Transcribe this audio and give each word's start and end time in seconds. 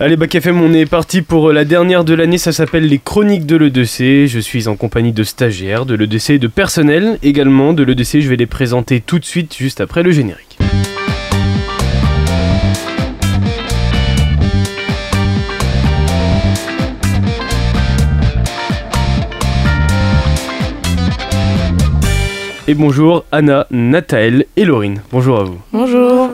Allez, 0.00 0.16
Bac 0.16 0.34
FM, 0.34 0.60
on 0.60 0.72
est 0.72 0.86
parti 0.86 1.22
pour 1.22 1.52
la 1.52 1.64
dernière 1.64 2.04
de 2.04 2.14
l'année. 2.14 2.36
Ça 2.36 2.50
s'appelle 2.50 2.88
les 2.88 2.98
Chroniques 2.98 3.46
de 3.46 3.54
l'EDC. 3.54 4.26
Je 4.26 4.40
suis 4.40 4.66
en 4.66 4.74
compagnie 4.74 5.12
de 5.12 5.22
stagiaires, 5.22 5.86
de 5.86 5.94
l'EDC 5.94 6.30
et 6.30 6.38
de 6.40 6.48
personnel 6.48 7.16
également 7.22 7.72
de 7.72 7.84
l'EDC. 7.84 8.18
Je 8.18 8.28
vais 8.28 8.34
les 8.34 8.46
présenter 8.46 9.00
tout 9.00 9.20
de 9.20 9.24
suite, 9.24 9.54
juste 9.56 9.80
après 9.80 10.02
le 10.02 10.10
générique. 10.10 10.58
Et 22.66 22.74
bonjour 22.74 23.24
Anna, 23.30 23.68
Nathaël 23.70 24.46
et 24.56 24.64
Laurine. 24.64 25.02
Bonjour 25.12 25.38
à 25.38 25.44
vous. 25.44 25.60
Bonjour. 25.72 26.30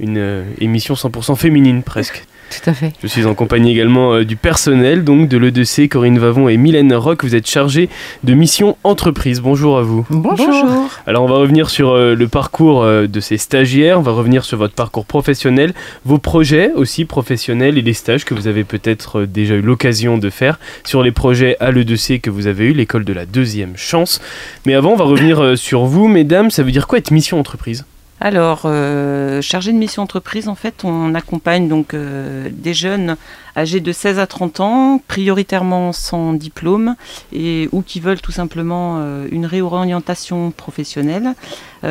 Une 0.00 0.18
euh, 0.18 0.42
émission 0.58 0.94
100% 0.94 1.36
féminine 1.36 1.84
presque. 1.84 2.24
Tout 2.50 2.70
à 2.70 2.74
fait. 2.74 2.92
Je 3.02 3.06
suis 3.06 3.26
en 3.26 3.34
compagnie 3.34 3.72
également 3.72 4.14
euh, 4.14 4.24
du 4.24 4.36
personnel, 4.36 5.04
donc 5.04 5.28
de 5.28 5.38
l'EDC, 5.38 5.88
Corinne 5.88 6.18
Vavon 6.18 6.48
et 6.48 6.56
Mylène 6.56 6.94
Rock. 6.94 7.24
Vous 7.24 7.34
êtes 7.34 7.48
chargée 7.48 7.88
de 8.22 8.34
mission 8.34 8.76
entreprise. 8.84 9.40
Bonjour 9.40 9.78
à 9.78 9.82
vous. 9.82 10.06
Bonjour. 10.10 10.88
Alors 11.06 11.24
on 11.24 11.28
va 11.28 11.36
revenir 11.36 11.70
sur 11.70 11.90
euh, 11.90 12.14
le 12.14 12.28
parcours 12.28 12.82
euh, 12.82 13.06
de 13.06 13.20
ces 13.20 13.36
stagiaires, 13.36 13.98
on 13.98 14.02
va 14.02 14.12
revenir 14.12 14.44
sur 14.44 14.58
votre 14.58 14.74
parcours 14.74 15.04
professionnel, 15.04 15.74
vos 16.04 16.18
projets 16.18 16.72
aussi 16.74 17.04
professionnels 17.04 17.78
et 17.78 17.82
les 17.82 17.92
stages 17.92 18.24
que 18.24 18.34
vous 18.34 18.46
avez 18.46 18.64
peut-être 18.64 19.20
euh, 19.20 19.26
déjà 19.26 19.54
eu 19.54 19.60
l'occasion 19.62 20.18
de 20.18 20.30
faire 20.30 20.58
sur 20.84 21.02
les 21.02 21.12
projets 21.12 21.56
à 21.60 21.70
l'EDC 21.70 22.20
que 22.20 22.30
vous 22.30 22.46
avez 22.46 22.66
eu, 22.66 22.72
l'école 22.72 23.04
de 23.04 23.12
la 23.12 23.26
deuxième 23.26 23.76
chance. 23.76 24.20
Mais 24.66 24.74
avant, 24.74 24.92
on 24.92 24.96
va 24.96 25.04
revenir 25.04 25.42
euh, 25.42 25.56
sur 25.56 25.84
vous, 25.84 26.08
mesdames. 26.08 26.50
Ça 26.50 26.62
veut 26.62 26.72
dire 26.72 26.86
quoi 26.86 26.98
être 26.98 27.10
mission 27.10 27.38
entreprise? 27.38 27.84
Alors, 28.20 28.62
euh, 28.64 29.42
chargé 29.42 29.72
de 29.72 29.76
mission 29.76 30.02
entreprise, 30.02 30.48
en 30.48 30.54
fait, 30.54 30.84
on 30.84 31.14
accompagne 31.14 31.68
donc 31.68 31.94
euh, 31.94 32.48
des 32.50 32.72
jeunes 32.72 33.16
âgés 33.56 33.80
de 33.80 33.92
16 33.92 34.18
à 34.18 34.26
30 34.26 34.60
ans, 34.60 35.02
prioritairement 35.08 35.92
sans 35.92 36.32
diplôme, 36.32 36.94
et 37.32 37.68
ou 37.72 37.82
qui 37.82 37.98
veulent 37.98 38.20
tout 38.20 38.32
simplement 38.32 38.98
euh, 38.98 39.26
une 39.30 39.46
réorientation 39.46 40.52
professionnelle. 40.52 41.34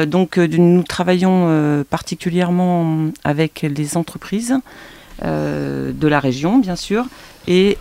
Donc, 0.08 0.38
nous 0.38 0.82
travaillons 0.82 1.84
particulièrement 1.88 3.12
avec 3.24 3.62
les 3.62 3.96
entreprises 3.96 4.56
de 5.22 6.08
la 6.08 6.20
région, 6.20 6.58
bien 6.58 6.76
sûr, 6.76 7.06
et 7.48 7.78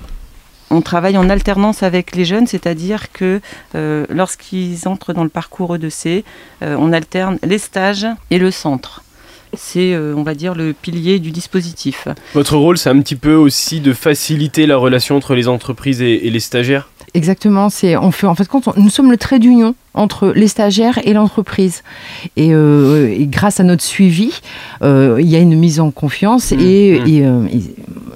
on 0.72 0.80
travaille 0.82 1.16
en 1.16 1.28
alternance 1.30 1.82
avec 1.82 2.16
les 2.16 2.24
jeunes, 2.24 2.46
c'est-à-dire 2.46 3.12
que 3.12 3.40
euh, 3.74 4.06
lorsqu'ils 4.10 4.88
entrent 4.88 5.12
dans 5.12 5.22
le 5.24 5.28
parcours 5.28 5.76
E2C, 5.76 6.24
euh, 6.62 6.76
on 6.78 6.92
alterne 6.92 7.38
les 7.44 7.58
stages 7.58 8.06
et 8.30 8.38
le 8.38 8.50
centre. 8.50 9.02
C'est, 9.54 9.92
euh, 9.92 10.14
on 10.16 10.22
va 10.22 10.34
dire, 10.34 10.54
le 10.54 10.72
pilier 10.72 11.18
du 11.18 11.30
dispositif. 11.30 12.08
Votre 12.32 12.56
rôle, 12.56 12.78
c'est 12.78 12.88
un 12.88 12.98
petit 13.00 13.16
peu 13.16 13.34
aussi 13.34 13.80
de 13.80 13.92
faciliter 13.92 14.66
la 14.66 14.78
relation 14.78 15.14
entre 15.16 15.34
les 15.34 15.46
entreprises 15.46 16.00
et, 16.00 16.26
et 16.26 16.30
les 16.30 16.40
stagiaires? 16.40 16.88
Exactement. 17.14 17.68
C'est 17.68 17.94
on 17.98 18.10
fait 18.10 18.26
en 18.26 18.34
fait 18.34 18.48
on- 18.54 18.62
nous 18.80 18.88
sommes 18.88 19.10
le 19.10 19.18
trait 19.18 19.38
d'union 19.38 19.74
entre 19.92 20.32
les 20.34 20.48
stagiaires 20.48 20.98
et 21.04 21.12
l'entreprise. 21.12 21.82
Et, 22.36 22.54
euh, 22.54 23.08
et 23.14 23.26
grâce 23.26 23.60
à 23.60 23.64
notre 23.64 23.82
suivi, 23.82 24.40
euh, 24.82 25.18
il 25.20 25.28
y 25.28 25.36
a 25.36 25.38
une 25.38 25.58
mise 25.58 25.78
en 25.80 25.90
confiance 25.90 26.52
Mmh, 26.52 26.60
et, 26.60 27.00
mmh. 27.00 27.06
et, 27.08 27.26
euh, 27.26 27.46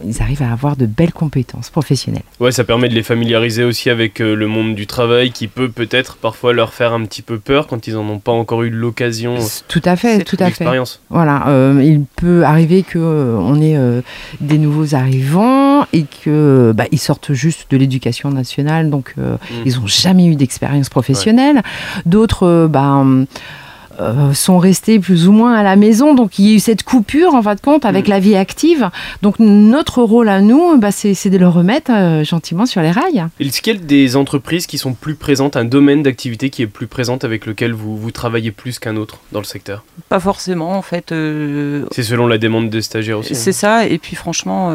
ils 0.07 0.23
arrivent 0.23 0.43
à 0.43 0.53
avoir 0.53 0.77
de 0.77 0.87
belles 0.87 1.13
compétences 1.13 1.71
professionnelles. 1.71 2.23
Ouais, 2.41 2.53
ça 2.53 2.65
permet 2.65 2.89
de 2.89 2.95
les 2.95 3.03
familiariser 3.03 3.65
aussi 3.65 3.91
avec 3.91 4.21
euh, 4.21 4.35
le 4.35 4.47
monde 4.47 4.75
du 4.75 4.87
travail 4.87 5.31
qui 5.31 5.49
peut 5.49 5.69
peut-être 5.69 6.17
parfois 6.17 6.53
leur 6.53 6.73
faire 6.75 6.93
un 6.93 7.05
petit 7.05 7.23
peu 7.23 7.39
peur 7.39 7.67
quand 7.67 7.87
ils 7.87 7.97
en 7.97 8.09
ont 8.09 8.19
pas 8.19 8.33
encore 8.33 8.63
eu 8.63 8.71
l'occasion, 8.71 9.37
Tout 9.69 9.83
à 9.85 9.97
fait, 9.97 10.25
tout 10.25 10.37
à 10.41 10.51
fait. 10.51 10.65
Voilà, 11.11 11.49
euh, 11.49 11.81
il 11.85 12.03
peut 12.17 12.45
arriver 12.45 12.83
que 12.83 12.99
euh, 12.99 13.37
on 13.39 13.61
ait 13.61 13.77
euh, 13.77 14.01
des 14.41 14.59
nouveaux 14.59 14.95
arrivants 14.95 15.87
et 15.93 16.05
que 16.25 16.73
bah, 16.75 16.85
ils 16.93 16.99
sortent 16.99 17.33
juste 17.33 17.71
de 17.71 17.77
l'éducation 17.77 18.31
nationale, 18.31 18.91
donc 18.91 19.15
euh, 19.19 19.37
Mm. 19.37 19.55
ils 19.67 19.77
n'ont 19.77 19.87
jamais 19.87 20.27
eu 20.27 20.35
d'expérience 20.37 20.89
professionnelle. 20.89 21.63
D'autres, 22.05 22.45
euh, 22.47 22.69
bah, 22.69 23.05
euh, 24.01 24.33
sont 24.35 24.59
restés 24.59 24.99
plus 24.99 25.29
ou 25.29 25.33
moins 25.33 25.55
à 25.55 25.63
la 25.63 25.77
maison, 25.77 26.15
donc 26.15 26.39
il 26.39 26.47
y 26.47 26.53
a 26.53 26.55
eu 26.57 26.59
cette 26.61 26.83
coupure 26.83 27.35
en 27.35 27.43
fin 27.43 27.55
de 27.55 27.61
compte 27.61 27.85
avec 27.85 28.07
Mm. 28.07 28.11
la 28.11 28.21
vie 28.21 28.37
active. 28.37 28.91
Donc 29.23 29.37
notre 29.39 30.03
rôle 30.03 30.29
à 30.29 30.41
nous, 30.41 30.77
bah, 30.79 30.91
c'est 30.91 31.31
de 31.31 31.39
le 31.39 31.49
remettre 31.49 31.91
euh, 31.95 32.25
gentiment 32.25 32.67
sur 32.67 32.83
les 32.83 32.91
rails. 32.91 33.27
Est-ce 33.41 33.63
qu'il 33.63 33.75
y 33.75 33.77
a 33.77 33.81
des 33.81 34.17
entreprises 34.17 34.67
qui 34.67 34.79
sont 34.79 34.93
plus 34.95 35.15
présentes, 35.15 35.57
un 35.57 35.65
domaine 35.65 36.03
d'activité 36.03 36.51
qui 36.51 36.63
est 36.63 36.67
plus 36.67 36.87
présente 36.87 37.25
avec 37.25 37.47
lequel 37.47 37.73
vous, 37.73 37.97
vous 37.97 38.11
travaillez 38.11 38.51
plus 38.51 38.79
qu'un 38.79 38.97
autre 38.97 39.19
dans 39.33 39.41
le 39.41 39.45
secteur? 39.45 39.85
Pas 40.09 40.21
forcément, 40.21 40.73
en 40.77 40.83
fait. 40.83 41.13
euh, 41.13 41.87
C'est 41.93 42.03
selon 42.03 42.27
la 42.27 42.39
demande 42.39 42.71
des 42.71 42.83
stagiaires 42.83 43.19
aussi. 43.19 43.35
c'est 43.35 43.53
ça, 43.53 43.87
et 43.87 43.99
puis 43.99 44.17
franchement, 44.17 44.73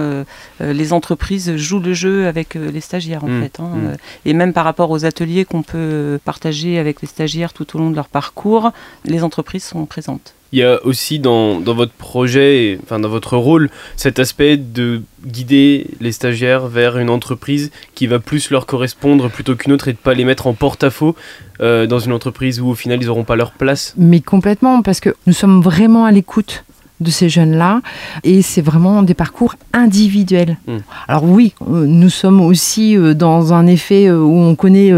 les 0.60 0.94
entreprises 0.94 1.56
jouent 1.56 1.80
le 1.80 1.94
jeu 1.94 2.28
avec 2.28 2.56
les 2.56 2.82
stagiaires 2.82 3.24
en 3.24 3.28
Mm, 3.28 3.42
fait. 3.44 3.60
hein, 3.60 3.70
mm. 3.76 3.96
et 4.26 4.34
même 4.34 4.54
par 4.54 4.64
rapport 4.66 4.90
aux 4.92 5.06
ateliers 5.06 5.46
qu'on 5.46 5.64
peut 5.64 6.20
partager 6.26 6.80
avec 6.80 7.02
les 7.02 7.08
stagiaires 7.08 7.54
tout 7.54 7.76
au 7.76 7.80
long 7.80 7.90
de 7.92 7.96
leur 7.96 8.08
parcours, 8.08 8.72
les 9.12 9.24
entreprises 9.24 9.64
sont 9.66 9.86
présentes. 9.86 10.34
Il 10.54 10.60
y 10.60 10.64
a 10.64 10.84
aussi 10.86 11.20
dans, 11.20 11.62
dans 11.62 11.74
votre 11.74 11.94
projet, 11.94 12.66
et- 12.66 12.80
enfin 12.84 13.00
dans 13.00 13.08
votre 13.08 13.38
rôle, 13.38 13.70
cet 13.96 14.20
aspect 14.20 14.58
de 14.58 15.02
guider 15.26 15.88
les 16.02 16.12
stagiaires 16.12 16.68
vers 16.68 16.98
une 16.98 17.10
entreprise 17.10 17.72
qui 17.96 18.06
va 18.06 18.20
plus 18.20 18.50
leur 18.52 18.66
correspondre 18.66 19.30
plutôt 19.30 19.56
qu'une 19.56 19.72
autre 19.72 19.88
et 19.88 19.94
de 19.94 19.98
pas 19.98 20.14
les 20.14 20.26
mettre 20.26 20.48
en 20.48 20.54
porte-à-faux 20.54 21.16
euh, 21.62 21.88
dans 21.88 22.00
une 22.00 22.12
entreprise 22.12 22.60
où 22.60 22.68
au 22.68 22.76
final 22.76 23.02
ils 23.02 23.06
n'auront 23.08 23.24
pas 23.24 23.38
leur 23.38 23.52
place. 23.52 23.94
Mais 23.98 24.20
complètement, 24.20 24.82
parce 24.82 25.00
que 25.00 25.16
nous 25.26 25.32
sommes 25.34 25.62
vraiment 25.62 26.04
à 26.04 26.12
l'écoute 26.12 26.66
de 27.00 27.10
ces 27.10 27.30
jeunes-là 27.30 27.82
et 28.26 28.42
c'est 28.42 28.62
vraiment 28.62 29.04
des 29.04 29.14
parcours 29.14 29.56
individuels. 29.72 30.58
Mm. 30.68 30.78
Alors 31.08 31.24
oui, 31.24 31.54
euh, 31.62 31.86
nous 31.88 32.10
sommes 32.10 32.42
aussi 32.42 32.98
euh, 32.98 33.14
dans 33.14 33.54
un 33.54 33.68
effet 33.68 34.12
où 34.12 34.38
on 34.38 34.56
connaît 34.56 34.92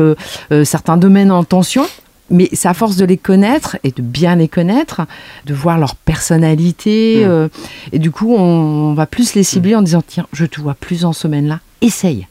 certains 0.63 0.97
domaines 0.97 1.31
en 1.31 1.43
tension. 1.43 1.85
Mais 2.33 2.49
c'est 2.51 2.67
à 2.67 2.73
force 2.73 2.97
de 2.97 3.05
les 3.05 3.15
connaître 3.17 3.77
et 3.83 3.91
de 3.91 4.01
bien 4.01 4.35
les 4.35 4.47
connaître, 4.49 5.01
de 5.45 5.53
voir 5.53 5.77
leur 5.77 5.95
personnalité. 5.95 7.23
Mm. 7.25 7.29
euh, 7.29 7.47
et 7.91 7.99
du 7.99 8.11
coup, 8.11 8.33
on 8.35 8.93
va 8.93 9.05
plus 9.05 9.35
les 9.35 9.43
cibler 9.43 9.75
en 9.75 9.81
disant 9.81 10.01
Tiens, 10.05 10.25
je 10.33 10.45
te 10.45 10.59
vois 10.59 10.73
plus 10.73 11.01
dans 11.01 11.13
ce 11.13 11.27
domaine-là, 11.27 11.59
essaye. 11.81 12.27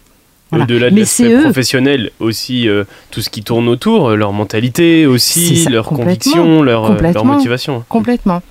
Voilà. 0.50 0.64
Au-delà 0.64 0.90
de 0.90 0.96
l'aspect 0.98 1.38
professionnel, 1.40 2.10
aussi 2.20 2.68
euh, 2.68 2.84
tout 3.10 3.22
ce 3.22 3.30
qui 3.30 3.42
tourne 3.42 3.68
autour, 3.68 4.10
euh, 4.10 4.16
leur 4.16 4.34
mentalité 4.34 5.06
aussi, 5.06 5.56
ça, 5.64 5.70
leur 5.70 5.86
complètement, 5.86 6.04
conviction, 6.32 6.62
leur, 6.62 7.00
leur 7.00 7.24
motivation. 7.24 7.84
Complètement. 7.88 8.42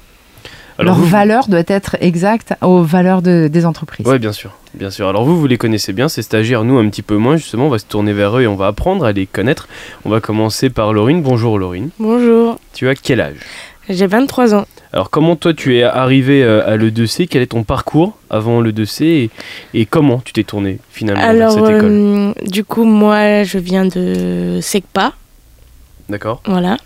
Alors 0.80 0.96
leur 0.96 1.04
vous- 1.04 1.10
valeur 1.12 1.48
doit 1.48 1.62
être 1.68 1.98
exacte 2.02 2.56
aux 2.62 2.82
valeurs 2.82 3.22
de- 3.22 3.48
des 3.52 3.66
entreprises. 3.68 4.08
Ouais, 4.08 4.18
bien 4.18 4.32
sûr, 4.32 4.52
bien 4.74 4.90
sûr. 4.90 5.08
Alors 5.08 5.24
vous, 5.26 5.40
vous 5.40 5.48
les 5.48 5.58
connaissez 5.58 5.94
bien, 5.94 6.08
ces 6.10 6.22
stagiaires, 6.22 6.64
nous 6.64 6.78
un 6.78 6.88
petit 6.90 7.02
peu 7.02 7.18
moins. 7.18 7.38
Justement, 7.38 7.68
on 7.68 7.70
va 7.70 7.80
se 7.80 7.86
tourner 7.86 8.14
vers 8.14 8.38
eux 8.38 8.42
et 8.44 8.48
on 8.48 8.56
va 8.56 8.68
apprendre 8.68 9.06
à 9.06 9.12
les 9.12 9.26
connaître. 9.28 9.68
On 10.06 10.10
va 10.10 10.20
commencer 10.22 10.70
par 10.70 10.94
Laurine. 10.94 11.22
Bonjour 11.22 11.58
Laurine. 11.60 11.90
Bonjour, 12.00 12.60
Tu 12.74 12.88
as 12.90 12.96
quel 12.96 13.22
âge? 13.22 13.36
J'ai 13.90 14.08
23 14.08 14.54
ans. 14.56 14.66
Alors 14.94 15.10
comment 15.10 15.36
toi 15.36 15.54
tu 15.54 15.78
es 15.78 15.84
arrivé 15.84 16.44
euh, 16.44 16.66
à 16.70 16.78
l'E2C 16.78 17.28
Quel 17.30 17.42
est 17.42 17.48
ton 17.48 17.64
parcours 17.64 18.18
avant 18.30 18.62
l'E2C 18.62 19.04
et, 19.04 19.30
et 19.74 19.86
comment 19.86 20.22
tu 20.24 20.34
t'es 20.34 20.44
tourné 20.44 20.80
finalement 20.92 21.22
Alors, 21.24 21.56
vers 21.56 21.66
cette 21.68 21.76
école 21.78 21.92
euh, 21.92 22.34
du 22.46 22.64
coup, 22.64 22.84
moi, 22.84 23.44
je 23.44 23.58
viens 23.58 23.86
de 23.86 24.60
SECPA, 24.62 25.14
D'accord 26.10 26.42
voilà. 26.46 26.78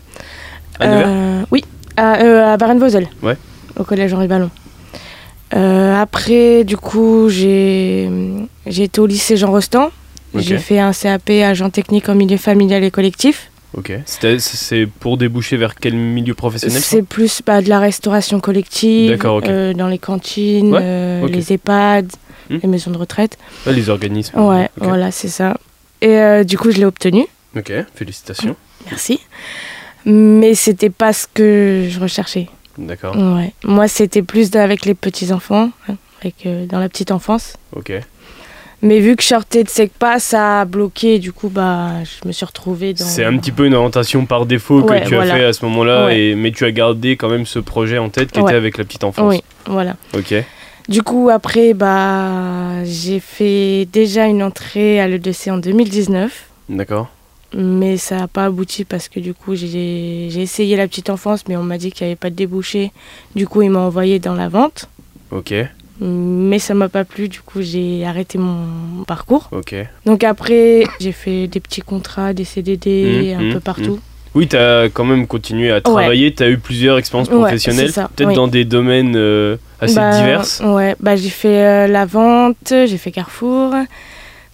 À 0.79 0.85
Euh, 0.87 1.41
Oui, 1.51 1.63
à, 1.97 2.21
euh, 2.21 2.53
à 2.53 2.57
Barenvosel. 2.57 3.07
Ouais. 3.23 3.37
Au 3.77 3.83
collège 3.83 4.13
Henri 4.13 4.27
Ballon. 4.27 4.49
Euh, 5.53 5.95
après, 6.01 6.63
du 6.63 6.77
coup, 6.77 7.29
j'ai 7.29 8.09
été 8.65 8.99
au 8.99 9.05
lycée 9.05 9.37
Jean 9.37 9.51
Rostand. 9.51 9.91
J'ai 10.33 10.57
fait 10.57 10.79
un 10.79 10.91
CAP 10.91 11.29
agent 11.29 11.69
technique 11.69 12.09
en 12.09 12.15
milieu 12.15 12.37
familial 12.37 12.83
et 12.83 12.91
collectif. 12.91 13.51
Ok. 13.77 13.91
C'est 14.05 14.87
pour 14.99 15.17
déboucher 15.17 15.57
vers 15.57 15.75
quel 15.75 15.95
milieu 15.95 16.33
professionnel 16.33 16.81
C'est 16.81 17.03
plus 17.03 17.41
bah, 17.45 17.61
de 17.61 17.69
la 17.69 17.79
restauration 17.79 18.39
collective, 18.39 19.11
D'accord, 19.11 19.37
ok. 19.37 19.47
euh, 19.47 19.73
dans 19.73 19.87
les 19.87 19.97
cantines, 19.97 20.71
Ouais, 20.73 20.79
euh, 20.81 21.27
les 21.27 21.53
EHPAD, 21.53 22.11
Hmm. 22.47 22.59
les 22.61 22.69
maisons 22.69 22.91
de 22.91 22.97
retraite. 22.99 23.39
Ah, 23.65 23.71
Les 23.71 23.89
organismes. 23.89 24.39
Ouais, 24.39 24.69
voilà, 24.77 25.09
c'est 25.09 25.29
ça. 25.29 25.57
Et 25.99 26.43
du 26.45 26.59
coup, 26.59 26.69
je 26.69 26.77
l'ai 26.77 26.85
obtenu. 26.85 27.25
Ok, 27.57 27.71
félicitations. 27.95 28.55
Merci. 28.91 29.19
Mais 30.05 30.53
c'était 30.53 30.91
pas 30.91 31.11
ce 31.11 31.25
que 31.33 31.87
je 31.89 31.99
recherchais. 31.99 32.47
D'accord. 32.77 33.15
Ouais. 33.15 33.53
Moi, 33.63 33.87
c'était 33.87 34.21
plus 34.21 34.55
avec 34.55 34.85
les 34.85 34.93
petits 34.93 35.31
enfants, 35.31 35.71
hein, 35.89 35.95
avec, 36.21 36.45
euh, 36.45 36.65
dans 36.65 36.79
la 36.79 36.89
petite 36.89 37.11
enfance. 37.11 37.55
Ok. 37.75 37.91
Mais 38.81 38.99
vu 38.99 39.15
que 39.15 39.23
je 39.23 39.27
sortais 39.29 39.63
de 39.63 39.69
SECPA, 39.69 40.19
ça 40.19 40.61
a 40.61 40.65
bloqué. 40.65 41.17
Du 41.17 41.31
coup, 41.31 41.49
bah, 41.49 41.91
je 42.03 42.27
me 42.27 42.31
suis 42.33 42.45
retrouvée 42.45 42.93
dans. 42.93 43.05
C'est 43.05 43.23
un 43.23 43.35
petit 43.37 43.51
peu 43.53 43.65
une 43.65 43.73
orientation 43.73 44.25
par 44.25 44.45
défaut 44.45 44.81
Ouais, 44.81 45.01
que 45.01 45.07
tu 45.07 45.15
voilà. 45.15 45.33
as 45.33 45.37
fait 45.37 45.43
à 45.45 45.53
ce 45.53 45.65
moment-là, 45.65 46.05
Ouais. 46.07 46.19
et, 46.19 46.35
mais 46.35 46.51
tu 46.51 46.65
as 46.65 46.71
gardé 46.71 47.15
quand 47.15 47.29
même 47.29 47.45
ce 47.45 47.59
projet 47.59 47.97
en 47.97 48.09
tête 48.09 48.31
qui 48.31 48.39
Ouais. 48.39 48.45
était 48.51 48.57
avec 48.57 48.77
la 48.77 48.83
petite 48.83 49.03
enfance. 49.05 49.33
Oui, 49.33 49.41
voilà. 49.65 49.95
Ok. 50.15 50.33
Du 50.87 51.01
coup, 51.01 51.29
après, 51.31 51.73
bah, 51.73 52.83
j'ai 52.83 53.19
fait 53.19 53.87
déjà 53.91 54.25
une 54.25 54.43
entrée 54.43 54.99
à 54.99 55.07
l'E2C 55.07 55.49
en 55.51 55.57
2019. 55.57 56.43
D'accord. 56.69 57.07
Mais 57.57 57.95
ça 57.95 58.17
n'a 58.17 58.27
pas 58.27 58.45
abouti 58.45 58.83
parce 58.83 59.07
que 59.07 59.19
du 59.21 59.33
coup, 59.33 59.55
j'ai 59.55 60.27
essayé 60.41 60.75
la 60.75 60.87
petite 60.87 61.09
enfance, 61.09 61.43
mais 61.47 61.55
on 61.55 61.63
m'a 61.63 61.77
dit 61.77 61.91
qu'il 61.91 62.05
n'y 62.05 62.11
avait 62.11 62.17
pas 62.17 62.29
de 62.29 62.35
débouché. 62.35 62.91
Du 63.35 63.47
coup, 63.47 63.61
ils 63.61 63.69
m'ont 63.69 63.79
envoyé 63.79 64.19
dans 64.19 64.33
la 64.35 64.49
vente. 64.49 64.89
Ok. 65.31 65.53
mais 66.01 66.59
ça 66.59 66.73
m'a 66.73 66.89
pas 66.89 67.05
plu, 67.05 67.29
du 67.29 67.39
coup 67.39 67.61
j'ai 67.61 68.05
arrêté 68.05 68.37
mon 68.37 69.03
parcours. 69.07 69.47
Ok. 69.53 69.73
Donc 70.05 70.23
après, 70.25 70.83
j'ai 70.99 71.13
fait 71.13 71.47
des 71.47 71.59
petits 71.61 71.81
contrats, 71.81 72.33
des 72.33 72.43
CDD, 72.43 73.33
Mmh, 73.35 73.39
un 73.39 73.43
mmh, 73.43 73.53
peu 73.53 73.59
partout. 73.61 73.99
Oui, 74.35 74.47
tu 74.49 74.57
as 74.57 74.89
quand 74.93 75.05
même 75.05 75.25
continué 75.25 75.71
à 75.71 75.79
travailler, 75.79 76.33
tu 76.33 76.43
as 76.43 76.49
eu 76.49 76.57
plusieurs 76.57 76.97
expériences 76.97 77.29
Ouais, 77.29 77.37
professionnelles, 77.39 77.91
peut-être 77.93 78.27
oui. 78.27 78.35
dans 78.35 78.49
des 78.49 78.65
domaines 78.65 79.15
euh, 79.15 79.55
assez 79.79 79.95
Bah, 79.95 80.11
diverses. 80.19 80.61
Ouais, 80.65 80.95
bah 80.99 81.15
j'ai 81.15 81.29
fait 81.29 81.65
euh, 81.65 81.87
la 81.87 82.05
vente, 82.05 82.57
j'ai 82.69 82.97
fait 82.97 83.11
Carrefour, 83.11 83.73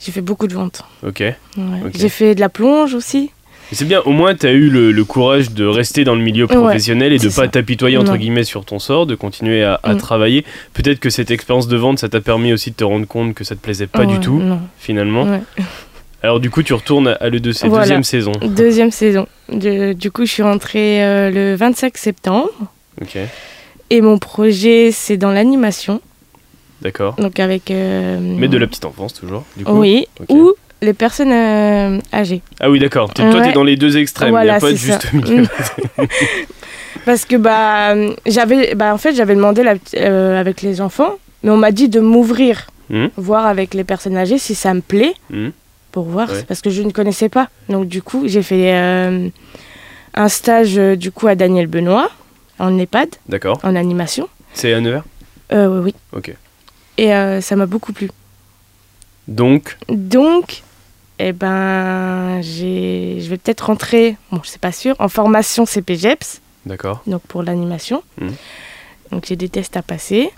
j'ai 0.04 0.12
fait 0.12 0.22
beaucoup 0.22 0.48
de 0.48 0.54
ventes. 0.54 0.84
Ok. 1.06 1.20
Ouais. 1.20 1.36
J'ai 1.96 2.10
fait 2.10 2.36
de 2.36 2.40
la 2.40 2.50
plonge 2.50 2.94
aussi. 2.94 3.32
C'est 3.74 3.86
bien, 3.88 4.02
au 4.02 4.12
moins 4.12 4.36
tu 4.36 4.46
as 4.48 4.52
eu 4.52 4.70
le, 4.70 4.92
le 4.92 5.04
courage 5.06 5.52
de 5.52 5.66
rester 5.66 6.04
dans 6.04 6.16
le 6.16 6.22
milieu 6.22 6.46
Ouais, 6.46 6.56
professionnel 6.56 7.14
et 7.14 7.18
de 7.20 7.30
c'est 7.30 7.42
pas 7.42 7.48
t'apitoyer 7.48 7.96
entre 7.98 8.12
Non. 8.12 8.18
guillemets 8.18 8.44
sur 8.44 8.66
ton 8.66 8.80
sort, 8.80 9.06
de 9.06 9.16
continuer 9.16 9.64
à, 9.64 9.80
à 9.84 9.94
Mm. 9.94 9.98
travailler. 9.98 10.46
Peut-être 10.74 11.00
que 11.00 11.10
cette 11.10 11.32
expérience 11.32 11.70
de 11.70 11.78
vente, 11.78 12.00
ça 12.00 12.10
t'a 12.10 12.20
permis 12.20 12.52
aussi 12.52 12.72
de 12.72 12.76
te 12.76 12.84
rendre 12.84 13.08
compte 13.08 13.34
que 13.34 13.46
ça 13.46 13.56
te 13.56 13.62
plaisait 13.62 13.88
pas 13.88 14.06
du 14.06 14.20
tout, 14.20 14.40
Non. 14.40 14.60
finalement. 14.78 15.24
Ouais. 15.24 15.42
Alors 16.24 16.40
du 16.42 16.50
coup, 16.50 16.64
tu 16.64 16.74
retournes 16.74 17.16
à 17.20 17.30
l'E2C, 17.30 17.68
Voilà. 17.70 17.86
deuxième 17.86 18.04
saison. 18.04 18.32
Deuxième 18.44 18.92
saison. 18.92 19.26
De- 19.52 19.94
du 19.94 20.12
coup, 20.12 20.26
je 20.26 20.32
suis 20.32 20.44
rentrée 20.44 21.04
euh, 21.04 21.32
le 21.32 21.56
25 21.56 21.98
septembre. 21.98 22.50
Ok, 23.02 23.18
Et 23.90 24.02
mon 24.02 24.18
projet, 24.20 24.92
c'est 24.92 25.18
dans 25.18 25.32
l'animation. 25.32 26.02
D'accord. 26.82 27.16
Donc 27.16 27.40
avec. 27.40 27.72
euh, 27.72 28.18
Mais 28.22 28.48
de 28.48 28.58
la 28.58 28.68
petite 28.68 28.86
enfance 28.86 29.14
toujours, 29.14 29.44
du 29.58 29.64
coup. 29.64 29.72
Oui, 29.74 30.08
ou 30.30 30.54
les 30.82 30.94
personnes 30.94 31.32
euh, 31.32 32.00
âgées. 32.14 32.42
Ah 32.60 32.70
oui, 32.70 32.80
d'accord. 32.80 33.14
T'es- 33.14 33.30
Toi, 33.30 33.42
t'es 33.42 33.48
Ouais. 33.48 33.54
dans 33.54 33.64
les 33.64 33.76
deux 33.78 33.98
extrêmes. 33.98 34.36
Il 34.40 34.44
n'y 34.44 34.50
a 34.50 34.60
pas 34.60 34.72
de 34.72 34.76
juste 34.76 35.12
milieu. 35.14 35.48
Parce 37.06 37.26
que 37.26 37.36
bah 37.36 37.96
j'avais 38.26 38.76
bah 38.76 38.94
en 38.94 38.98
fait 38.98 39.14
j'avais 39.16 39.36
demandé 39.36 39.64
la, 39.64 39.76
euh, 39.96 40.40
avec 40.40 40.62
les 40.62 40.82
enfants, 40.82 41.18
mais 41.44 41.50
on 41.50 41.58
m'a 41.58 41.72
dit 41.72 41.90
de 41.90 42.00
m'ouvrir, 42.00 42.68
Mhm. 42.90 43.10
voir 43.18 43.46
avec 43.46 43.74
les 43.74 43.84
personnes 43.84 44.18
âgées 44.18 44.38
si 44.38 44.54
ça 44.56 44.74
me 44.74 44.82
plaît 44.82 45.14
Mhm. 45.30 45.52
pour 45.92 46.04
voir 46.06 46.30
Ouais. 46.30 46.44
parce 46.48 46.62
que 46.62 46.70
je 46.70 46.84
ne 46.84 46.92
connaissais 46.92 47.30
pas. 47.30 47.48
Donc 47.70 47.88
du 47.88 48.02
coup 48.02 48.24
j'ai 48.28 48.44
fait 48.44 48.72
un 50.14 50.28
stage 50.28 50.76
du 50.76 51.12
coup 51.12 51.28
à 51.28 51.36
Daniel 51.36 51.68
Benoît 51.68 52.10
en 52.60 52.78
EHPAD 52.78 53.10
D'accord. 53.30 53.60
en 53.64 53.76
animation. 53.76 54.28
C'est 54.54 54.74
à 54.74 54.82
Nevers? 54.82 55.04
Euh, 55.54 55.68
oui 55.82 55.94
oui. 56.14 56.18
Ok. 56.18 56.36
Et 56.98 57.14
euh, 57.14 57.42
ça 57.42 57.56
m'a 57.56 57.66
beaucoup 57.66 57.94
plu. 57.94 58.10
Donc, 59.28 59.78
Donc 59.90 60.64
eh 61.20 61.34
ben 61.34 62.42
j'ai 62.42 63.20
je 63.22 63.30
vais 63.30 63.38
peut-être 63.38 63.62
rentrer, 63.68 64.18
bon 64.32 64.42
je 64.44 64.50
sais 64.50 64.60
pas 64.60 64.72
sûr, 64.72 64.96
en 65.00 65.08
formation 65.08 65.66
CPGEPS. 65.66 66.42
d'accord. 66.66 67.02
donc 67.08 67.22
pour 67.28 67.44
l'animation. 67.44 68.04
Mhm. 68.20 68.34
Donc 69.12 69.26
j'ai 69.28 69.36
des 69.36 69.50
tests 69.50 69.78
à 69.78 69.82
passer. 69.84 70.32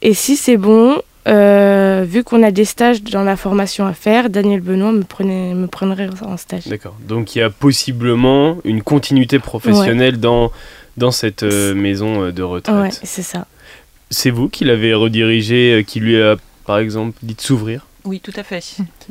Et 0.00 0.14
si 0.14 0.36
c'est 0.36 0.56
bon, 0.56 1.00
euh, 1.28 2.04
vu 2.08 2.24
qu'on 2.24 2.42
a 2.42 2.50
des 2.50 2.64
stages 2.64 3.02
dans 3.02 3.22
la 3.22 3.36
formation 3.36 3.86
à 3.86 3.92
faire, 3.92 4.30
Daniel 4.30 4.60
Benoît 4.60 4.92
me, 4.92 5.04
prenait, 5.04 5.54
me 5.54 5.66
prendrait 5.66 6.08
en 6.22 6.36
stage. 6.36 6.66
D'accord. 6.66 6.96
Donc 7.06 7.36
il 7.36 7.40
y 7.40 7.42
a 7.42 7.50
possiblement 7.50 8.56
une 8.64 8.82
continuité 8.82 9.38
professionnelle 9.38 10.18
dans, 10.18 10.50
dans 10.96 11.10
cette 11.12 11.42
euh, 11.42 11.74
maison 11.74 12.30
de 12.30 12.42
retraite. 12.42 12.74
Ouais, 12.74 12.90
c'est 12.90 13.22
ça. 13.22 13.46
C'est 14.12 14.30
vous 14.30 14.48
qui 14.48 14.64
l'avez 14.64 14.94
redirigé, 14.94 15.72
euh, 15.72 15.82
qui 15.82 15.98
lui 15.98 16.20
a 16.22 16.36
par 16.66 16.78
exemple 16.78 17.18
dit 17.22 17.34
de 17.34 17.40
s'ouvrir? 17.40 17.86
Oui, 18.04 18.20
tout 18.20 18.32
à 18.36 18.42
fait. 18.42 18.62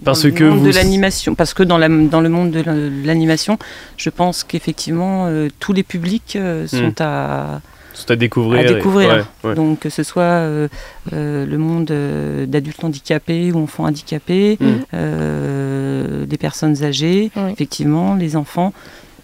Parce 0.03 0.21
dans 0.21 0.27
le 0.27 0.33
que 0.33 0.43
monde 0.43 0.59
vous- 0.59 0.67
de 0.67 0.73
l'animation, 0.73 1.33
parce 1.33 1.53
que 1.53 1.63
dans, 1.63 1.77
la, 1.77 1.87
dans 1.89 2.21
le 2.21 2.29
monde 2.29 2.51
de 2.51 2.61
la- 2.61 2.75
l'animation, 3.05 3.57
je 3.97 4.09
pense 4.09 4.43
qu'effectivement 4.43 5.25
euh, 5.27 5.47
tous 5.59 5.73
les 5.73 5.83
publics 5.83 6.35
euh, 6.35 6.67
sont 6.67 6.89
Hmm. 6.99 7.03
à, 7.03 7.61
C'est 7.93 8.11
à 8.11 8.15
découvrir. 8.15 8.59
À 8.59 8.63
et- 8.63 8.73
découvrir. 8.75 9.09
ouais, 9.43 9.49
ouais. 9.49 9.55
donc 9.55 9.79
que 9.79 9.89
ce 9.89 10.03
soit 10.03 10.23
euh, 10.23 10.67
euh, 11.13 11.45
le 11.45 11.57
monde 11.57 11.89
euh, 11.91 12.45
d'adultes 12.45 12.83
handicapés 12.83 13.51
ou 13.53 13.59
enfants 13.63 13.85
handicapés, 13.85 14.57
Hmm. 14.59 14.65
euh, 14.93 16.25
des 16.25 16.37
personnes 16.37 16.83
âgées, 16.83 17.31
Oui. 17.35 17.51
effectivement, 17.53 18.15
les 18.15 18.35
enfants. 18.35 18.73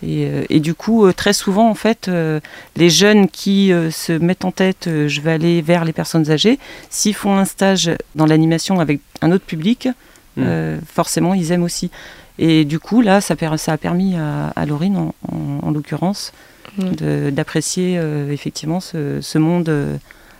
Et, 0.04 0.26
euh, 0.28 0.44
et 0.50 0.60
du 0.60 0.74
coup, 0.76 1.06
euh, 1.06 1.14
très 1.14 1.34
souvent, 1.34 1.70
en 1.70 1.74
fait, 1.76 2.08
euh, 2.08 2.40
les 2.76 2.90
jeunes 2.90 3.28
qui 3.28 3.72
se 3.92 4.14
mettent 4.14 4.46
en 4.46 4.52
tête, 4.52 4.88
je 5.08 5.22
vais 5.22 5.32
aller 5.32 5.62
vers 5.62 5.86
les 5.86 5.94
personnes 5.94 6.30
âgées, 6.30 6.60
s'ils 6.90 7.16
font 7.16 7.36
un 7.38 7.46
stage 7.46 7.92
dans 8.16 8.26
l'animation 8.26 8.80
avec 8.80 9.00
un 9.22 9.32
autre 9.32 9.46
public, 9.46 9.88
Mm. 10.36 10.44
euh, 10.46 10.78
forcément, 10.86 11.34
ils 11.34 11.52
aiment 11.52 11.64
aussi. 11.64 11.90
Et 12.38 12.64
du 12.64 12.78
coup, 12.80 13.02
là, 13.02 13.22
ça, 13.22 13.34
a 13.34 13.78
permis 13.78 14.16
à, 14.16 14.50
à 14.56 14.66
Laurine, 14.68 14.96
en, 14.98 15.16
en- 15.32 15.68
en 15.68 15.72
l'occurrence, 15.72 16.32
Mm. 16.78 16.90
de- 16.96 17.30
d'apprécier 17.32 17.98
euh, 17.98 18.32
effectivement 18.32 18.80
ce, 18.80 19.20
ce 19.22 19.38
monde, 19.40 19.70
euh, 19.70 19.98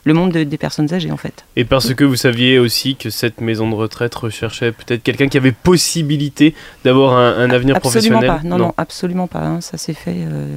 le 0.08 0.14
monde 0.14 0.32
de- 0.32 0.44
des 0.44 0.58
personnes 0.58 0.92
âgées, 0.94 1.12
en 1.12 1.18
fait. 1.18 1.46
Et 1.56 1.66
parce 1.66 1.94
que 1.94 2.04
vous 2.04 2.16
saviez 2.16 2.58
aussi 2.60 2.96
que 2.96 3.10
cette 3.10 3.42
maison 3.42 3.70
de 3.70 3.76
retraite 3.76 4.16
recherchait 4.16 4.72
peut-être 4.72 5.04
quelqu'un 5.04 5.28
qui 5.28 5.38
avait 5.38 5.52
possibilité 5.52 6.56
d'avoir 6.84 7.14
un, 7.18 7.38
un 7.38 7.50
avenir 7.52 7.76
absolument 7.76 8.20
professionnel. 8.20 8.28
pas. 8.28 8.48
Non, 8.48 8.58
non, 8.58 8.74
absolument 8.78 9.28
pas. 9.28 9.40
hein, 9.44 9.62
Ça 9.62 9.78
s'est 9.78 9.94
fait. 9.94 10.16
euh, 10.18 10.56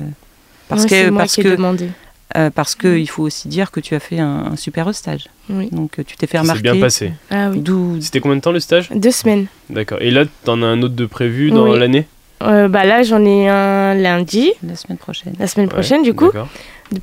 parce 0.68 0.84
Ouais, 0.84 0.88
que, 0.88 0.94
c'est 0.94 1.10
moi 1.10 1.22
parce 1.22 1.34
qui 1.34 1.40
ai 1.40 1.44
que, 1.44 1.48
demandé. 1.56 1.88
euh, 2.36 2.50
parce 2.54 2.74
que 2.74 2.96
il 2.96 3.08
faut 3.08 3.22
aussi 3.24 3.48
dire 3.48 3.70
que 3.72 3.80
tu 3.80 3.94
as 3.94 4.00
fait 4.00 4.18
un, 4.20 4.52
un 4.52 4.56
super 4.56 4.94
stage. 4.94 5.26
Oui. 5.48 5.68
Donc 5.72 5.98
euh, 5.98 6.02
tu 6.06 6.16
t'es 6.16 6.26
fait 6.26 6.38
Ça 6.38 6.44
s'est 6.44 6.50
remarquer. 6.50 6.62
bien 6.72 6.80
passé. 6.80 7.12
Ah 7.30 7.50
oui. 7.50 7.62
C'était 8.00 8.20
combien 8.20 8.36
de 8.36 8.42
temps 8.42 8.52
le 8.52 8.60
stage 8.60 8.88
Deux 8.94 9.10
semaines. 9.10 9.46
D'accord. 9.68 9.98
Et 10.00 10.10
là, 10.10 10.24
t'en 10.44 10.62
as 10.62 10.66
un 10.66 10.80
autre 10.82 10.94
de 10.94 11.06
prévu 11.06 11.50
dans 11.50 11.68
Oui. 11.68 11.78
l'année 11.78 12.06
Euh, 12.42 12.68
bah 12.68 12.84
là, 12.84 13.02
j'en 13.02 13.22
ai 13.24 13.48
un 13.48 13.94
lundi, 13.94 14.52
la 14.66 14.74
semaine 14.76 14.96
prochaine. 14.96 15.34
la 15.38 15.46
semaine 15.46 15.66
Ouais, 15.66 15.72
prochaine, 15.74 16.02
du 16.02 16.14
coup, 16.14 16.30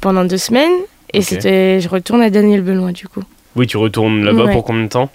pendant 0.01 0.25
deux 0.25 0.37
semaines. 0.37 0.71
Et 1.13 1.21
c'était, 1.21 1.79
je 1.79 1.87
retourne 1.89 2.21
à 2.21 2.29
Daniel 2.29 2.61
Benoît, 2.61 2.91
du 2.91 3.07
coup. 3.07 3.23
Oui, 3.55 3.65
tu 3.67 3.77
retournes 3.77 4.23
là-bas 4.23 4.45
Ouais. 4.45 4.51
pour 4.53 4.63
combien 4.63 4.83
de 4.83 4.89
temps? 4.89 5.09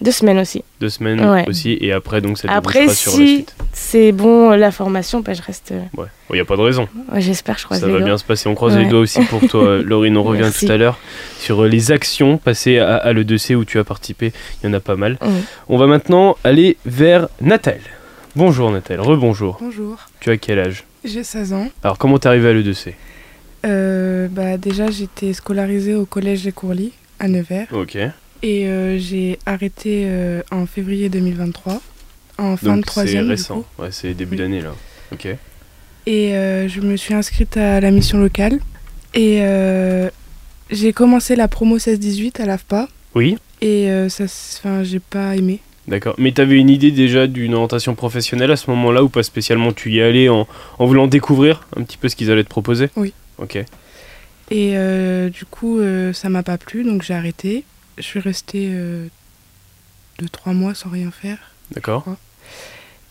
Deux 0.00 0.12
semaines 0.12 0.38
aussi. 0.38 0.62
Deux 0.80 0.90
semaines 0.90 1.20
Ouais. 1.28 1.44
aussi. 1.48 1.76
Et 1.80 1.90
après, 1.92 2.20
donc, 2.20 2.38
ça 2.38 2.46
Après, 2.52 2.86
sur 2.88 3.10
la 3.12 3.16
si 3.18 3.26
suite. 3.36 3.56
c'est 3.72 4.12
bon, 4.12 4.50
la 4.50 4.70
formation, 4.70 5.20
bah, 5.20 5.32
je 5.34 5.42
reste. 5.42 5.72
euh, 5.72 5.80
Ouais. 5.96 6.06
Il 6.30 6.34
n'y 6.34 6.40
a 6.40 6.44
pas 6.44 6.56
de 6.56 6.60
raison. 6.60 6.86
ouais, 7.12 7.20
J'espère, 7.20 7.58
je 7.58 7.64
croise 7.64 7.80
Ça 7.80 7.86
les 7.88 7.92
va 7.94 8.00
bien 8.00 8.16
se 8.16 8.22
passer. 8.22 8.48
On 8.48 8.54
croise 8.54 8.76
les 8.76 8.84
doigts 8.84 9.00
aussi 9.00 9.20
pour 9.24 9.40
toi, 9.48 9.78
Laurine. 9.84 10.16
On 10.16 10.22
revient 10.22 10.42
Merci. 10.42 10.66
tout 10.66 10.72
à 10.72 10.76
l'heure 10.76 10.98
sur 11.40 11.64
euh, 11.64 11.68
les 11.68 11.90
actions 11.90 12.38
passées 12.38 12.78
à, 12.78 12.94
à 12.96 13.12
l'E2C 13.12 13.56
où 13.56 13.64
tu 13.64 13.78
as 13.80 13.84
participé. 13.84 14.32
Il 14.62 14.66
y 14.68 14.70
en 14.70 14.74
a 14.74 14.80
pas 14.80 14.94
mal. 14.94 15.18
Oui. 15.20 15.32
On 15.68 15.78
va 15.78 15.86
maintenant 15.88 16.36
aller 16.44 16.76
vers 16.86 17.26
Natal. 17.40 17.80
Bonjour 18.36 18.70
Natal, 18.70 19.00
rebonjour. 19.00 19.58
Bonjour, 19.60 19.96
Tu 20.20 20.30
as 20.30 20.36
quel 20.36 20.60
âge? 20.60 20.84
J'ai 21.04 21.24
16 21.24 21.52
ans. 21.54 21.68
Alors 21.82 21.98
comment 21.98 22.18
t'es 22.18 22.28
arrivé 22.28 22.48
à 22.50 22.52
l'E2C 22.52 22.92
Euh, 23.68 24.28
bah, 24.30 24.56
déjà, 24.56 24.90
j'étais 24.90 25.32
scolarisée 25.32 25.94
au 25.94 26.06
collège 26.06 26.42
des 26.44 26.52
Courlis 26.52 26.92
à 27.18 27.28
Nevers 27.28 27.66
Ok. 27.72 27.96
et 27.96 28.66
euh, 28.68 28.98
j'ai 28.98 29.38
arrêté 29.46 30.04
euh, 30.06 30.40
en 30.50 30.66
février 30.66 31.08
2023, 31.08 31.80
en 32.38 32.56
fin 32.56 32.66
de 32.66 32.72
Donc 32.76 32.84
c'est 32.86 32.90
troisième. 32.90 33.24
du 33.24 33.30
récent. 33.30 33.64
Ouais, 33.78 33.88
c'est 33.90 34.14
début 34.14 34.32
Oui. 34.32 34.38
d'année 34.38 34.60
là. 34.62 34.74
Ok. 35.12 35.26
Et 36.06 36.30
je 36.32 36.80
me 36.80 36.96
suis 36.96 37.12
inscrite 37.12 37.56
à 37.58 37.80
la 37.80 37.90
mission 37.90 38.18
locale 38.18 38.60
et 39.14 39.42
j'ai 40.70 40.92
commencé 40.94 41.36
la 41.36 41.48
promo 41.48 41.76
16-18 41.78 42.40
à 42.40 42.46
l'AFPA 42.46 42.88
Oui. 43.14 43.36
et 43.60 43.90
ça, 44.08 44.24
enfin, 44.24 44.82
j'ai 44.84 45.00
pas 45.00 45.36
aimé. 45.36 45.60
D'accord. 45.86 46.14
Mais 46.18 46.32
t'avais 46.32 46.56
une 46.56 46.70
idée 46.70 46.90
déjà 46.92 47.26
d'une 47.26 47.52
orientation 47.54 47.94
professionnelle 47.94 48.50
à 48.50 48.56
ce 48.56 48.70
moment-là 48.70 49.02
ou 49.02 49.08
pas 49.10 49.22
spécialement? 49.22 49.72
Tu 49.72 49.90
y 49.92 50.00
allais 50.02 50.28
en, 50.30 50.46
en 50.78 50.86
voulant 50.86 51.06
découvrir 51.08 51.66
un 51.76 51.82
petit 51.82 51.96
peu 51.98 52.08
ce 52.08 52.16
qu'ils 52.16 52.30
allaient 52.30 52.44
te 52.44 52.48
proposer? 52.50 52.88
Oui. 52.96 53.12
Ok. 53.38 53.56
Et 54.50 54.76
euh, 54.76 55.28
du 55.28 55.44
coup, 55.44 55.78
euh, 55.78 56.12
ça 56.12 56.28
m'a 56.28 56.42
pas 56.42 56.58
plu, 56.58 56.84
donc 56.84 57.02
j'ai 57.02 57.14
arrêté. 57.14 57.64
Je 57.98 58.02
suis 58.02 58.20
restée 58.20 58.70
euh, 58.72 59.08
deux, 60.18 60.28
trois 60.28 60.52
mois 60.52 60.74
sans 60.74 60.88
rien 60.88 61.10
faire. 61.10 61.38
D'accord. 61.72 62.04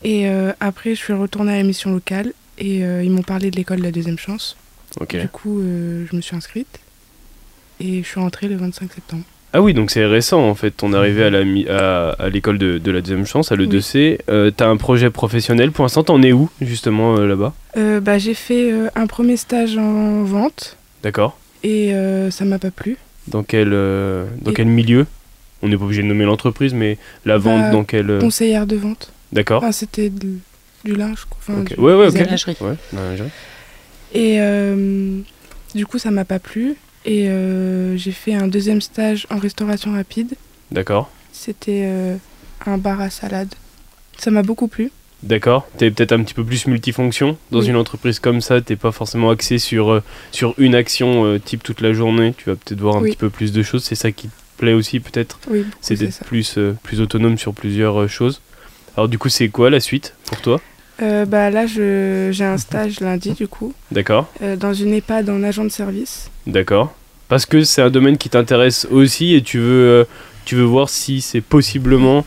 Et 0.04 0.28
euh, 0.28 0.54
après, 0.60 0.96
je 0.96 1.00
suis 1.00 1.14
retournée 1.14 1.54
à 1.54 1.58
la 1.58 1.64
mission 1.64 1.92
locale 1.92 2.34
et 2.58 2.84
euh, 2.84 3.04
ils 3.04 3.12
m'ont 3.12 3.24
parlé 3.24 3.52
de 3.52 3.56
l'école 3.56 3.80
de 3.80 3.84
la 3.84 3.92
deuxième 3.92 4.18
chance. 4.18 4.58
Ok. 5.00 5.16
Du 5.16 5.28
coup, 5.30 5.62
je 5.62 6.16
me 6.16 6.22
suis 6.22 6.36
inscrite 6.36 6.80
et 7.80 8.02
je 8.02 8.08
suis 8.08 8.20
rentrée 8.20 8.48
le 8.48 8.56
25 8.56 8.92
septembre. 8.94 9.24
Ah 9.54 9.62
oui, 9.62 9.74
donc 9.74 9.92
c'est 9.92 10.06
récent 10.06 10.42
en 10.48 10.56
fait, 10.56 10.72
ton 10.72 10.94
arrivée 10.94 11.24
à 11.24 11.30
la 11.30 11.44
mi- 11.44 11.68
à, 11.68 12.10
à 12.10 12.30
l'école 12.30 12.58
de, 12.58 12.78
de 12.78 12.92
la 12.92 13.02
deuxième 13.02 13.26
chance, 13.26 13.52
à 13.52 13.56
l'E2C. 13.56 14.20
Euh, 14.30 14.52
T'as 14.52 14.68
un 14.68 14.78
projet 14.78 15.10
professionnel, 15.10 15.72
pour 15.72 15.84
l'instant 15.86 16.04
t'en 16.04 16.22
es 16.22 16.34
où 16.34 16.50
justement 16.62 17.16
euh, 17.18 17.26
là-bas? 17.28 17.54
Euh, 17.78 18.00
bah, 18.00 18.18
j'ai 18.18 18.34
fait 18.34 18.72
un 18.96 19.08
premier 19.08 19.38
stage 19.38 19.78
en 19.78 20.24
vente 20.24 20.78
D'accord. 21.02 21.38
et 21.64 21.94
ça 22.30 22.46
m'a 22.46 22.60
pas 22.60 22.72
plu. 22.72 22.98
Dans 23.30 23.44
quel, 23.44 23.72
dans 23.72 24.52
Et- 24.52 24.54
quel 24.54 24.68
milieu? 24.68 25.06
On 25.64 25.70
n'est 25.70 25.78
pas 25.78 25.86
obligé 25.86 26.04
de 26.04 26.08
nommer 26.08 26.26
l'entreprise, 26.26 26.74
mais 26.76 26.98
la 27.26 27.38
vente 27.40 27.62
Bah, 27.62 27.72
dans 27.72 27.84
quel... 27.84 28.20
Conseillère 28.20 28.68
de 28.68 28.76
vente. 28.76 29.12
D'accord. 29.34 29.64
Enfin, 29.64 29.72
c'était 29.72 30.10
du 30.12 30.40
linge. 30.86 31.26
Enfin, 31.40 31.62
Ok. 31.62 31.74
du- 31.74 31.80
Ouais, 31.82 31.96
ouais, 31.96 32.08
ok. 32.08 32.14
Lingerie. 32.20 32.58
Ouais, 32.62 32.76
lingerie. 32.94 33.30
Et 34.14 34.38
du 35.74 35.86
coup, 35.86 35.98
ça 35.98 36.12
m'a 36.12 36.26
pas 36.26 36.38
plu. 36.40 36.76
Et 37.08 37.30
euh, 37.30 37.96
j'ai 37.98 38.12
fait 38.12 38.34
un 38.34 38.48
deuxième 38.48 38.82
stage 38.82 39.26
en 39.32 39.38
restauration 39.38 39.94
rapide. 39.94 40.36
D'accord. 40.72 41.10
C'était 41.32 41.84
euh, 41.86 42.18
un 42.66 42.78
bar 42.78 43.00
à 43.02 43.10
salade. 43.10 43.48
Ça 44.18 44.30
m'a 44.30 44.44
beaucoup 44.44 44.68
plu. 44.68 44.92
D'accord. 45.24 45.68
T'es 45.78 45.90
peut-être 45.90 46.12
un 46.12 46.22
petit 46.22 46.34
peu 46.34 46.44
plus 46.44 46.68
multifonction. 46.68 47.38
Dans 47.52 47.62
Oui. 47.62 47.70
une 47.70 47.76
entreprise 47.78 48.20
comme 48.20 48.42
ça, 48.42 48.60
t'es 48.62 48.76
pas 48.76 48.92
forcément 48.92 49.30
axé 49.30 49.58
sur, 49.58 49.90
euh, 49.92 50.04
sur 50.32 50.54
une 50.58 50.76
action 50.76 51.26
euh, 51.26 51.40
type 51.40 51.64
toute 51.64 51.82
la 51.82 51.94
journée. 51.94 52.34
Tu 52.38 52.50
vas 52.50 52.56
peut-être 52.58 52.80
voir 52.82 52.98
un 52.98 53.02
Oui. 53.02 53.12
petit 53.12 53.18
peu 53.18 53.30
plus 53.30 53.52
de 53.54 53.64
choses. 53.64 53.84
C'est 53.86 53.96
ça 53.96 54.12
qui 54.12 54.30
plaît 54.58 54.74
aussi 54.74 55.00
peut-être? 55.00 55.40
Oui, 55.50 55.66
C'est 55.82 55.96
d'être 55.96 56.24
plus, 56.26 56.58
euh, 56.58 56.76
plus 56.84 57.00
autonome 57.00 57.38
sur 57.38 57.54
plusieurs 57.54 58.10
choses. 58.10 58.42
Alors 58.98 59.08
du 59.08 59.18
coup, 59.18 59.30
c'est 59.30 59.48
quoi 59.50 59.70
la 59.70 59.80
suite 59.80 60.14
pour 60.26 60.42
toi? 60.42 60.60
Bah, 61.00 61.52
là, 61.52 61.68
j'ai 61.68 62.44
un 62.44 62.58
stage 62.58 63.00
lundi, 63.02 63.34
du 63.34 63.48
coup, 63.48 63.72
D'accord 63.92 64.34
dans 64.58 64.74
une 64.74 64.96
EHPAD 64.96 65.30
en 65.30 65.44
agent 65.44 65.64
de 65.64 65.70
service. 65.70 66.32
D'accord. 66.48 66.96
Parce 67.30 67.46
que 67.46 67.64
c'est 67.64 67.82
un 67.82 67.90
domaine 67.90 68.18
qui 68.18 68.30
t'intéresse 68.30 68.88
aussi 68.90 69.34
et 69.36 69.42
tu 69.42 69.60
veux, 69.60 69.88
euh, 69.90 70.04
tu 70.46 70.56
veux 70.56 70.64
voir 70.64 70.90
si 70.90 71.22
c'est 71.22 71.42
possiblement 71.42 72.26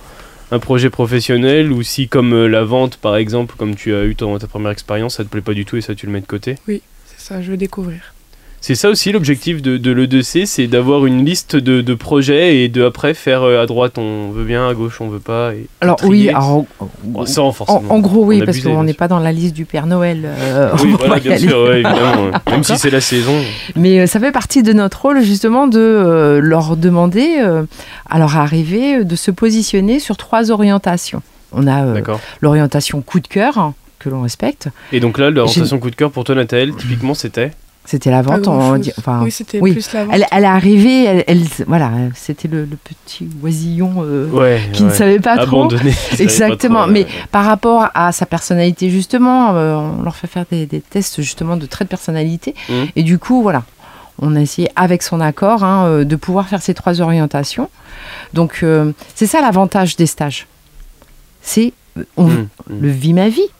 un 0.53 0.59
projet 0.59 0.91
professionnel 0.91 1.73
ou 1.73 1.83
si 1.83 2.09
comme 2.09 2.33
euh, 2.35 2.47
la 2.49 2.65
vente 2.65 2.97
par 2.97 3.17
exemple, 3.17 3.55
comme 3.57 3.75
tu 3.77 3.95
as 3.95 4.05
eu 4.05 4.15
ton- 4.15 4.39
ta 4.39 4.47
première 4.47 4.73
expérience, 4.73 5.17
ça 5.17 5.25
te 5.25 5.29
plaît 5.29 5.41
pas 5.41 5.55
du 5.55 5.65
tout 5.65 5.77
et 5.77 5.81
ça 5.81 5.95
tu 5.95 6.07
le 6.07 6.13
mets 6.13 6.21
de 6.21 6.27
côté. 6.27 6.57
C'est 6.67 6.81
ça, 7.17 7.41
je 7.41 7.51
veux 7.51 7.57
découvrir. 7.57 8.15
C'est 8.63 8.75
ça 8.75 8.91
aussi 8.91 9.11
l'objectif 9.11 9.63
de, 9.63 9.79
de 9.79 9.91
l'E2C, 9.91 10.45
c'est 10.45 10.67
d'avoir 10.67 11.07
une 11.07 11.25
liste 11.25 11.57
de, 11.57 11.81
de 11.81 11.95
projets 11.95 12.59
et 12.59 12.69
de 12.69 12.85
après 12.85 13.15
faire 13.15 13.43
euh, 13.43 13.63
à 13.63 13.67
droite 13.67 13.97
on 13.97 14.31
veut 14.33 14.45
bien, 14.45 14.69
à 14.69 14.75
gauche 14.75 15.01
on 15.01 15.09
veut 15.09 15.19
pas. 15.19 15.55
Et 15.55 15.67
Alors 15.81 15.97
trier. 15.97 16.25
oui, 16.25 16.29
alors, 16.29 16.67
Bon, 17.03 17.25
sans 17.25 17.47
en, 17.49 17.53
forcément. 17.53 17.83
en 17.89 17.99
gros 18.01 18.23
oui, 18.27 18.43
parce 18.45 18.61
qu'on 18.61 18.85
n'est 18.85 18.93
pas 18.93 19.09
dans 19.09 19.19
la 19.19 19.33
liste 19.33 19.55
du 19.55 19.65
Père 19.65 19.87
Noël. 19.87 20.21
euh, 20.27 20.73
Oui, 20.83 20.95
voilà, 20.99 21.19
bien 21.21 21.39
sûr, 21.39 21.59
ouais, 21.63 21.81
évidemment. 21.81 22.31
Même 22.51 22.63
si 22.63 22.77
c'est 22.77 22.91
la 22.91 23.01
saison. 23.01 23.33
Mais 23.77 24.01
euh, 24.01 24.07
ça 24.07 24.21
fait 24.21 24.31
partie 24.33 24.63
de 24.63 24.75
notre 24.75 25.01
rôle 25.01 25.23
justement 25.23 25.67
de 25.67 25.79
euh, 25.81 26.41
leur 26.41 26.77
demander 26.77 27.39
à 28.11 28.19
leur 28.19 28.37
arrivée 28.37 29.05
de 29.05 29.17
se 29.17 29.31
positionner 29.31 30.01
sur 30.01 30.19
trois 30.19 30.51
orientations. 30.51 31.23
On 31.53 31.67
a 31.67 31.85
l'orientation 32.43 33.01
coup 33.01 33.21
de 33.21 33.27
cœur 33.27 33.57
hein, 33.57 33.75
que 33.99 34.11
l'on 34.11 34.21
respecte. 34.23 34.69
Et 34.93 35.01
donc 35.01 35.19
là, 35.19 35.31
l'orientation 35.31 35.79
coup 35.79 35.91
de 35.91 35.97
cœur 35.97 36.11
pour 36.11 36.25
toi, 36.25 36.35
Nathalie, 36.35 36.75
typiquement, 36.77 37.15
c'était? 37.15 37.53
C'était 37.87 38.11
la 38.11 38.23
vente. 38.23 38.47
on 38.47 38.59
grand-chose. 38.59 38.81
dit- 38.81 38.93
enfin, 38.99 39.21
oui, 39.25 39.31
c'était 39.33 39.59
oui. 39.61 39.73
plus 39.73 39.93
la 39.95 40.05
vente. 40.05 40.15
elle, 40.15 40.27
elle 40.31 40.45
est 40.45 40.47
arrivée, 40.47 41.05
elle, 41.05 41.25
elle- 41.27 41.47
voilà, 41.67 41.91
c'était 42.15 42.47
le, 42.47 42.65
le 42.65 42.77
petit 42.77 43.29
oisillon 43.43 43.95
euh, 44.05 44.29
Ouais. 44.31 44.61
qui 44.73 44.85
ne 44.85 44.91
savait 44.91 45.19
pas 45.19 45.37
trop. 45.39 45.63
Abandonné. 45.65 45.91
pas 45.91 46.17
Exactement, 46.23 46.83
trop, 46.83 46.91
mais 46.93 47.01
ouais. 47.05 47.11
par 47.33 47.45
rapport 47.47 47.89
à 47.95 48.13
sa 48.13 48.27
personnalité 48.27 48.91
justement, 48.91 49.55
euh, 49.57 49.75
on 49.77 50.03
leur 50.03 50.15
fait 50.15 50.27
faire 50.29 50.45
des, 50.51 50.67
des 50.67 50.81
tests 50.81 51.21
justement 51.23 51.57
de 51.57 51.67
traits 51.67 51.89
de 51.89 51.91
personnalité. 51.91 52.55
Mhm. 52.69 52.87
Et 52.97 53.03
du 53.03 53.19
coup, 53.19 53.43
voilà, 53.43 53.65
on 54.21 54.37
a 54.37 54.41
essayé 54.41 54.69
avec 54.77 55.03
son 55.03 55.21
accord 55.21 55.65
hein, 55.65 55.87
euh, 55.87 56.05
de 56.05 56.17
pouvoir 56.17 56.47
faire 56.49 56.63
ces 56.63 56.75
trois 56.75 57.01
orientations. 57.01 57.71
Donc 58.35 58.61
euh, 58.63 58.93
c'est 59.15 59.27
ça 59.27 59.41
l'avantage 59.41 59.97
des 59.97 60.07
stages. 60.07 60.47
C'est 61.43 61.73
on 62.17 62.27
Mmh, 62.27 62.31
mmh, 62.69 62.81
le 62.81 62.89
vit 62.91 63.15
ma 63.15 63.29
vie 63.29 63.41
mmh, 63.41 63.60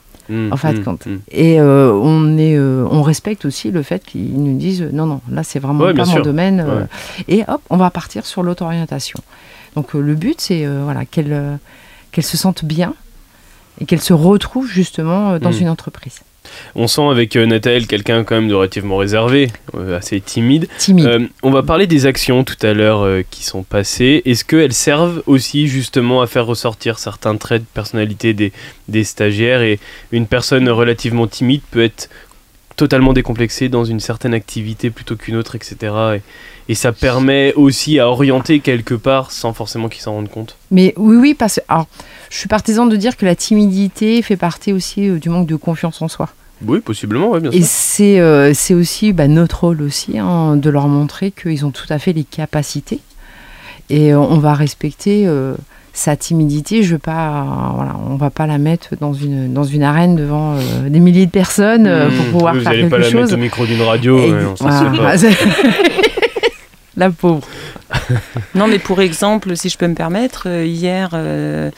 en 0.53 0.57
fin 0.57 0.73
de 0.73 0.81
compte. 0.81 1.07
et 1.31 1.61
euh, 1.61 1.93
on 1.93 2.37
est 2.39 2.57
euh, 2.57 2.87
on 2.91 3.03
respecte 3.03 3.45
aussi 3.45 3.71
le 3.71 3.83
fait 3.83 4.05
qu'ils 4.05 4.33
nous 4.43 4.57
disent 4.59 4.89
non 4.93 5.07
non 5.07 5.21
là 5.31 5.43
c'est 5.43 5.59
vraiment 5.59 5.85
Ouais, 5.85 5.95
pas 5.95 6.05
mon 6.05 6.13
sûr. 6.13 6.23
domaine 6.23 6.61
euh, 6.61 6.81
Ouais. 6.81 6.87
et 7.29 7.45
hop 7.49 7.61
on 7.71 7.77
va 7.77 7.91
partir 7.91 8.25
sur 8.27 8.43
l'autre 8.43 8.63
orientation. 8.65 9.19
Donc 9.77 9.95
le 9.95 10.15
but 10.15 10.41
c'est 10.41 10.67
voilà 10.67 11.05
qu'elle 11.05 11.33
euh, 11.33 11.57
qu'elle 12.13 12.25
se 12.25 12.37
sente 12.37 12.65
bien 12.65 12.95
et 13.81 13.87
qu'elle 13.87 14.01
se 14.01 14.13
retrouve 14.13 14.67
justement 14.69 15.39
dans 15.39 15.51
Mm. 15.51 15.61
une 15.63 15.69
entreprise 15.69 16.21
On 16.75 16.87
sent 16.87 17.09
avec 17.09 17.37
euh, 17.37 17.47
Nathalie 17.47 17.87
quelqu'un 17.87 18.25
quand 18.25 18.35
même 18.35 18.49
de 18.49 18.55
relativement 18.55 18.97
réservé, 18.97 19.51
euh, 19.75 19.99
assez 19.99 20.21
timide. 20.21 20.69
timide. 20.79 21.07
Euh, 21.07 21.27
on 21.43 21.51
va 21.51 21.63
parler 21.63 21.87
des 21.87 22.07
actions 22.07 22.45
tout 22.45 22.57
à 22.63 22.73
l'heure 22.73 23.07
qui 23.31 23.45
sont 23.45 23.63
passées. 23.63 24.23
Est-ce 24.25 24.45
qu'elles 24.45 24.73
servent 24.73 25.23
aussi 25.27 25.69
justement 25.69 26.23
à 26.23 26.27
faire 26.27 26.47
ressortir 26.47 26.99
certains 26.99 27.37
traits 27.37 27.63
de 27.63 27.67
personnalité 27.73 28.35
des, 28.35 28.53
des 28.89 29.05
stagiaires 29.05 29.63
et 29.63 29.79
une 30.13 30.27
personne 30.27 30.69
relativement 30.69 31.27
timide 31.27 31.63
peut 31.71 31.83
être 31.83 32.09
totalement 32.77 33.13
décomplexée 33.13 33.69
dans 33.69 33.85
une 33.85 34.01
certaine 34.01 34.33
activité 34.33 34.89
plutôt 34.89 35.15
qu'une 35.15 35.37
autre, 35.37 35.55
etc. 35.55 35.77
Et, 36.17 36.23
et 36.71 36.75
ça 36.75 36.93
permet 36.93 37.53
aussi 37.55 37.99
à 37.99 38.09
orienter 38.09 38.61
quelque 38.61 38.95
part 38.95 39.33
sans 39.33 39.53
forcément 39.53 39.89
qu'ils 39.89 40.03
s'en 40.03 40.13
rendent 40.13 40.31
compte? 40.31 40.57
Mais 40.71 40.95
oui 40.97 41.17
oui 41.17 41.35
parce 41.35 41.57
que 41.57 41.61
alors 41.69 41.89
je 42.31 42.39
suis 42.39 42.49
partisan 42.49 42.87
de 42.87 42.95
dire 42.95 43.17
que 43.17 43.27
la 43.27 43.35
timidité 43.35 44.23
fait 44.23 44.37
partie 44.37 44.73
aussi 44.73 45.11
du 45.11 45.29
manque 45.31 45.49
de 45.49 45.57
confiance 45.57 46.01
en 46.01 46.09
soi. 46.09 46.31
Oui, 46.67 46.81
possiblement, 46.81 47.31
oui, 47.33 47.41
bien 47.41 47.51
Et 47.53 47.59
sûr. 47.63 47.67
c'est 47.69 48.21
euh, 48.21 48.53
c'est 48.55 48.75
aussi 48.75 49.13
bah, 49.13 49.29
notre 49.29 49.61
rôle 49.65 49.81
aussi 49.83 50.19
hein, 50.19 50.57
de 50.57 50.69
leur 50.71 50.89
montrer 50.89 51.31
qu'ils 51.31 51.65
ont 51.65 51.71
tout 51.71 51.87
à 51.91 51.99
fait 51.99 52.13
les 52.13 52.25
capacités. 52.25 53.01
Et 53.89 54.15
on 54.15 54.39
va 54.39 54.55
respecter 54.55 55.27
euh, 55.27 55.55
sa 55.93 56.15
timidité. 56.17 56.83
Je 56.85 56.93
veux 56.93 56.99
pas, 56.99 57.29
euh, 57.41 57.73
voilà, 57.75 57.97
on 58.09 58.15
va 58.17 58.31
pas 58.31 58.47
la 58.47 58.59
mettre 58.59 58.91
dans 59.01 59.13
une 59.15 59.53
dans 59.53 59.65
une 59.65 59.83
arène 59.83 60.15
devant 60.17 60.55
euh, 60.55 60.89
des 60.89 61.01
milliers 61.01 61.27
de 61.27 61.31
personnes 61.33 61.87
euh, 61.89 62.09
pour 62.09 62.25
Mmh. 62.27 62.31
pouvoir 62.31 62.53
Oui, 62.53 62.59
vous 62.61 62.65
faire 62.65 62.73
allez 62.73 62.81
quelque 62.83 62.91
pas 62.91 62.99
la 62.99 63.11
chose. 63.11 63.21
mettre 63.23 63.35
au 63.35 63.39
micro 63.39 63.67
d'une 63.67 63.83
radio. 63.83 64.19
Et- 64.19 64.31
ouais, 64.33 64.39
voilà. 64.61 65.17
la 67.01 67.11
pauvre. 67.11 67.47
Non, 68.55 68.67
mais 68.69 68.79
pour 68.79 69.01
exemple, 69.01 69.57
si 69.57 69.69
je 69.69 69.79
peux 69.79 69.87
me 69.87 69.95
permettre, 69.95 70.45
euh, 70.49 70.65
hier, 70.67 71.11
euh, 71.15 71.71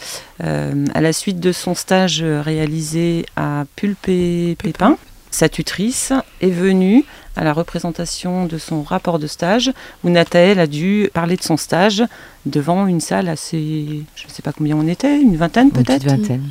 euh, 0.42 0.86
à 0.94 1.00
la 1.00 1.12
suite 1.12 1.40
de 1.40 1.52
son 1.52 1.74
stage 1.74 2.22
réalisé 2.22 3.26
à 3.36 3.64
Pulpé 3.76 4.56
Pépin, 4.58 4.96
sa 5.30 5.48
tutrice 5.48 6.12
est 6.40 6.50
venue 6.50 7.04
à 7.36 7.44
la 7.44 7.52
représentation 7.52 8.46
de 8.46 8.58
son 8.58 8.82
rapport 8.82 9.18
de 9.18 9.26
stage 9.26 9.70
où 10.04 10.10
Nathalie 10.10 10.58
a 10.58 10.66
dû 10.66 11.08
parler 11.14 11.36
de 11.36 11.42
son 11.42 11.56
stage 11.56 12.02
devant 12.44 12.86
une 12.86 13.00
salle 13.00 13.28
assez, 13.28 14.04
je 14.14 14.26
ne 14.26 14.30
sais 14.30 14.42
pas 14.42 14.52
combien 14.52 14.76
on 14.76 14.86
était, 14.86 15.18
une 15.20 15.36
vingtaine 15.36 15.68
Une 15.68 15.72
peut-être. 15.84 16.04
vingtaine. 16.04 16.42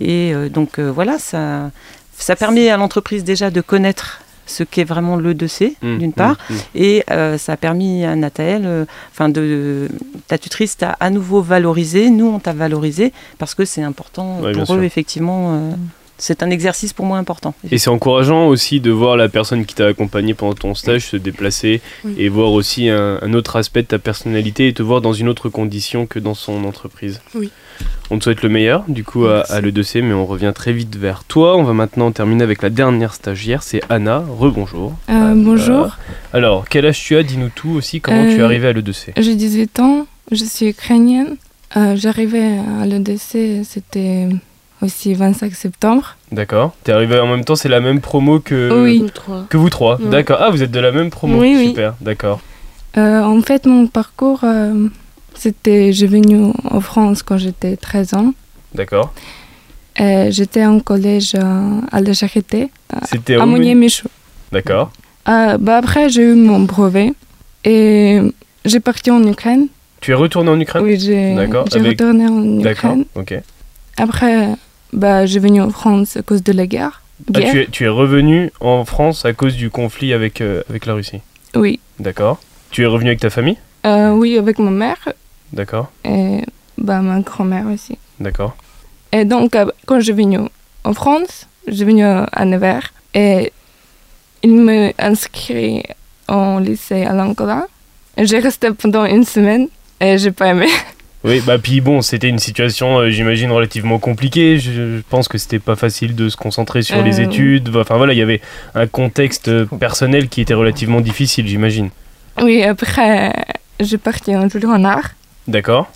Et 0.00 0.32
euh, 0.34 0.48
donc 0.48 0.78
voilà, 0.78 1.18
ça, 1.18 1.70
ça 2.16 2.36
permet 2.36 2.70
à 2.70 2.76
l'entreprise 2.76 3.24
déjà 3.24 3.50
de 3.50 3.60
connaître 3.60 4.20
ce 4.48 4.64
qu'est 4.64 4.84
vraiment 4.84 5.16
le 5.16 5.34
2C, 5.34 5.74
Mmh, 5.82 5.98
d'une 5.98 6.12
part, 6.12 6.36
mmh, 6.50 6.54
mmh. 6.54 6.56
et 6.74 7.04
euh, 7.10 7.38
ça 7.38 7.52
a 7.52 7.56
permis 7.56 8.04
à 8.04 8.16
Nathalie, 8.16 8.64
euh, 8.66 8.84
enfin 9.12 9.28
de 9.28 9.88
ta 10.26 10.38
tutrice 10.38 10.76
t'a 10.76 10.96
à 10.98 11.10
nouveau 11.10 11.40
valorisé, 11.42 12.10
nous 12.10 12.26
on 12.26 12.38
t'a 12.40 12.52
valorisé 12.52 13.12
parce 13.38 13.54
que 13.54 13.64
c'est 13.64 13.82
important 13.82 14.40
Ouais, 14.40 14.52
pour 14.52 14.62
eux 14.62 14.66
sûr. 14.78 14.82
effectivement. 14.82 15.54
euh, 15.54 15.70
c'est 16.20 16.42
un 16.42 16.50
exercice 16.50 16.92
pour 16.92 17.06
moi 17.06 17.16
important. 17.16 17.54
Et 17.70 17.78
c'est 17.78 17.90
encourageant 17.90 18.48
aussi 18.48 18.80
de 18.80 18.90
voir 18.90 19.16
la 19.16 19.28
personne 19.28 19.64
qui 19.64 19.76
t'a 19.76 19.86
accompagné 19.86 20.34
pendant 20.34 20.54
ton 20.54 20.74
stage 20.74 21.06
se 21.06 21.16
déplacer 21.16 21.80
Oui. 22.04 22.16
et 22.18 22.28
voir 22.28 22.50
aussi 22.50 22.88
un, 22.88 23.20
un 23.22 23.32
autre 23.34 23.54
aspect 23.54 23.82
de 23.82 23.86
ta 23.86 24.00
personnalité 24.00 24.66
et 24.66 24.72
te 24.72 24.82
voir 24.82 25.00
dans 25.00 25.12
une 25.12 25.28
autre 25.28 25.48
condition 25.48 26.06
que 26.06 26.18
dans 26.18 26.34
son 26.34 26.64
entreprise. 26.64 27.20
Oui. 27.36 27.52
On 28.10 28.18
te 28.18 28.24
souhaite 28.24 28.42
le 28.42 28.48
meilleur 28.48 28.84
du 28.88 29.04
coup 29.04 29.26
à, 29.26 29.40
à 29.50 29.60
l'E2C, 29.60 30.02
mais 30.02 30.14
on 30.14 30.24
revient 30.26 30.52
très 30.54 30.72
vite 30.72 30.96
vers 30.96 31.24
toi. 31.24 31.56
On 31.56 31.62
va 31.64 31.72
maintenant 31.74 32.10
terminer 32.10 32.42
avec 32.42 32.62
la 32.62 32.70
dernière 32.70 33.12
stagiaire, 33.14 33.62
c'est 33.62 33.80
Anna. 33.90 34.24
Rebonjour. 34.38 34.94
Euh, 35.10 35.34
bonjour, 35.36 35.96
Alors, 36.32 36.68
quel 36.68 36.86
âge 36.86 36.98
tu 37.02 37.16
as 37.16 37.22
Dis-nous 37.22 37.50
tout 37.54 37.70
aussi, 37.70 38.00
comment 38.00 38.24
tu 38.24 38.36
es 38.36 38.40
Euh, 38.40 38.44
arrivée 38.44 38.68
à 38.68 38.72
l'E2C 38.72 39.12
j'ai 39.18 39.34
18 39.34 39.80
ans, 39.80 40.06
je 40.32 40.44
suis 40.44 40.68
ukrainienne. 40.68 41.36
Euh, 41.76 41.96
J'arrivais 41.96 42.58
à 42.82 42.86
l'EDC, 42.86 43.62
c'était 43.62 44.26
aussi 44.80 45.12
25 45.12 45.52
septembre. 45.52 46.16
D'accord. 46.32 46.72
T'es 46.82 46.92
arrivée 46.92 47.18
en 47.18 47.26
même 47.26 47.44
temps, 47.44 47.56
c'est 47.56 47.68
la 47.68 47.80
même 47.80 48.00
promo 48.00 48.40
que, 48.40 48.84
Oui. 48.84 49.04
Que 49.50 49.58
vous 49.58 49.68
trois. 49.68 49.98
D'accord. 49.98 50.38
Ah, 50.40 50.48
vous 50.50 50.62
êtes 50.62 50.70
de 50.70 50.80
la 50.80 50.92
même 50.92 51.10
promo. 51.10 51.38
Oui, 51.40 51.54
oui. 51.58 51.68
Super, 51.68 51.94
d'accord. 52.00 52.40
Euh, 52.96 53.20
en 53.22 53.42
fait, 53.42 53.66
mon 53.66 53.86
parcours, 53.86 54.40
euh, 54.44 54.88
c'était, 55.38 55.92
j'ai 55.92 56.06
venu 56.06 56.52
en 56.70 56.80
France 56.80 57.22
quand 57.22 57.38
j'étais 57.38 57.76
13 57.76 58.14
ans. 58.14 58.34
D'accord. 58.74 59.12
Euh, 60.00 60.28
J'étais 60.30 60.64
en 60.64 60.78
collège 60.78 61.32
euh, 61.34 61.80
à 61.90 62.00
la 62.00 62.12
Charité, 62.12 62.70
C'était 63.04 63.34
à 63.34 63.42
au 63.42 63.46
Mounier-Michaud. 63.46 64.08
D'accord. 64.52 64.92
Euh, 65.28 65.58
bah 65.58 65.78
après, 65.78 66.08
j'ai 66.08 66.22
eu 66.22 66.34
mon 66.34 66.60
brevet 66.60 67.12
et 67.64 68.20
j'ai 68.64 68.80
parti 68.80 69.10
en 69.10 69.22
Ukraine. 69.26 69.66
Tu 70.00 70.12
es 70.12 70.14
retourné 70.14 70.50
en 70.50 70.60
Ukraine? 70.60 70.84
Oui, 70.84 70.98
j'ai 71.00 71.34
D'accord, 71.34 71.66
j'ai 71.72 71.80
avec- 71.80 72.00
retourné 72.00 72.26
en 72.28 72.40
D'accord. 72.62 72.92
Ukraine. 72.92 73.04
Ok. 73.16 73.34
Après, 73.96 74.50
bah, 74.92 75.26
j'ai 75.26 75.40
venu 75.40 75.60
en 75.60 75.70
France 75.70 76.16
à 76.16 76.22
cause 76.22 76.44
de 76.44 76.52
la 76.52 76.66
guerre. 76.68 77.02
Ah, 77.34 77.40
Guerre. 77.40 77.50
tu, 77.50 77.60
es, 77.62 77.66
tu 77.66 77.84
es 77.84 77.88
revenu 77.88 78.52
en 78.60 78.84
France 78.84 79.24
à 79.24 79.32
cause 79.32 79.56
du 79.56 79.70
conflit 79.70 80.12
avec, 80.12 80.40
euh, 80.40 80.62
avec 80.70 80.86
la 80.86 80.94
Russie? 80.94 81.20
Oui. 81.56 81.80
D'accord. 81.98 82.38
Tu 82.70 82.82
es 82.84 82.86
revenu 82.86 83.08
avec 83.08 83.18
ta 83.20 83.30
famille? 83.30 83.56
Euh, 83.84 84.12
oui, 84.12 84.38
avec 84.38 84.60
ma 84.60 84.70
mère 84.70 85.08
D'accord. 85.52 85.90
et 86.04 86.40
bah, 86.76 87.00
ma 87.00 87.20
grand-mère 87.20 87.66
aussi. 87.66 87.98
D'accord. 88.20 88.56
Et 89.12 89.24
donc, 89.24 89.56
euh, 89.56 89.66
quand 89.86 89.98
je 89.98 90.04
suis 90.04 90.12
venue 90.12 90.38
en 90.84 90.92
France, 90.94 91.46
je 91.66 91.72
suis 91.74 91.84
venue 91.84 92.04
à 92.04 92.44
Nevers 92.44 92.92
et 93.14 93.52
il 94.42 94.54
m'a 94.60 94.92
inscrit 94.98 95.82
en 96.28 96.58
lycée 96.60 97.04
à 97.04 97.12
l'Angola. 97.14 97.66
Et 98.16 98.26
J'ai 98.26 98.38
resté 98.38 98.70
pendant 98.72 99.04
une 99.06 99.24
semaine 99.24 99.68
et 100.00 100.18
j'ai 100.18 100.30
pas 100.32 100.48
aimé. 100.48 100.66
Oui, 101.24 101.42
bah 101.44 101.58
puis 101.58 101.80
bon, 101.80 102.00
c'était 102.00 102.28
une 102.28 102.38
situation, 102.38 102.98
euh, 103.00 103.10
j'imagine, 103.10 103.50
relativement 103.50 103.98
compliquée. 103.98 104.56
Je, 104.60 104.70
je 104.98 105.00
pense 105.10 105.26
que 105.26 105.36
c'était 105.36 105.58
pas 105.58 105.74
facile 105.74 106.14
de 106.14 106.28
se 106.28 106.36
concentrer 106.36 106.82
sur 106.82 107.02
les 107.02 107.18
Euh, 107.18 107.24
études. 107.24 107.74
Enfin 107.76 107.96
voilà, 107.96 108.12
il 108.12 108.18
y 108.20 108.22
avait 108.22 108.40
un 108.76 108.86
contexte 108.86 109.50
personnel 109.80 110.28
qui 110.28 110.40
était 110.42 110.54
relativement 110.54 111.00
difficile, 111.00 111.48
j'imagine. 111.48 111.90
Oui, 112.40 112.62
après, 112.62 113.32
j'ai 113.80 113.98
parti 113.98 114.36
en 114.36 114.48
Julie 114.48 114.66
Renard. 114.66 115.10
D'accord. 115.48 115.90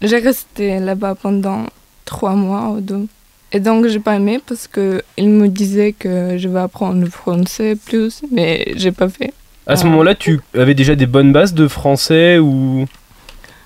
J'ai 0.00 0.18
resté 0.18 0.78
là-bas 0.78 1.16
pendant 1.20 1.66
trois 2.06 2.34
mois 2.34 2.70
ou 2.70 2.80
deux. 2.80 3.06
Et 3.52 3.60
donc, 3.60 3.86
j'ai 3.88 3.98
pas 3.98 4.14
aimé 4.14 4.40
parce 4.46 4.68
que 4.68 5.02
il 5.18 5.28
me 5.28 5.48
disait 5.48 5.92
que 5.92 6.38
je 6.38 6.48
vais 6.48 6.60
apprendre 6.60 7.00
le 7.04 7.10
français 7.10 7.76
plus, 7.76 8.22
mais 8.30 8.72
j'ai 8.76 8.92
pas 8.92 9.08
fait. 9.08 9.34
À 9.66 9.76
ce 9.76 9.84
moment-là, 9.86 10.14
tu 10.14 10.40
avais 10.54 10.74
déjà 10.74 10.94
des 10.94 11.06
bonnes 11.06 11.32
bases 11.32 11.52
de 11.52 11.68
français 11.68 12.38
ou. 12.38 12.86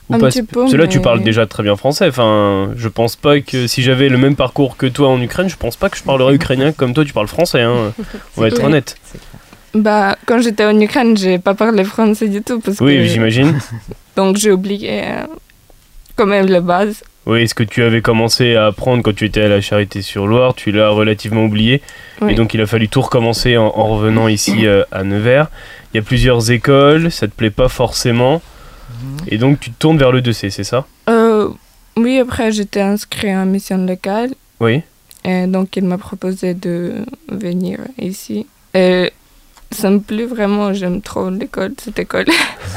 ou 0.08 0.14
Un 0.14 0.18
pas 0.18 0.28
petit 0.28 0.42
peu, 0.42 0.60
Parce 0.60 0.72
que 0.72 0.76
là, 0.76 0.86
tu 0.86 1.00
parles 1.00 1.22
déjà 1.22 1.46
très 1.46 1.62
bien 1.62 1.76
français. 1.76 2.08
Enfin, 2.08 2.72
je 2.76 2.88
pense 2.88 3.14
pas 3.16 3.40
que 3.40 3.66
si 3.66 3.82
j'avais 3.82 4.08
le 4.08 4.18
même 4.18 4.36
parcours 4.36 4.76
que 4.76 4.86
toi 4.86 5.08
en 5.08 5.20
Ukraine, 5.20 5.48
je 5.48 5.56
pense 5.56 5.76
pas 5.76 5.88
que 5.90 5.96
je 5.98 6.02
parlerais 6.02 6.34
ukrainien 6.34 6.72
comme 6.72 6.94
toi, 6.94 7.04
tu 7.04 7.12
parles 7.12 7.28
français. 7.28 7.60
Hein. 7.60 7.92
On 8.36 8.40
va 8.40 8.48
être 8.48 8.62
honnête. 8.64 8.96
Bah, 9.74 10.16
quand 10.26 10.40
j'étais 10.40 10.64
en 10.64 10.78
Ukraine, 10.80 11.16
j'ai 11.16 11.38
pas 11.38 11.54
parlé 11.54 11.84
français 11.84 12.28
du 12.28 12.42
tout 12.42 12.60
parce 12.60 12.80
Oui, 12.80 12.96
que 12.96 13.04
j'imagine. 13.04 13.58
donc 14.16 14.36
j'ai 14.36 14.50
oublié 14.50 15.02
euh, 15.04 15.26
quand 16.16 16.26
même 16.26 16.46
la 16.46 16.60
base. 16.60 17.02
Oui, 17.26 17.48
ce 17.48 17.54
que 17.54 17.62
tu 17.62 17.82
avais 17.82 18.02
commencé 18.02 18.54
à 18.54 18.66
apprendre 18.66 19.02
quand 19.02 19.14
tu 19.14 19.24
étais 19.24 19.40
à 19.40 19.48
la 19.48 19.60
Charité-sur-Loire, 19.62 20.54
tu 20.54 20.72
l'as 20.72 20.90
relativement 20.90 21.44
oublié. 21.44 21.80
Oui. 22.20 22.32
Et 22.32 22.34
donc, 22.34 22.52
il 22.52 22.60
a 22.60 22.66
fallu 22.66 22.88
tout 22.88 23.00
recommencer 23.00 23.56
en, 23.56 23.64
en 23.66 23.86
revenant 23.96 24.28
ici 24.28 24.66
euh, 24.66 24.82
à 24.92 25.04
Nevers. 25.04 25.48
Il 25.92 25.96
y 25.96 26.00
a 26.00 26.02
plusieurs 26.02 26.50
écoles, 26.50 27.10
ça 27.10 27.26
te 27.26 27.32
plaît 27.32 27.50
pas 27.50 27.68
forcément. 27.68 28.42
Et 29.28 29.38
donc, 29.38 29.58
tu 29.58 29.70
te 29.70 29.78
tournes 29.78 29.96
vers 29.96 30.12
le 30.12 30.20
2C, 30.20 30.50
c'est 30.50 30.64
ça? 30.64 30.86
Euh, 31.08 31.48
oui, 31.96 32.18
après 32.18 32.52
j'étais 32.52 32.80
inscrit 32.82 33.30
à 33.30 33.44
mission 33.44 33.78
locale 33.78 34.34
Oui. 34.60 34.82
et 35.24 35.46
donc 35.46 35.76
il 35.76 35.84
m'a 35.84 35.96
proposé 35.98 36.52
de 36.54 36.96
venir 37.28 37.78
ici. 37.98 38.46
Et 38.74 39.12
ça 39.70 39.90
me 39.90 40.00
plaît 40.00 40.26
vraiment, 40.26 40.72
j'aime 40.74 41.00
trop 41.00 41.30
l'école, 41.30 41.72
cette 41.78 41.98
école. 41.98 42.26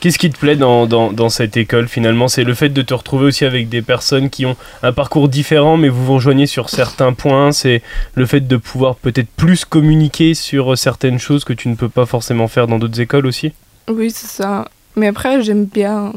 Qu'est-ce 0.00 0.18
qui 0.18 0.30
te 0.30 0.38
plaît 0.38 0.54
dans, 0.54 0.86
dans, 0.86 1.12
dans 1.12 1.28
cette 1.28 1.56
école 1.56 1.88
finalement? 1.88 2.28
C'est 2.28 2.44
le 2.44 2.54
fait 2.54 2.68
de 2.68 2.82
te 2.82 2.94
retrouver 2.94 3.26
aussi 3.26 3.44
avec 3.44 3.68
des 3.68 3.82
personnes 3.82 4.30
qui 4.30 4.46
ont 4.46 4.56
un 4.82 4.92
parcours 4.92 5.28
différent 5.28 5.76
mais 5.76 5.88
vous 5.88 6.04
vous 6.04 6.14
rejoignez 6.14 6.46
sur 6.46 6.70
certains 6.70 7.12
points. 7.12 7.50
C'est 7.50 7.82
le 8.14 8.26
fait 8.26 8.46
de 8.46 8.56
pouvoir 8.56 8.94
peut-être 8.94 9.28
plus 9.36 9.64
communiquer 9.64 10.34
sur 10.34 10.78
certaines 10.78 11.18
choses 11.18 11.44
que 11.44 11.52
tu 11.52 11.68
ne 11.68 11.74
peux 11.74 11.88
pas 11.88 12.06
forcément 12.06 12.46
faire 12.46 12.68
dans 12.68 12.78
d'autres 12.78 13.00
écoles 13.00 13.26
aussi? 13.26 13.52
Oui, 13.88 14.10
c'est 14.10 14.28
ça. 14.28 14.68
Mais 14.94 15.08
après, 15.08 15.42
j'aime 15.42 15.64
bien 15.64 16.12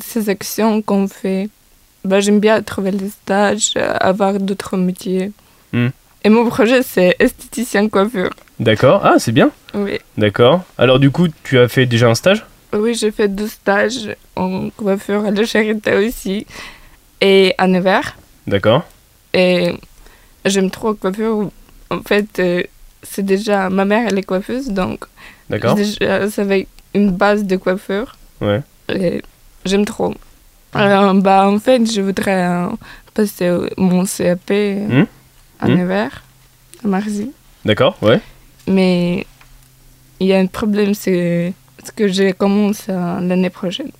ces 0.00 0.28
actions 0.28 0.82
qu'on 0.82 1.06
fait. 1.06 1.48
Bah, 2.04 2.20
j'aime 2.20 2.40
bien 2.40 2.62
trouver 2.62 2.90
des 2.92 3.10
stages, 3.10 3.72
euh, 3.76 3.94
avoir 4.00 4.34
d'autres 4.34 4.76
métiers. 4.76 5.32
Hmm. 5.72 5.88
Et 6.24 6.28
mon 6.28 6.46
projet, 6.48 6.82
c'est 6.82 7.14
esthéticien 7.18 7.88
coiffure. 7.88 8.30
D'accord. 8.58 9.02
Ah, 9.04 9.14
c'est 9.18 9.32
bien. 9.32 9.50
Oui, 9.74 9.98
D'accord. 10.16 10.64
Alors 10.78 10.98
du 10.98 11.10
coup, 11.10 11.28
tu 11.44 11.58
as 11.58 11.68
fait 11.68 11.86
déjà 11.86 12.08
un 12.08 12.14
stage? 12.14 12.44
Oui 12.72 12.94
j'ai 12.94 13.10
fait 13.10 13.28
deux 13.28 13.48
stages 13.48 14.14
en 14.34 14.70
coiffure 14.70 15.24
à 15.24 15.30
la 15.30 15.44
Charité 15.44 15.94
aussi 15.96 16.46
et 17.20 17.54
à 17.58 17.66
Nevers. 17.66 18.16
D'accord. 18.46 18.84
Et 19.32 19.72
j'aime 20.44 20.70
trop 20.70 20.88
la 20.90 20.94
coiffure. 20.94 21.50
En 21.90 22.02
fait, 22.02 22.38
euh, 22.38 22.62
c'est 23.02 23.24
déjà 23.24 23.70
ma 23.70 23.84
mère, 23.84 24.08
elle 24.08 24.18
est 24.18 24.22
coiffeuse, 24.22 24.68
donc 24.70 25.04
D'accord. 25.48 25.76
savais 26.28 26.66
une 26.94 27.10
base 27.10 27.44
de 27.44 27.56
coiffure. 27.56 28.16
Ouais. 28.40 28.62
Et 28.88 29.22
j'aime 29.64 29.84
trop. 29.84 30.14
Alors, 30.72 31.14
bah, 31.14 31.48
en 31.48 31.58
fait, 31.58 31.90
je 31.90 32.00
voudrais 32.02 32.44
euh, 32.46 32.66
passer 33.14 33.50
mon 33.78 34.04
CAP 34.04 34.50
euh, 34.50 34.86
Hmm. 35.02 35.06
à 35.60 35.68
Hmm. 35.68 35.74
Nevers, 35.78 36.22
à 36.84 36.88
Marzy. 36.88 37.30
D'accord, 37.64 37.96
ouais. 38.02 38.20
Mais 38.66 39.26
il 40.20 40.26
y 40.26 40.34
a 40.34 40.38
un 40.38 40.46
problème, 40.46 40.94
c'est 40.94 41.52
que 41.90 42.08
je 42.08 42.32
commence 42.32 42.84
euh, 42.88 43.20
l'année 43.20 43.50
prochaine. 43.50 43.90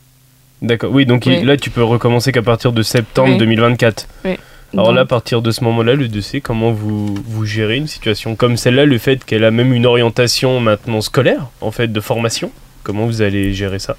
D'accord. 0.62 0.90
Oui, 0.92 1.04
donc 1.06 1.24
Oui. 1.26 1.42
là, 1.44 1.56
tu 1.56 1.70
peux 1.70 1.82
recommencer 1.84 2.32
qu'à 2.32 2.42
partir 2.42 2.72
de 2.72 2.82
septembre 2.82 3.32
Oui. 3.32 3.38
2024. 3.38 4.06
Alors 4.72 4.86
Donc, 4.88 4.94
là, 4.96 5.02
à 5.02 5.04
partir 5.04 5.42
de 5.42 5.50
ce 5.50 5.62
moment-là, 5.64 5.94
le 5.94 6.08
2C, 6.08 6.40
comment 6.40 6.72
vous, 6.72 7.14
vous 7.14 7.44
gérez 7.44 7.76
une 7.76 7.86
situation 7.86 8.34
comme 8.36 8.56
celle-là, 8.56 8.84
le 8.84 8.98
fait 8.98 9.24
qu'elle 9.24 9.44
a 9.44 9.50
même 9.50 9.72
une 9.72 9.86
orientation 9.86 10.60
maintenant 10.60 11.00
scolaire, 11.00 11.46
en 11.60 11.70
fait, 11.70 11.88
de 11.92 12.00
formation? 12.00 12.50
Comment 12.82 13.06
vous 13.06 13.22
allez 13.22 13.52
gérer 13.52 13.78
ça? 13.78 13.96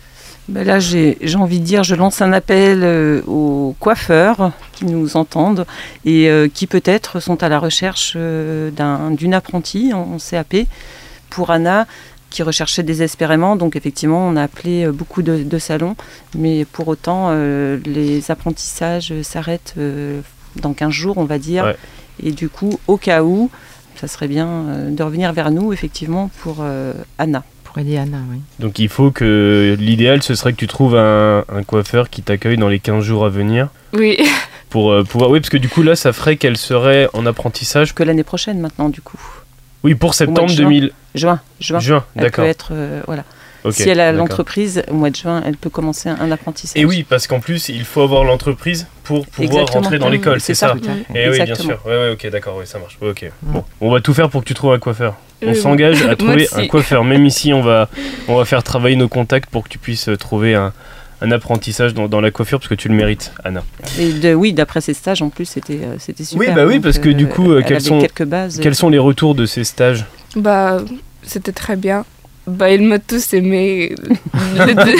Ben 0.49 0.65
là, 0.65 0.79
j'ai 0.79 1.17
j'ai 1.21 1.35
envie 1.35 1.59
de 1.59 1.65
dire, 1.65 1.83
je 1.83 1.93
lance 1.95 2.21
un 2.21 2.31
appel 2.31 2.79
euh, 2.83 3.21
aux 3.27 3.75
coiffeurs 3.79 4.51
qui 4.73 4.85
nous 4.85 5.17
entendent 5.17 5.65
et 6.05 6.29
euh, 6.29 6.47
qui 6.53 6.67
peut-être 6.67 7.19
sont 7.19 7.43
à 7.43 7.49
la 7.49 7.59
recherche 7.59 8.13
euh, 8.15 8.71
d'un- 8.71 9.11
d'une 9.11 9.33
apprentie 9.33 9.91
en 9.93 10.17
CAP 10.17 10.55
pour 11.29 11.49
Anna 11.51 11.85
qui 12.29 12.43
recherchait 12.43 12.83
désespérément. 12.83 13.55
Donc 13.55 13.75
effectivement, 13.75 14.27
on 14.27 14.35
a 14.35 14.43
appelé 14.43 14.85
euh, 14.85 14.91
beaucoup 14.91 15.21
de, 15.21 15.43
de 15.43 15.57
salons, 15.59 15.95
mais 16.35 16.65
pour 16.65 16.87
autant, 16.87 17.27
euh, 17.29 17.77
les 17.85 18.31
apprentissages 18.31 19.13
s'arrêtent 19.21 19.75
euh, 19.77 20.21
dans 20.57 20.73
15 20.73 20.91
jours, 20.91 21.17
on 21.17 21.25
va 21.25 21.37
dire. 21.39 21.63
Ouais. 21.65 21.75
Et 22.23 22.31
du 22.31 22.49
coup, 22.49 22.79
au 22.87 22.97
cas 22.97 23.23
où, 23.23 23.49
ça 23.95 24.07
serait 24.07 24.27
bien 24.27 24.47
euh, 24.47 24.89
de 24.91 25.03
revenir 25.03 25.33
vers 25.33 25.51
nous, 25.51 25.73
effectivement, 25.73 26.29
pour 26.41 26.57
euh, 26.61 26.93
Anna. 27.17 27.43
Pour 27.63 27.77
Eliana, 27.79 28.19
oui. 28.31 28.37
Donc 28.59 28.79
il 28.79 28.89
faut 28.89 29.11
que 29.11 29.75
l'idéal, 29.79 30.23
ce 30.23 30.35
serait 30.35 30.53
que 30.53 30.57
tu 30.57 30.67
trouves 30.67 30.95
un, 30.95 31.43
un 31.49 31.63
coiffeur 31.63 32.09
qui 32.09 32.21
t'accueille 32.21 32.57
dans 32.57 32.69
les 32.69 32.79
15 32.79 33.03
jours 33.03 33.25
à 33.25 33.29
venir 33.29 33.69
Oui, 33.93 34.17
pour 34.69 34.91
euh, 34.91 35.03
pouvoir... 35.03 35.29
Oui, 35.31 35.39
parce 35.39 35.49
que 35.49 35.57
du 35.57 35.67
coup, 35.69 35.83
là, 35.83 35.95
ça 35.95 36.13
ferait 36.13 36.37
qu'elle 36.37 36.57
serait 36.57 37.09
en 37.13 37.25
apprentissage. 37.25 37.93
Que 37.93 38.03
l'année 38.03 38.23
prochaine, 38.23 38.59
maintenant, 38.59 38.89
du 38.89 39.01
coup. 39.01 39.19
Oui, 39.87 39.95
pour 39.95 40.13
septembre 40.13 40.49
juin. 40.49 40.65
2000... 40.65 40.91
Juin, 41.15 41.39
juin. 41.59 41.79
Juin, 41.79 42.05
Elle 42.15 42.23
d'accord. 42.23 42.43
peut 42.45 42.49
être, 42.49 42.69
euh, 42.71 43.01
voilà. 43.07 43.23
Si 43.71 43.89
elle 43.89 43.99
a 43.99 44.11
l'entreprise, 44.11 44.83
au 44.89 44.93
mois 44.93 45.09
de 45.09 45.15
juin, 45.15 45.41
elle 45.45 45.57
peut 45.57 45.69
commencer 45.69 46.07
un, 46.09 46.17
un 46.21 46.31
apprentissage. 46.31 46.81
Et 46.81 46.85
oui, 46.85 47.03
parce 47.03 47.27
qu'en 47.27 47.39
plus, 47.39 47.67
il 47.69 47.83
faut 47.83 48.01
avoir 48.01 48.23
l'entreprise 48.23 48.87
pour 49.03 49.27
pouvoir 49.27 49.61
Exactement. 49.61 49.81
rentrer 49.83 49.99
dans 49.99 50.09
l'école, 50.09 50.39
c'est 50.39 50.53
ça, 50.53 50.73
fait. 50.75 51.19
Et 51.19 51.29
oui, 51.29 51.43
bien 51.43 51.55
sûr. 51.55 51.79
Ouais, 51.85 51.91
ouais, 51.91 52.11
ok, 52.11 52.29
d'accord, 52.29 52.55
oui, 52.57 52.65
ça 52.67 52.79
marche. 52.79 52.97
Ok. 53.01 53.29
Bon, 53.41 53.63
on 53.81 53.91
va 53.91 53.99
tout 53.99 54.13
faire 54.13 54.29
pour 54.29 54.41
que 54.41 54.47
tu 54.47 54.53
trouves 54.53 54.73
un 54.73 54.79
coiffeur. 54.79 55.15
On 55.41 55.49
Oui, 55.49 55.55
s'engage 55.55 56.01
à 56.03 56.15
trouver 56.17 56.47
un 56.55 56.67
coiffeur. 56.67 57.03
Même 57.03 57.25
ici, 57.25 57.53
on 57.53 57.61
va, 57.61 57.89
on 58.27 58.35
va 58.35 58.45
faire 58.45 58.63
travailler 58.63 58.95
nos 58.95 59.09
contacts 59.09 59.49
pour 59.49 59.63
que 59.63 59.69
tu 59.69 59.79
puisses 59.79 60.09
trouver 60.19 60.55
un, 60.55 60.71
un 61.21 61.31
apprentissage 61.31 61.93
dans, 61.93 62.07
dans 62.07 62.21
la 62.21 62.31
coiffure, 62.31 62.59
parce 62.59 62.69
que 62.69 62.75
tu 62.75 62.89
le 62.89 62.95
mérites, 62.95 63.31
Anna. 63.43 63.63
Et 63.99 64.13
de, 64.13 64.33
oui, 64.33 64.53
d'après 64.53 64.81
ses 64.81 64.93
stages, 64.93 65.21
en 65.21 65.29
plus, 65.29 65.45
c'était 65.45 65.79
euh, 65.83 65.95
c'était 65.99 66.23
super. 66.23 66.49
Oui, 66.49 66.55
bah 66.55 66.65
oui, 66.65 66.79
parce 66.79 66.99
que 66.99 67.09
du 67.09 67.27
coup, 67.27 67.51
euh, 67.51 67.63
quels 67.65 67.81
sont- 67.81 67.99
quelques 68.01 68.25
bases. 68.25 68.59
Quels 68.61 68.75
sont 68.75 68.89
les 68.89 68.97
retours 68.99 69.33
de 69.35 69.45
ces 69.45 69.63
stages? 69.63 70.05
Bah, 70.35 70.79
c'était 71.23 71.51
très 71.51 71.75
bien. 71.75 72.05
Bah, 72.45 72.71
ils 72.71 72.81
m'ont 72.81 72.99
tous 73.05 73.33
aimé. 73.33 73.93
Les 74.67 74.73
deux- 74.75 74.95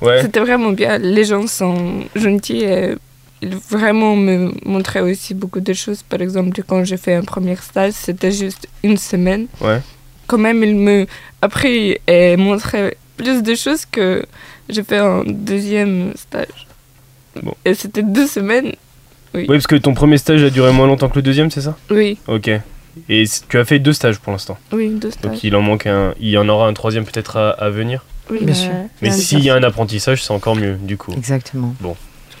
Ouais. 0.00 0.22
C'était 0.22 0.40
vraiment 0.40 0.70
bien. 0.70 0.98
Les 0.98 1.24
gens 1.24 1.46
sont 1.48 2.04
gentils 2.14 2.62
et 2.62 2.94
ils 3.42 3.56
vraiment 3.56 4.14
me 4.16 4.52
montraient 4.64 5.00
aussi 5.00 5.34
beaucoup 5.34 5.60
de 5.60 5.72
choses. 5.72 6.02
Par 6.02 6.20
exemple, 6.20 6.62
quand 6.66 6.84
j'ai 6.84 6.96
fait 6.96 7.14
un 7.14 7.22
premier 7.22 7.56
stage, 7.56 7.94
c'était 7.94 8.30
juste 8.30 8.68
une 8.84 8.96
semaine. 8.98 9.46
Ouais. 9.60 9.80
Quand 10.28 10.38
même, 10.38 10.62
ils 10.62 10.76
me 10.76 11.06
appris 11.42 11.96
et 12.06 12.36
montraient 12.36 12.96
plus 13.22 13.42
de 13.42 13.54
choses 13.54 13.84
que 13.86 14.24
j'ai 14.68 14.82
fait 14.82 14.98
un 14.98 15.22
deuxième 15.26 16.12
stage. 16.16 16.66
Bon. 17.42 17.54
Et 17.64 17.74
c'était 17.74 18.02
deux 18.02 18.26
semaines. 18.26 18.72
Oui, 19.34 19.46
parce 19.46 19.66
que 19.66 19.76
ton 19.76 19.94
premier 19.94 20.18
stage 20.18 20.42
a 20.42 20.50
duré 20.50 20.72
moins 20.72 20.86
longtemps 20.86 21.08
que 21.08 21.16
le 21.16 21.22
deuxième, 21.22 21.50
c'est 21.50 21.60
ça? 21.60 21.76
Oui, 21.90 22.18
Ok. 22.26 22.50
Et 23.08 23.24
tu 23.48 23.56
as 23.58 23.64
fait 23.64 23.78
deux 23.78 23.92
stages 23.92 24.18
pour 24.18 24.32
l'instant. 24.32 24.58
oui, 24.72 24.90
deux 24.90 25.12
stages. 25.12 25.30
Donc 25.30 25.44
il 25.44 25.54
en 25.54 25.62
manque 25.62 25.86
un. 25.86 26.12
Il 26.18 26.28
y 26.28 26.36
en 26.36 26.48
aura 26.48 26.66
un 26.66 26.74
troisième 26.74 27.04
peut-être 27.04 27.36
à, 27.36 27.50
à 27.50 27.70
venir. 27.70 28.04
Oui, 28.30 28.38
Bien 28.42 28.54
sûr. 28.54 28.70
Mais 29.00 29.10
l'année 29.10 29.22
s'il 29.22 29.44
y 29.44 29.50
a 29.50 29.54
un 29.54 29.62
apprentissage, 29.62 30.24
c'est 30.24 30.32
encore 30.32 30.56
mieux, 30.56 30.74
du 30.74 30.96
coup. 30.96 31.12
Exactement. 31.12 31.74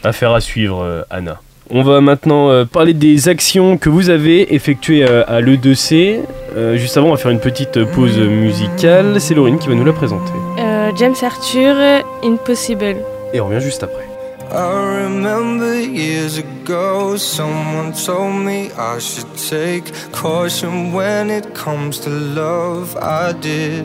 Affaire 0.02 0.32
à 0.32 0.40
suivre, 0.40 0.82
euh, 0.82 1.02
Anna. 1.08 1.40
On 1.72 1.82
va 1.82 2.00
maintenant 2.00 2.50
euh, 2.50 2.64
parler 2.64 2.94
des 2.94 3.28
actions 3.28 3.78
que 3.78 3.88
vous 3.88 4.10
avez 4.10 4.54
effectuées 4.54 5.04
euh, 5.08 5.22
à 5.28 5.40
l'E2C. 5.40 6.18
Euh, 6.56 6.76
juste 6.76 6.96
avant, 6.96 7.08
on 7.08 7.10
va 7.12 7.16
faire 7.16 7.30
une 7.30 7.38
petite 7.38 7.84
pause 7.92 8.18
musicale. 8.18 9.20
C'est 9.20 9.34
Laurine 9.34 9.56
qui 9.58 9.68
va 9.68 9.76
nous 9.76 9.84
la 9.84 9.92
présenter. 9.92 10.32
Euh, 10.58 10.90
James 10.96 11.14
Arthur, 11.22 11.76
Impossible. 12.24 12.96
Et 13.32 13.40
on 13.40 13.46
revient 13.46 13.60
juste 13.60 13.84
après. 13.84 14.04
I 14.52 15.04
remember 15.04 15.80
years 15.80 16.38
ago, 16.38 17.16
someone 17.16 17.92
told 17.92 18.34
me 18.34 18.70
I 18.76 18.98
should 18.98 19.28
take 19.36 19.92
caution 20.10 20.92
when 20.92 21.30
it 21.30 21.54
comes 21.54 22.00
to 22.00 22.10
love. 22.10 22.98
I 23.00 23.32
did. 23.32 23.84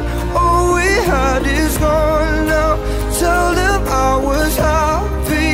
all 0.35 0.73
we 0.75 0.89
had 1.11 1.43
is 1.45 1.77
gone 1.77 2.45
now. 2.47 2.75
Tell 3.19 3.47
them 3.55 3.81
I 3.87 4.17
was 4.29 4.55
happy 4.57 5.49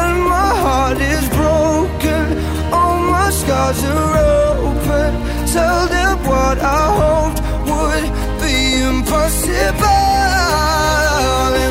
and 0.00 0.14
my 0.34 0.50
heart 0.64 0.98
is 1.00 1.24
broken. 1.40 2.24
All 2.72 2.98
my 3.14 3.28
scars 3.30 3.82
are 3.84 4.16
open. 4.64 5.10
Tell 5.56 5.80
them 5.88 6.16
what 6.30 6.58
I 6.58 6.82
hoped 7.00 7.40
would 7.68 8.06
be 8.42 8.56
impossible, 8.92 10.02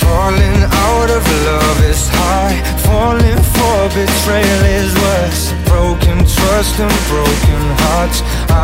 Falling 0.00 0.55
out 0.86 1.10
of 1.10 1.24
love 1.48 1.78
is 1.92 2.02
high, 2.18 2.56
falling 2.86 3.42
for 3.54 3.78
betrayal 3.96 4.62
is 4.80 4.92
worse. 5.06 5.42
Broken 5.72 6.18
trust 6.36 6.74
and 6.84 6.96
broken 7.10 7.62
hearts, 7.82 8.18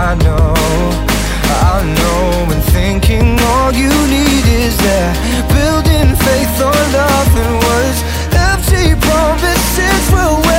I 0.06 0.08
know, 0.24 0.54
I 1.70 1.76
know. 1.98 2.52
And 2.52 2.62
thinking 2.76 3.26
all 3.50 3.72
you 3.82 3.94
need 4.16 4.46
is 4.64 4.74
that 4.87 5.12
building 5.56 6.11
faith 6.26 6.56
on 6.70 6.85
nothing 7.00 7.52
words. 7.66 7.98
Empty 8.50 8.87
promises 9.06 10.04
will. 10.14 10.52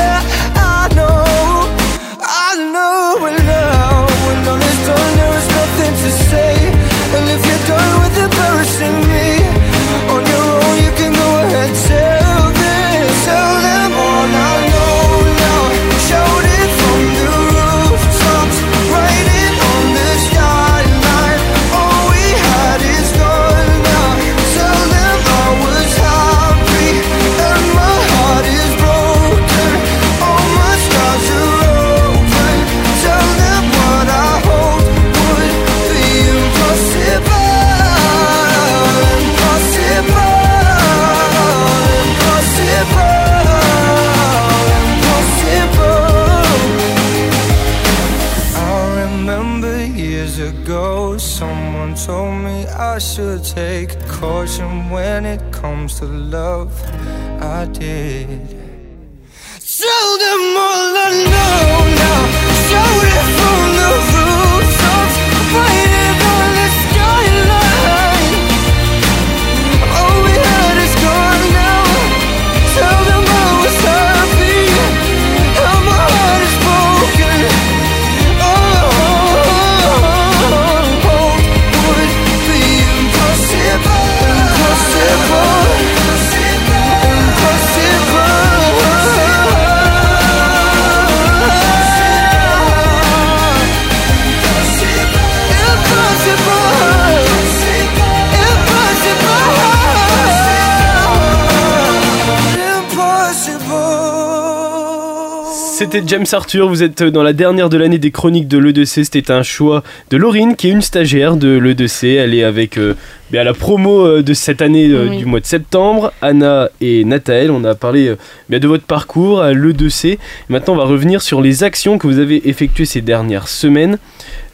C'était 105.84 106.02
James 106.08 106.26
Arthur, 106.32 106.69
vous 106.69 106.82
êtes 106.82 107.04
dans 107.04 107.24
la 107.24 107.34
dernière 107.34 107.67
de 107.67 107.76
l'année 107.76 107.98
des 107.98 108.10
chroniques 108.10 108.48
de 108.48 108.58
l'E2C. 108.58 109.04
C'était 109.04 109.32
un 109.32 109.43
choix 109.43 109.84
de 110.12 110.15
Laurine, 110.15 110.56
qui 110.56 110.69
est 110.69 110.72
une 110.72 110.82
stagiaire 110.82 111.36
de 111.36 111.50
l'E2C. 111.58 112.15
Elle 112.15 112.34
est 112.34 112.46
avec 112.46 112.78
euh, 112.78 112.93
à 113.34 113.43
la 113.43 113.54
promo 113.54 114.06
euh, 114.08 114.24
de 114.24 114.34
cette 114.34 114.62
année 114.62 114.88
euh, 114.88 115.10
Oui. 115.10 115.17
du 115.17 115.26
mois 115.26 115.41
de 115.41 115.46
septembre. 115.46 116.13
Anna 116.22 116.69
et 116.80 117.04
Nathaël, 117.04 117.52
on 117.52 117.65
a 117.65 117.76
parlé 117.76 118.08
euh, 118.08 118.15
de 118.60 118.65
votre 118.65 118.86
parcours 118.86 119.41
à 119.41 119.52
l'E2C. 119.52 120.19
Maintenant, 120.48 120.76
on 120.76 120.78
va 120.78 120.86
revenir 120.86 121.22
sur 121.22 121.41
les 121.41 121.65
actions 121.65 121.98
que 121.98 122.08
vous 122.08 122.19
avez 122.19 122.48
effectuées 122.48 122.86
ces 122.86 123.02
dernières 123.02 123.50
semaines. 123.50 123.98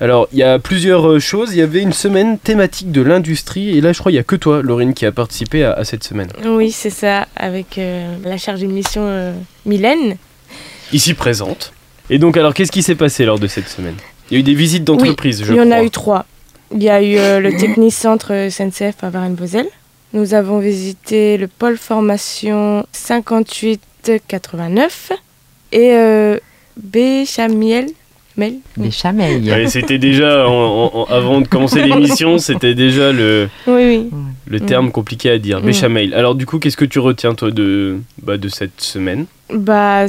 Alors, 0.01 0.27
il 0.33 0.39
y 0.39 0.43
a 0.43 0.57
plusieurs 0.57 1.21
choses. 1.21 1.53
Il 1.53 1.59
y 1.59 1.61
avait 1.61 1.83
une 1.83 1.93
semaine 1.93 2.39
thématique 2.39 2.91
de 2.91 3.03
l'industrie. 3.03 3.77
Et 3.77 3.81
là, 3.81 3.93
je 3.93 3.99
crois 3.99 4.11
qu'il 4.11 4.17
n'y 4.17 4.21
a 4.21 4.23
que 4.23 4.35
toi, 4.35 4.63
Laurine, 4.63 4.95
qui 4.95 5.05
a 5.05 5.11
participé 5.11 5.63
à, 5.63 5.73
à 5.73 5.83
cette 5.83 6.03
semaine. 6.03 6.29
Oui, 6.43 6.71
c'est 6.71 6.89
ça, 6.89 7.27
avec 7.35 7.77
euh, 7.77 8.15
la 8.25 8.37
chargée 8.37 8.65
de 8.65 8.71
mission 8.71 9.03
euh, 9.05 9.33
Mylène. 9.67 10.15
Ici 10.93 11.13
présente. 11.13 11.73
Et 12.09 12.17
donc, 12.17 12.37
alors, 12.37 12.53
qu'est-ce 12.53 12.71
qui 12.71 12.81
s'est 12.83 12.95
passé 12.95 13.25
lors 13.25 13.39
de 13.39 13.47
cette 13.47 13.67
semaine? 13.67 13.95
Il 14.29 14.33
y 14.33 14.37
a 14.37 14.39
eu 14.39 14.43
des 14.43 14.53
visites 14.55 14.83
d'entreprise, 14.83 15.43
je 15.43 15.53
Il 15.53 15.57
y 15.57 15.61
en 15.61 15.65
crois. 15.65 15.75
a 15.77 15.83
eu 15.83 15.89
trois. 15.89 16.25
Il 16.73 16.83
y 16.83 16.89
a 16.89 17.01
eu 17.01 17.17
euh, 17.17 17.39
le 17.39 17.51
Technicentre 17.55 18.31
SNCF 18.49 19.03
à 19.03 19.09
Varennes-Vauzelles. 19.09 19.69
Nous 20.13 20.33
avons 20.33 20.59
visité 20.59 21.37
le 21.37 21.47
pôle 21.47 21.77
formation 21.77 22.85
5889 22.93 25.11
et 25.71 25.91
euh, 25.93 26.37
Béchamiel. 26.77 27.87
Mel. 28.37 28.53
Ouais, 28.77 29.67
c'était 29.67 29.97
déjà, 29.97 30.47
en- 30.47 30.53
en- 30.53 30.91
en- 31.01 31.05
avant 31.13 31.41
de 31.41 31.47
commencer 31.49 31.81
l'émission, 31.85 32.37
c'était 32.37 32.73
déjà 32.73 33.11
le, 33.11 33.49
Oui, 33.67 33.83
oui. 33.85 34.09
le 34.47 34.59
Mm. 34.59 34.65
terme 34.65 34.91
compliqué 34.93 35.29
à 35.29 35.37
dire. 35.37 35.59
Mm. 35.59 35.65
Béchamel. 35.65 36.13
Alors 36.13 36.35
du 36.35 36.45
coup, 36.45 36.57
qu'est-ce 36.57 36.77
que 36.77 36.85
tu 36.85 36.99
retiens 36.99 37.35
toi 37.35 37.51
de, 37.51 37.97
bah, 38.23 38.37
de 38.37 38.47
cette 38.47 38.79
semaine? 38.79 39.25
Bah, 39.53 40.05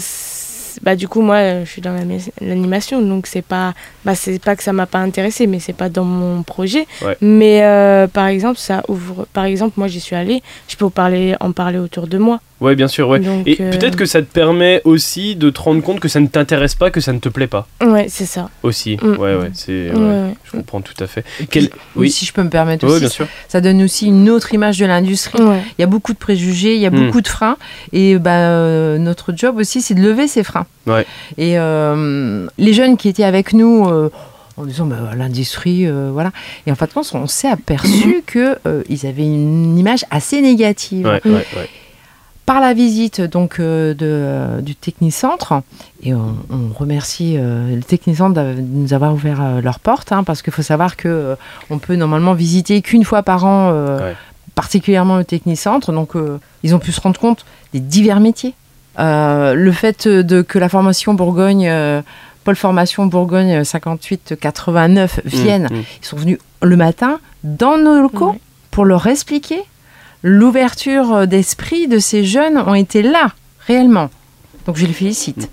bah, 0.83 0.97
du 0.97 1.09
coup, 1.09 1.21
moi, 1.21 1.37
euh, 1.37 1.65
je 1.65 1.71
suis 1.71 1.83
dans 1.83 1.95
l'animation, 2.41 3.03
donc 3.03 3.27
c'est 3.27 3.43
pas, 3.43 3.75
bah, 4.05 4.15
c'est 4.15 4.43
pas 4.43 4.57
que 4.57 4.63
ça 4.63 4.73
m'a 4.73 4.87
pas 4.87 4.99
intéressé, 4.99 5.47
mais 5.47 5.61
c'est 5.61 5.75
pas 5.75 5.89
dans 5.89 6.05
mon 6.05 6.43
projet. 6.43 6.87
Ouais. 7.03 7.17
Mais 7.21 7.63
euh, 7.65 8.07
par 8.07 8.27
exemple, 8.27 8.59
ça 8.59 8.83
ouvre. 8.89 9.27
Par 9.33 9.45
exemple, 9.45 9.75
moi, 9.77 9.89
j'y 9.89 10.01
suis 10.01 10.17
allée, 10.17 10.43
je 10.69 10.77
peux 10.77 10.87
en 10.87 10.91
parler, 10.91 11.37
en 11.41 11.53
parler 11.53 11.79
autour 11.79 12.07
de 12.07 12.19
moi. 12.19 12.41
Ouais, 12.61 12.75
bien 12.75 12.89
sûr, 12.89 13.09
ouais. 13.09 13.21
Donc, 13.21 13.47
Et 13.47 13.57
euh, 13.61 13.71
peut-être 13.71 13.97
que 13.97 14.05
ça 14.05 14.21
te 14.21 14.27
permet 14.31 14.83
aussi 14.85 15.35
de 15.35 15.49
te 15.49 15.61
rendre 15.61 15.83
compte 15.83 15.99
que 15.99 16.09
ça 16.09 16.21
ne 16.21 16.27
t'intéresse 16.27 16.75
pas, 16.75 16.91
que 16.91 17.01
ça 17.01 17.13
ne 17.13 17.19
te 17.19 17.29
plaît 17.31 17.47
pas 17.47 17.67
Ouais, 17.83 18.07
c'est 18.11 18.27
ça. 18.27 18.51
aussi. 18.63 18.99
Mm. 19.01 19.13
Ouais, 19.17 19.35
ouais, 19.35 19.51
c'est, 19.55 19.91
Ouais, 19.91 19.97
ouais, 19.99 20.05
ouais. 20.27 20.35
je 20.45 20.51
comprends 20.53 20.81
tout 20.83 20.95
à 21.03 21.07
fait. 21.07 21.25
Quel- 21.51 21.71
Oui. 21.97 22.11
Si 22.11 22.27
je 22.27 22.33
peux 22.35 22.43
me 22.43 22.51
permettre 22.51 22.85
Ouais, 22.85 22.91
aussi, 22.93 23.01
bien 23.01 23.09
sûr. 23.09 23.27
ça 23.49 23.61
donne 23.63 23.83
aussi 23.83 24.07
une 24.09 24.29
autre 24.29 24.53
image 24.53 24.79
de 24.79 24.85
l'industrie. 24.87 25.43
Ouais. 25.43 25.63
Il 25.79 25.81
y 25.81 25.85
a 25.85 25.87
beaucoup 25.87 26.13
de 26.13 26.19
préjugés, 26.19 26.75
il 26.75 26.81
y 26.81 26.87
a 26.87 26.91
Mm. 26.91 27.07
beaucoup 27.07 27.21
de 27.23 27.29
freins. 27.29 27.57
Et 27.93 28.19
bah, 28.19 28.33
euh, 28.51 28.99
notre 28.99 29.33
job 29.35 29.57
aussi, 29.59 29.81
c'est 29.81 29.95
de 29.95 30.03
lever 30.03 30.29
ces 30.29 30.43
freins. 30.45 30.67
Ouais. 30.87 31.07
Et 31.39 31.59
euh, 31.59 32.47
les 32.59 32.73
jeunes 32.75 32.97
qui 32.99 33.09
étaient 33.09 33.25
avec 33.25 33.53
nous, 33.55 33.89
euh, 33.89 34.11
en 34.59 34.65
disant 34.67 34.85
bah, 34.85 34.97
l'industrie, 35.17 35.87
euh, 35.87 36.11
voilà. 36.13 36.33
Et 36.67 36.73
en 36.73 36.75
fait, 36.75 36.91
on 37.15 37.27
s'est 37.27 37.49
aperçu 37.49 38.23
qu'ils 38.31 39.07
avaient 39.07 39.25
une 39.25 39.79
image 39.79 40.05
assez 40.11 40.43
négative. 40.43 41.07
Ouais, 41.07 41.21
Mm. 41.25 41.31
ouais, 41.31 41.47
ouais. 41.57 41.69
Par 42.47 42.61
la 42.61 42.75
visite 42.75 43.21
donc 43.21 43.61
euh, 43.61 43.95
de, 43.95 43.99
euh, 44.03 44.61
du 44.61 44.75
Technicentre, 44.75 45.55
et 46.03 46.15
on, 46.15 46.35
on 46.51 46.73
remercie 46.77 47.37
euh, 47.39 47.77
le 47.77 47.83
Technicentre 47.83 48.35
de 48.35 48.55
nous 48.61 48.93
avoir 48.93 49.15
ouvert 49.15 49.41
euh, 49.41 49.61
leurs 49.61 49.79
portes, 49.79 50.11
hein, 50.11 50.25
parce 50.25 50.43
qu'il 50.43 50.53
faut 50.53 50.63
savoir 50.63 50.97
que 50.97 51.07
euh, 51.09 51.35
on 51.71 51.79
peut 51.79 51.95
normalement 51.95 52.35
visiter 52.35 52.83
qu'une 52.83 53.05
fois 53.05 53.23
par 53.23 53.45
an, 53.45 53.71
euh, 53.73 53.99
Ouais. 54.01 54.17
particulièrement 54.57 55.17
le 55.17 55.25
Technicentre. 55.25 55.93
Donc, 55.93 56.17
euh, 56.17 56.39
ils 56.65 56.75
ont 56.75 56.81
pu 56.81 56.91
se 56.91 57.01
rendre 57.01 57.21
compte 57.21 57.45
des 57.73 57.79
divers 57.81 58.19
métiers. 58.21 58.55
Euh, 58.99 59.55
le 59.55 59.71
fait 59.73 60.09
de, 60.09 60.43
que 60.43 60.59
la 60.59 60.69
formation 60.69 61.15
Bourgogne, 61.15 61.69
euh, 61.69 62.03
Pôle 62.43 62.57
Formation 62.57 63.07
Bourgogne 63.07 63.63
58-89 63.63 65.21
vienne, 65.25 65.69
Mm, 65.71 65.75
mm. 65.77 65.83
ils 66.03 66.07
sont 66.07 66.17
venus 66.17 66.39
le 66.63 66.77
matin 66.77 67.21
dans 67.45 67.79
nos 67.79 68.01
locaux 68.01 68.35
pour 68.71 68.85
leur 68.85 69.07
expliquer. 69.07 69.63
L'ouverture 70.23 71.27
d'esprit 71.27 71.89
de 71.89 71.99
ces 71.99 72.25
jeunes 72.25 72.59
ont 72.59 72.75
été 72.75 73.03
là, 73.03 73.33
réellement. 73.67 74.11
Donc 74.67 74.77
je 74.77 74.87
les 74.87 74.93
félicite. 74.93 75.51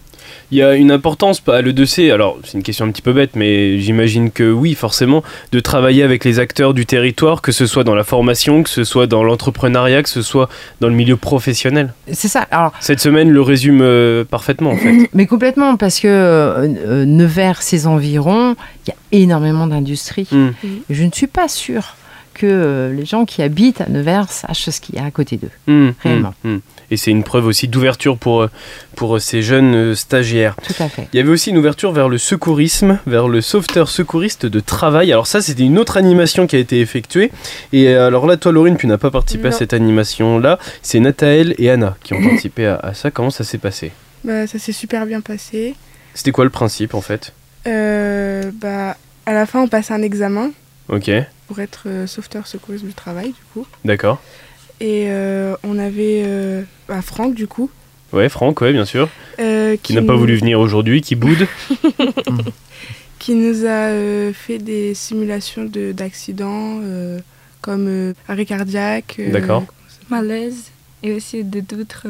Il 0.52 0.58
y 0.58 0.62
a 0.62 0.76
une 0.76 0.92
importance 0.92 1.42
à 1.48 1.62
l'E2C, 1.62 2.12
alors 2.12 2.38
c'est 2.44 2.54
une 2.54 2.64
question 2.64 2.86
un 2.86 2.92
petit 2.92 3.02
peu 3.02 3.12
bête, 3.12 3.32
mais 3.36 3.80
j'imagine 3.80 4.32
que 4.32 4.50
oui, 4.50 4.76
forcément, 4.76 5.22
de 5.52 5.60
travailler 5.60 6.04
avec 6.04 6.24
les 6.24 6.40
acteurs 6.40 6.74
du 6.74 6.86
territoire, 6.86 7.42
que 7.42 7.52
ce 7.52 7.66
soit 7.66 7.84
dans 7.84 7.96
la 7.96 8.06
formation, 8.06 8.64
que 8.64 8.70
ce 8.70 8.86
soit 8.86 9.08
dans 9.08 9.24
l'entrepreneuriat, 9.24 10.04
que 10.04 10.10
ce 10.10 10.22
soit 10.22 10.48
dans 10.80 10.88
le 10.88 10.94
milieu 10.96 11.18
professionnel. 11.18 11.94
C'est 12.14 12.30
ça. 12.30 12.48
Alors, 12.50 12.72
Cette 12.80 13.02
semaine 13.02 13.30
le 13.30 13.42
résume 13.42 13.82
euh, 13.82 14.24
parfaitement 14.24 14.72
en 14.72 14.78
fait. 14.78 15.10
mais 15.14 15.26
complètement, 15.26 15.76
parce 15.76 16.00
que 16.00 16.08
euh, 16.08 16.68
euh, 16.88 17.06
Nevers, 17.06 17.62
ses 17.62 17.86
environs, 17.86 18.56
il 18.86 18.90
y 18.90 18.92
a 18.92 18.96
énormément 19.12 19.68
d'industries. 19.68 20.30
Mm. 20.32 20.50
Je 20.90 21.04
ne 21.04 21.12
suis 21.12 21.28
pas 21.28 21.50
sûre 21.50 21.96
que 22.38 22.46
euh, 22.46 22.94
les 22.94 23.06
gens 23.06 23.26
qui 23.26 23.42
habitent 23.42 23.82
à 23.82 23.90
Nevers 23.90 24.30
sachent 24.30 24.70
ce 24.70 24.80
qu'il 24.80 24.96
y 24.96 25.00
a 25.00 25.04
à 25.06 25.12
côté 25.12 25.38
d'eux. 25.38 25.50
Hum, 25.68 25.94
Réellement. 26.04 26.34
hum, 26.46 26.54
hum. 26.56 26.62
Et 26.90 26.96
c'est 26.96 27.12
une 27.12 27.24
preuve 27.26 27.46
aussi 27.48 27.68
d'ouverture 27.68 28.18
pour, 28.18 28.44
euh, 28.44 28.50
pour 28.96 29.20
ces 29.20 29.42
jeunes 29.42 29.76
euh, 29.76 29.96
stagiaires. 29.96 30.56
Tout 30.64 30.82
à 30.82 30.88
fait. 30.88 31.10
Il 31.12 31.18
y 31.18 31.20
avait 31.20 31.30
aussi 31.32 31.50
une 31.50 31.58
ouverture 31.58 31.92
vers 31.92 32.08
le 32.08 32.18
secourisme, 32.18 33.00
vers 33.06 33.28
le 33.28 33.42
sauveteur 33.42 33.90
secouriste 33.90 34.46
de 34.46 34.60
travail. 34.62 35.12
Alors 35.12 35.28
ça, 35.28 35.42
c'était 35.42 35.64
une 35.64 35.80
autre 35.80 35.98
animation 35.98 36.48
qui 36.48 36.56
a 36.56 36.60
été 36.60 36.80
effectuée. 36.80 37.30
Et 37.74 37.90
euh, 37.90 38.08
alors 38.08 38.26
là, 38.26 38.38
toi, 38.38 38.54
Laurine, 38.54 38.78
tu 38.78 38.88
n'as 38.88 38.98
pas 38.98 39.12
participé 39.12 39.50
à 39.50 39.52
cette 39.52 39.74
animation-là. 39.74 40.60
C'est 40.82 41.02
Nathaël 41.02 41.56
et 41.58 41.70
Anna 41.70 41.98
qui 42.04 42.14
ont 42.14 42.22
participé 42.24 42.68
à, 42.68 42.78
à 42.78 42.94
ça. 42.94 43.12
Comment 43.12 43.32
ça 43.32 43.44
s'est 43.44 43.58
passé? 43.58 43.92
Bah, 44.24 44.48
ça 44.48 44.58
s'est 44.58 44.72
super 44.72 45.06
bien 45.06 45.20
passé. 45.20 45.76
C'était 46.14 46.32
quoi 46.32 46.46
le 46.46 46.50
principe, 46.52 46.94
en 46.96 47.02
fait? 47.02 47.34
Euh, 47.68 48.50
bah, 48.62 48.96
à 49.26 49.34
la 49.34 49.46
fin, 49.46 49.62
on 49.62 49.68
passe 49.68 49.92
un 49.92 50.02
examen 50.02 50.52
Ok, 50.90 51.12
pour 51.48 51.60
être 51.60 51.84
euh, 51.88 52.08
sauveteur 52.08 52.48
secouriste 52.48 52.86
du 52.86 52.94
travail, 52.94 53.28
du 53.30 53.42
coup. 53.54 53.66
d'accord. 53.86 54.22
Et 54.80 55.06
euh, 55.10 55.56
on 55.64 55.80
avait 55.80 56.22
euh, 56.26 56.62
bah, 56.88 57.02
Franck, 57.02 57.34
du 57.34 57.48
coup, 57.48 57.70
Ouais, 58.14 58.30
Franck, 58.30 58.62
ouais, 58.62 58.72
bien 58.72 58.86
sûr. 58.86 59.10
euh, 59.40 59.76
Qui 59.84 59.94
n'a 59.94 60.02
pas 60.02 60.16
voulu 60.16 60.36
venir 60.38 60.60
aujourd'hui, 60.62 61.02
qui 61.02 61.16
boude. 61.16 61.46
qui 63.20 63.36
nous 63.36 63.66
a 63.66 63.90
euh, 63.90 64.32
fait 64.34 64.60
des 64.60 64.94
simulations 64.94 65.66
de- 65.66 65.92
d'accidents, 65.92 66.80
euh, 66.84 67.20
comme 67.62 67.88
euh, 67.88 68.14
arrêt 68.28 68.46
cardiaque. 68.46 69.16
euh, 69.20 69.32
D'accord. 69.32 69.66
Malaise 70.10 70.72
et 71.04 71.12
aussi 71.14 71.44
de 71.44 71.60
d'autres. 71.60 72.08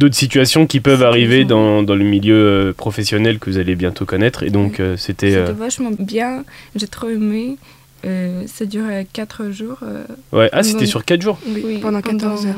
D'autres 0.00 0.16
situations 0.16 0.66
qui 0.66 0.80
peuvent 0.80 1.02
arriver 1.02 1.44
dans, 1.44 1.82
dans 1.82 1.94
le 1.94 2.04
milieu 2.04 2.34
euh, 2.34 2.72
professionnel 2.72 3.38
que 3.38 3.50
vous 3.50 3.58
allez 3.58 3.74
bientôt 3.76 4.06
connaître. 4.06 4.42
Et 4.42 4.48
donc, 4.48 4.80
euh, 4.80 4.96
c'était... 4.96 5.32
C'était 5.32 5.50
euh, 5.50 5.52
vachement 5.52 5.90
bien. 5.98 6.44
J'ai 6.74 6.86
trop 6.88 7.10
aimé. 7.10 7.58
Euh, 8.06 8.44
ça 8.46 8.64
durait 8.64 9.06
4 9.12 9.50
jours. 9.50 9.76
euh, 9.82 10.04
Ouais, 10.32 10.48
ah, 10.52 10.62
c'était 10.62 10.86
sur 10.86 11.04
4 11.04 11.20
jours. 11.20 11.38
Oui, 11.46 11.62
oui, 11.66 11.78
pendant 11.82 12.00
14 12.00 12.46
heures. 12.46 12.54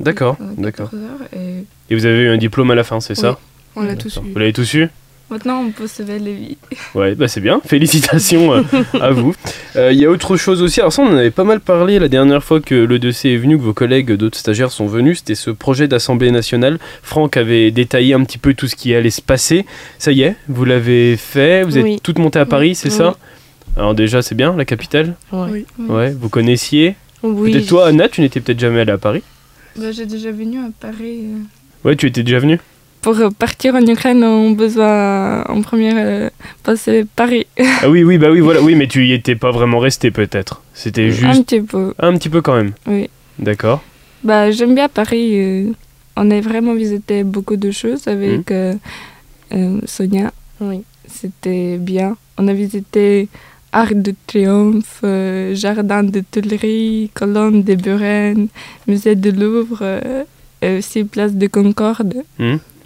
D'accord, 0.00 0.36
d'accord. 0.58 0.90
14 0.90 1.02
heures, 1.02 1.28
et 1.34 1.64
Et 1.88 1.94
vous 1.96 2.04
avez 2.04 2.24
eu 2.24 2.28
un 2.28 2.36
diplôme 2.36 2.70
à 2.70 2.74
la 2.74 2.84
fin, 2.84 3.00
c'est 3.00 3.14
ça 3.14 3.38
On 3.74 3.80
l'a 3.82 3.96
tous 3.96 4.18
eu. 4.18 4.32
Vous 4.34 4.38
l'avez 4.38 4.52
tous 4.52 4.74
eu 4.74 4.88
maintenant, 5.30 5.62
on 5.62 5.70
peut 5.70 5.86
sauver 5.86 6.18
les 6.18 6.34
vies. 6.34 6.56
Ouais, 6.94 7.14
bah 7.14 7.28
c'est 7.28 7.40
bien. 7.40 7.60
Félicitations 7.64 8.52
euh, 8.54 8.62
à 9.00 9.10
vous. 9.10 9.34
Euh, 9.76 9.92
Il 9.92 9.98
y 10.00 10.06
a 10.06 10.10
autre 10.10 10.38
chose 10.38 10.62
aussi. 10.62 10.80
Alors 10.80 10.90
ça, 10.92 11.02
on 11.02 11.08
en 11.12 11.16
avait 11.18 11.30
pas 11.30 11.44
mal 11.44 11.60
parlé 11.60 11.98
la 11.98 12.08
dernière 12.08 12.42
fois 12.42 12.60
que 12.60 12.74
le 12.74 12.98
2C 12.98 13.34
est 13.34 13.36
venu, 13.36 13.58
que 13.58 13.62
vos 13.62 13.74
collègues 13.74 14.10
d'autres 14.12 14.38
stagiaires 14.38 14.70
sont 14.72 14.86
venus. 14.86 15.18
C'était 15.18 15.34
ce 15.34 15.50
projet 15.50 15.86
d'Assemblée 15.86 16.30
nationale. 16.30 16.78
Franck 17.02 17.36
avait 17.36 17.70
détaillé 17.70 18.14
un 18.14 18.24
petit 18.24 18.38
peu 18.38 18.54
tout 18.54 18.68
ce 18.68 18.74
qui 18.74 18.94
allait 18.94 19.10
se 19.10 19.20
passer. 19.20 19.66
Ça 19.98 20.12
y 20.12 20.22
est, 20.22 20.34
vous 20.48 20.64
l'avez 20.64 21.18
fait. 21.18 21.62
Vous 21.62 21.76
êtes 21.76 21.84
Oui. 21.84 22.00
toutes 22.02 22.18
montées 22.18 22.38
à 22.38 22.46
Paris, 22.46 22.74
c'est 22.74 22.88
Oui. 22.88 22.94
ça? 22.94 23.16
Alors 23.76 23.94
déjà, 23.94 24.22
c'est 24.22 24.34
bien, 24.34 24.56
la 24.56 24.64
capitale? 24.64 25.14
Ouais. 25.30 25.48
Oui. 25.78 25.86
Ouais, 25.90 26.10
vous 26.18 26.30
connaissiez? 26.30 26.94
Oui. 27.22 27.52
Peut-être 27.52 27.66
toi, 27.66 27.88
Anna, 27.88 28.08
tu 28.08 28.22
n'étais 28.22 28.40
peut-être 28.40 28.58
jamais 28.60 28.80
allée 28.80 28.92
à 28.92 28.98
Paris? 28.98 29.22
Bah, 29.76 29.92
J'ai 29.92 30.06
déjà 30.06 30.30
venu 30.32 30.56
à 30.60 30.70
Paris. 30.80 31.24
euh, 31.24 31.38
Ouais, 31.84 31.96
tu 31.96 32.06
étais 32.06 32.22
déjà 32.22 32.38
venue? 32.38 32.58
Pour 33.06 33.16
partir 33.38 33.76
en 33.76 33.86
Ukraine, 33.86 34.24
on 34.24 34.50
a 34.50 34.54
besoin 34.56 35.44
en 35.44 35.62
première 35.62 35.94
euh, 35.96 36.28
passer 36.64 37.04
Paris. 37.14 37.46
Ah 37.82 37.88
oui, 37.88 38.02
oui, 38.02 38.18
bah 38.18 38.30
oui, 38.32 38.40
voilà. 38.40 38.60
Oui, 38.60 38.74
mais 38.74 38.88
tu 38.88 39.06
y 39.06 39.12
étais 39.12 39.36
pas 39.36 39.52
vraiment 39.52 39.78
resté 39.78 40.10
peut-être. 40.10 40.60
C'était 40.74 41.06
Un 41.06 41.10
juste 41.32 41.44
petit 41.46 41.60
peu. 41.60 41.94
un 42.00 42.12
petit 42.18 42.28
peu 42.28 42.40
quand 42.42 42.56
même. 42.56 42.72
Oui. 42.88 43.08
D'accord. 43.38 43.80
Bah, 44.24 44.50
J'aime 44.50 44.74
bien 44.74 44.88
Paris. 44.88 45.38
euh, 45.40 45.70
on 46.16 46.28
a 46.32 46.40
vraiment 46.40 46.74
visité 46.74 47.22
beaucoup 47.22 47.54
de 47.56 47.70
choses 47.70 48.08
avec 48.08 48.50
euh, 48.50 48.74
euh, 49.54 49.78
Sonia. 49.84 50.32
Oui. 50.60 50.82
C'était 51.06 51.76
bien. 51.78 52.16
On 52.38 52.48
a 52.48 52.54
visité 52.54 53.28
Arc 53.70 53.94
de 53.94 54.14
Triomphe, 54.26 54.98
euh, 55.04 55.54
Jardin 55.54 56.02
de 56.02 56.24
Tuileries, 56.28 57.12
Colonne 57.14 57.62
de 57.62 57.76
Buren, 57.76 58.48
Musée 58.88 59.14
de 59.14 59.30
Louvre, 59.30 59.78
euh, 59.82 60.24
et 60.60 60.78
aussi 60.78 61.04
Place 61.04 61.34
de 61.36 61.46
Concorde. 61.46 62.14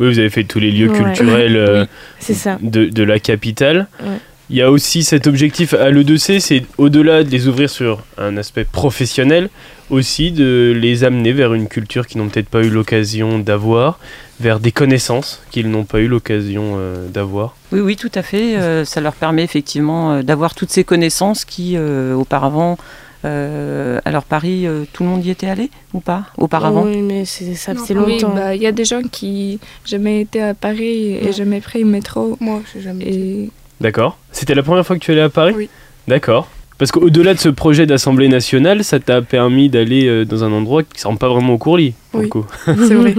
Oui, 0.00 0.08
vous 0.12 0.18
avez 0.18 0.30
fait 0.30 0.44
tous 0.44 0.58
les 0.58 0.70
lieux 0.72 0.90
Ouais. 0.90 0.96
culturels 1.02 1.56
euh, 1.56 1.84
ça. 2.18 2.58
de, 2.60 2.86
de 2.86 3.02
la 3.04 3.18
capitale. 3.20 3.86
Ouais. 4.02 4.16
Il 4.52 4.56
y 4.56 4.62
a 4.62 4.70
aussi 4.72 5.04
cet 5.04 5.28
objectif 5.28 5.74
à 5.74 5.90
l'E2C, 5.92 6.40
c'est 6.40 6.64
au-delà 6.76 7.22
de 7.22 7.30
les 7.30 7.46
ouvrir 7.46 7.70
sur 7.70 8.02
un 8.18 8.36
aspect 8.36 8.64
professionnel, 8.64 9.48
aussi 9.90 10.32
de 10.32 10.76
les 10.76 11.04
amener 11.04 11.32
vers 11.32 11.54
une 11.54 11.68
culture 11.68 12.04
qu'ils 12.08 12.20
n'ont 12.20 12.28
peut-être 12.28 12.48
pas 12.48 12.62
eu 12.64 12.68
l'occasion 12.68 13.38
d'avoir, 13.38 14.00
vers 14.40 14.58
des 14.58 14.72
connaissances 14.72 15.40
qu'ils 15.52 15.70
n'ont 15.70 15.84
pas 15.84 16.00
eu 16.00 16.08
l'occasion 16.08 16.74
euh, 16.78 17.06
d'avoir. 17.08 17.54
Oui, 17.70 17.78
oui, 17.78 17.94
tout 17.96 18.10
à 18.12 18.22
fait. 18.22 18.56
Euh, 18.56 18.84
ça 18.84 19.00
leur 19.00 19.12
permet 19.12 19.44
effectivement 19.44 20.14
euh, 20.14 20.22
d'avoir 20.22 20.56
toutes 20.56 20.70
ces 20.70 20.82
connaissances 20.82 21.44
qui, 21.44 21.74
euh, 21.76 22.14
auparavant, 22.14 22.76
euh, 23.24 24.00
alors 24.04 24.24
Paris, 24.24 24.66
euh, 24.66 24.84
tout 24.92 25.02
le 25.02 25.08
monde 25.10 25.24
y 25.24 25.30
était 25.30 25.48
allé 25.48 25.70
ou 25.92 26.00
pas 26.00 26.26
Auparavant 26.38 26.84
Oui, 26.84 27.02
mais 27.02 27.24
c'est- 27.24 27.54
ça 27.54 27.74
Non, 27.74 27.82
faisait 27.82 27.94
Oui, 27.98 28.12
longtemps. 28.20 28.34
bah, 28.34 28.54
il 28.54 28.62
y 28.62 28.66
a 28.66 28.72
des 28.72 28.84
gens 28.84 29.02
qui 29.02 29.58
jamais 29.84 30.22
été 30.22 30.42
à 30.42 30.54
Paris 30.54 31.16
et 31.20 31.26
Ouais. 31.26 31.32
jamais 31.32 31.60
pris 31.60 31.80
le 31.80 31.86
métro. 31.86 32.36
Moi, 32.40 32.60
je 32.66 32.78
sais 32.78 32.80
jamais. 32.84 33.04
été. 33.04 33.18
Et 33.42 33.50
D'accord 33.80 34.18
C'était 34.32 34.54
la 34.54 34.62
première 34.62 34.86
fois 34.86 34.96
que 34.96 35.00
tu 35.02 35.10
allais 35.12 35.20
à 35.22 35.28
Paris 35.28 35.54
Oui. 35.56 35.68
D'accord. 36.08 36.48
Parce 36.78 36.92
qu'au-delà 36.92 37.34
de 37.34 37.38
ce 37.38 37.50
projet 37.50 37.84
d'Assemblée 37.84 38.28
nationale, 38.28 38.84
ça 38.84 38.98
t'a 39.00 39.20
permis 39.20 39.68
d'aller 39.68 40.06
euh, 40.06 40.24
dans 40.24 40.44
un 40.44 40.52
endroit 40.52 40.82
qui 40.82 41.02
ne 41.04 41.10
rend 41.10 41.16
pas 41.16 41.28
vraiment 41.28 41.52
au 41.54 41.58
Courlis, 41.58 41.92
pour 42.10 42.20
le 42.20 42.24
Oui. 42.26 42.30
coup. 42.30 42.46
C'est 42.64 42.94
vrai. 42.94 43.14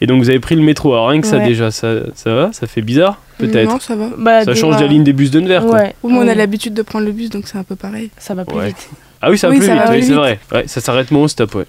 Et 0.00 0.06
donc 0.06 0.22
vous 0.22 0.30
avez 0.30 0.38
pris 0.38 0.54
le 0.54 0.62
métro. 0.62 0.92
Alors 0.92 1.08
rien 1.08 1.20
que 1.20 1.26
ça 1.26 1.40
déjà, 1.40 1.72
ça, 1.72 1.94
ça 2.14 2.32
va? 2.34 2.52
Ça 2.52 2.68
fait 2.68 2.82
bizarre 2.82 3.20
Peut-être? 3.38 3.68
Non, 3.68 3.80
ça 3.80 3.96
va. 3.96 4.10
Bah, 4.16 4.44
Ça 4.44 4.54
change 4.54 4.76
de 4.76 4.82
la 4.82 4.86
ligne 4.86 5.02
des 5.02 5.12
bus 5.12 5.32
de 5.32 5.40
Nevers, 5.40 5.66
quoi. 5.66 5.74
Ouais. 5.76 5.94
Ou 6.04 6.08
moi, 6.08 6.24
on 6.24 6.28
a 6.28 6.34
l'habitude 6.36 6.72
de 6.74 6.82
prendre 6.82 7.04
le 7.04 7.10
bus, 7.12 7.30
donc 7.30 7.48
c'est 7.48 7.58
un 7.58 7.64
peu 7.64 7.74
pareil. 7.76 8.10
Ça 8.16 8.34
va 8.34 8.44
plus 8.44 8.56
Ouais. 8.56 8.68
vite. 8.68 8.88
Ah 9.20 9.30
oui, 9.30 9.38
ça 9.38 9.48
va 9.48 9.52
Oui, 9.54 9.58
plus 9.58 9.66
ça 9.66 9.74
vite, 9.74 9.84
oui, 9.90 10.02
c'est 10.04 10.12
vrai. 10.14 10.38
Ouais, 10.52 10.64
ça 10.66 10.80
s'arrête 10.80 11.10
moins 11.10 11.22
au 11.24 11.28
stop, 11.28 11.54
ouais. 11.56 11.64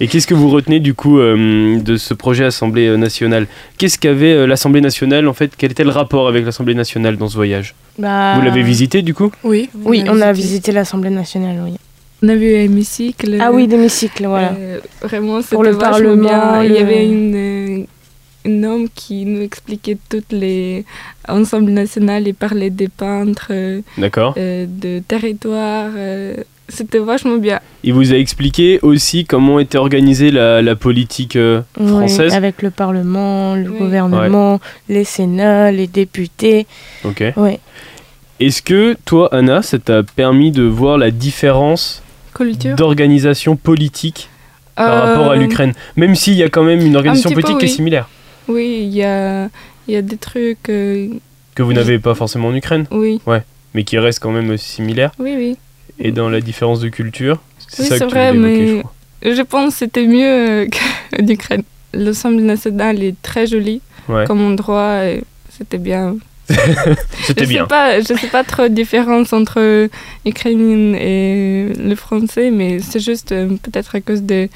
Et 0.00 0.08
qu'est-ce 0.08 0.26
que 0.26 0.34
vous 0.34 0.48
retenez 0.50 0.80
du 0.80 0.92
coup 0.94 1.18
euh, 1.20 1.78
de 1.78 1.96
ce 1.96 2.14
projet 2.14 2.44
Assemblée 2.44 2.88
euh, 2.88 2.96
nationale? 2.96 3.46
Qu'est-ce 3.78 3.96
qu'avait 3.98 4.32
euh, 4.32 4.46
l'Assemblée 4.46 4.80
nationale 4.80 5.28
en 5.28 5.34
fait? 5.34 5.52
Quel 5.56 5.70
était 5.70 5.84
le 5.84 5.90
rapport 5.90 6.26
avec 6.26 6.44
l'Assemblée 6.44 6.74
nationale 6.74 7.16
dans 7.16 7.28
ce 7.28 7.36
voyage? 7.36 7.76
Bah, 7.98 8.34
Vous 8.36 8.42
l'avez 8.44 8.62
visité 8.62 9.02
du 9.02 9.14
coup? 9.14 9.30
Oui. 9.44 9.70
Oui, 9.84 10.02
on 10.08 10.20
a 10.20 10.32
visité 10.32 10.72
l'Assemblée 10.72 11.10
nationale, 11.10 11.60
oui. 11.64 11.74
on 12.24 12.28
a 12.28 12.34
vu 12.34 12.40
l'hémicycle. 12.48 13.38
Ah 13.40 13.52
oui, 13.52 13.68
l'hémicycle, 13.68 14.26
voilà. 14.26 14.52
Euh, 14.58 14.80
vraiment, 15.00 15.40
c'était 15.42 15.54
Pour 15.54 15.62
le 15.62 15.78
Parlement. 15.78 16.60
Il 16.62 16.72
y 16.72 16.78
avait 16.78 17.06
une, 17.06 17.34
euh, 17.36 17.84
un 18.46 18.62
homme 18.64 18.88
qui 18.92 19.24
nous 19.26 19.42
expliquait 19.42 19.96
toutes 20.10 20.32
les 20.32 20.84
ensembles 21.28 21.70
nationaux. 21.70 22.18
Il 22.26 22.34
parlait 22.34 22.70
des 22.70 22.88
peintres, 22.88 23.52
D'accord. 23.96 24.34
euh, 24.38 24.66
de 24.68 24.98
territoires. 25.06 25.92
Euh, 26.68 26.72
c'était 26.74 26.98
vachement 26.98 27.36
bien. 27.36 27.60
Il 27.82 27.92
vous 27.94 28.12
a 28.12 28.16
expliqué 28.16 28.78
aussi 28.82 29.24
comment 29.24 29.58
était 29.58 29.78
organisée 29.78 30.30
la, 30.30 30.62
la 30.62 30.76
politique 30.76 31.36
euh, 31.36 31.60
Ouais, 31.78 31.86
française 31.88 32.34
avec 32.34 32.62
le 32.62 32.70
Parlement, 32.70 33.54
le 33.54 33.68
Oui. 33.70 33.78
gouvernement, 33.78 34.60
les 34.88 35.04
Sénats, 35.04 35.70
les 35.70 35.86
députés. 35.86 36.66
Ok. 37.04 37.22
Ouais. 37.36 37.60
Est-ce 38.40 38.62
que 38.62 38.96
toi, 39.04 39.28
Anna, 39.34 39.62
ça 39.62 39.78
t'a 39.78 40.02
permis 40.02 40.50
de 40.50 40.62
voir 40.64 40.98
la 40.98 41.10
différence 41.10 42.02
d'organisation 42.76 43.56
politique 43.56 44.28
par 44.74 45.06
rapport 45.06 45.30
à 45.30 45.34
Euh, 45.34 45.38
l'Ukraine? 45.38 45.72
Même 45.96 46.14
s'il 46.14 46.34
y 46.34 46.42
a 46.42 46.48
quand 46.48 46.64
même 46.64 46.80
une 46.80 46.96
organisation 46.96 47.30
peu, 47.30 47.36
politique 47.40 47.58
qui 47.58 47.66
est 47.66 47.68
similaire, 47.68 48.08
Oui, 48.48 48.80
il 48.82 48.94
y 48.94 49.04
a, 49.04 49.48
il 49.86 49.94
y 49.94 49.96
a 49.96 50.02
des 50.02 50.16
trucs. 50.16 50.68
euh, 50.68 51.08
que 51.54 51.62
vous 51.62 51.72
n'avez 51.72 51.98
pas 52.00 52.14
forcément 52.14 52.48
en 52.48 52.54
Ukraine, 52.54 52.86
oui, 52.90 53.20
mais 53.74 53.84
qui 53.84 53.96
restent 53.98 54.18
quand 54.20 54.32
même 54.32 54.56
similaires. 54.56 55.12
oui, 55.20 55.34
oui. 55.36 55.56
Et 55.98 56.10
dans 56.10 56.28
la 56.28 56.40
différence 56.40 56.80
de 56.80 56.88
culture 56.88 57.38
Oui, 57.78 57.84
ça 57.86 57.96
c'est 57.98 58.04
que 58.04 58.04
tu 58.04 58.10
vrai, 58.10 58.32
je 58.34 58.38
mais 58.38 58.78
crois. 58.80 58.92
je 59.34 59.42
pense 59.42 59.72
que 59.74 59.78
c'était 59.78 60.06
mieux 60.06 60.26
euh, 60.26 60.66
qu'en 60.66 61.26
Ukraine. 61.28 61.62
L'Assemblée 61.92 62.42
nationale 62.42 63.02
est 63.02 63.14
très 63.22 63.46
jolie 63.46 63.80
Ouais. 64.08 64.24
comme 64.26 64.40
endroit. 64.44 65.04
et 65.06 65.22
C'était 65.50 65.78
bien. 65.78 66.16
C'était 67.22 67.44
je 67.44 67.48
bien. 67.48 67.62
Sais 67.62 67.68
pas, 67.68 68.00
je 68.00 68.14
sais 68.14 68.26
pas 68.26 68.44
trop 68.44 68.62
la 68.62 68.68
différence 68.68 69.32
entre 69.32 69.88
l'ukrainien 70.26 70.94
et 70.98 71.68
le 71.78 71.94
français, 71.94 72.50
mais 72.50 72.80
c'est 72.80 73.00
juste 73.00 73.32
euh, 73.32 73.48
peut-être 73.62 73.94
à 73.94 74.00
cause 74.00 74.22
de 74.22 74.48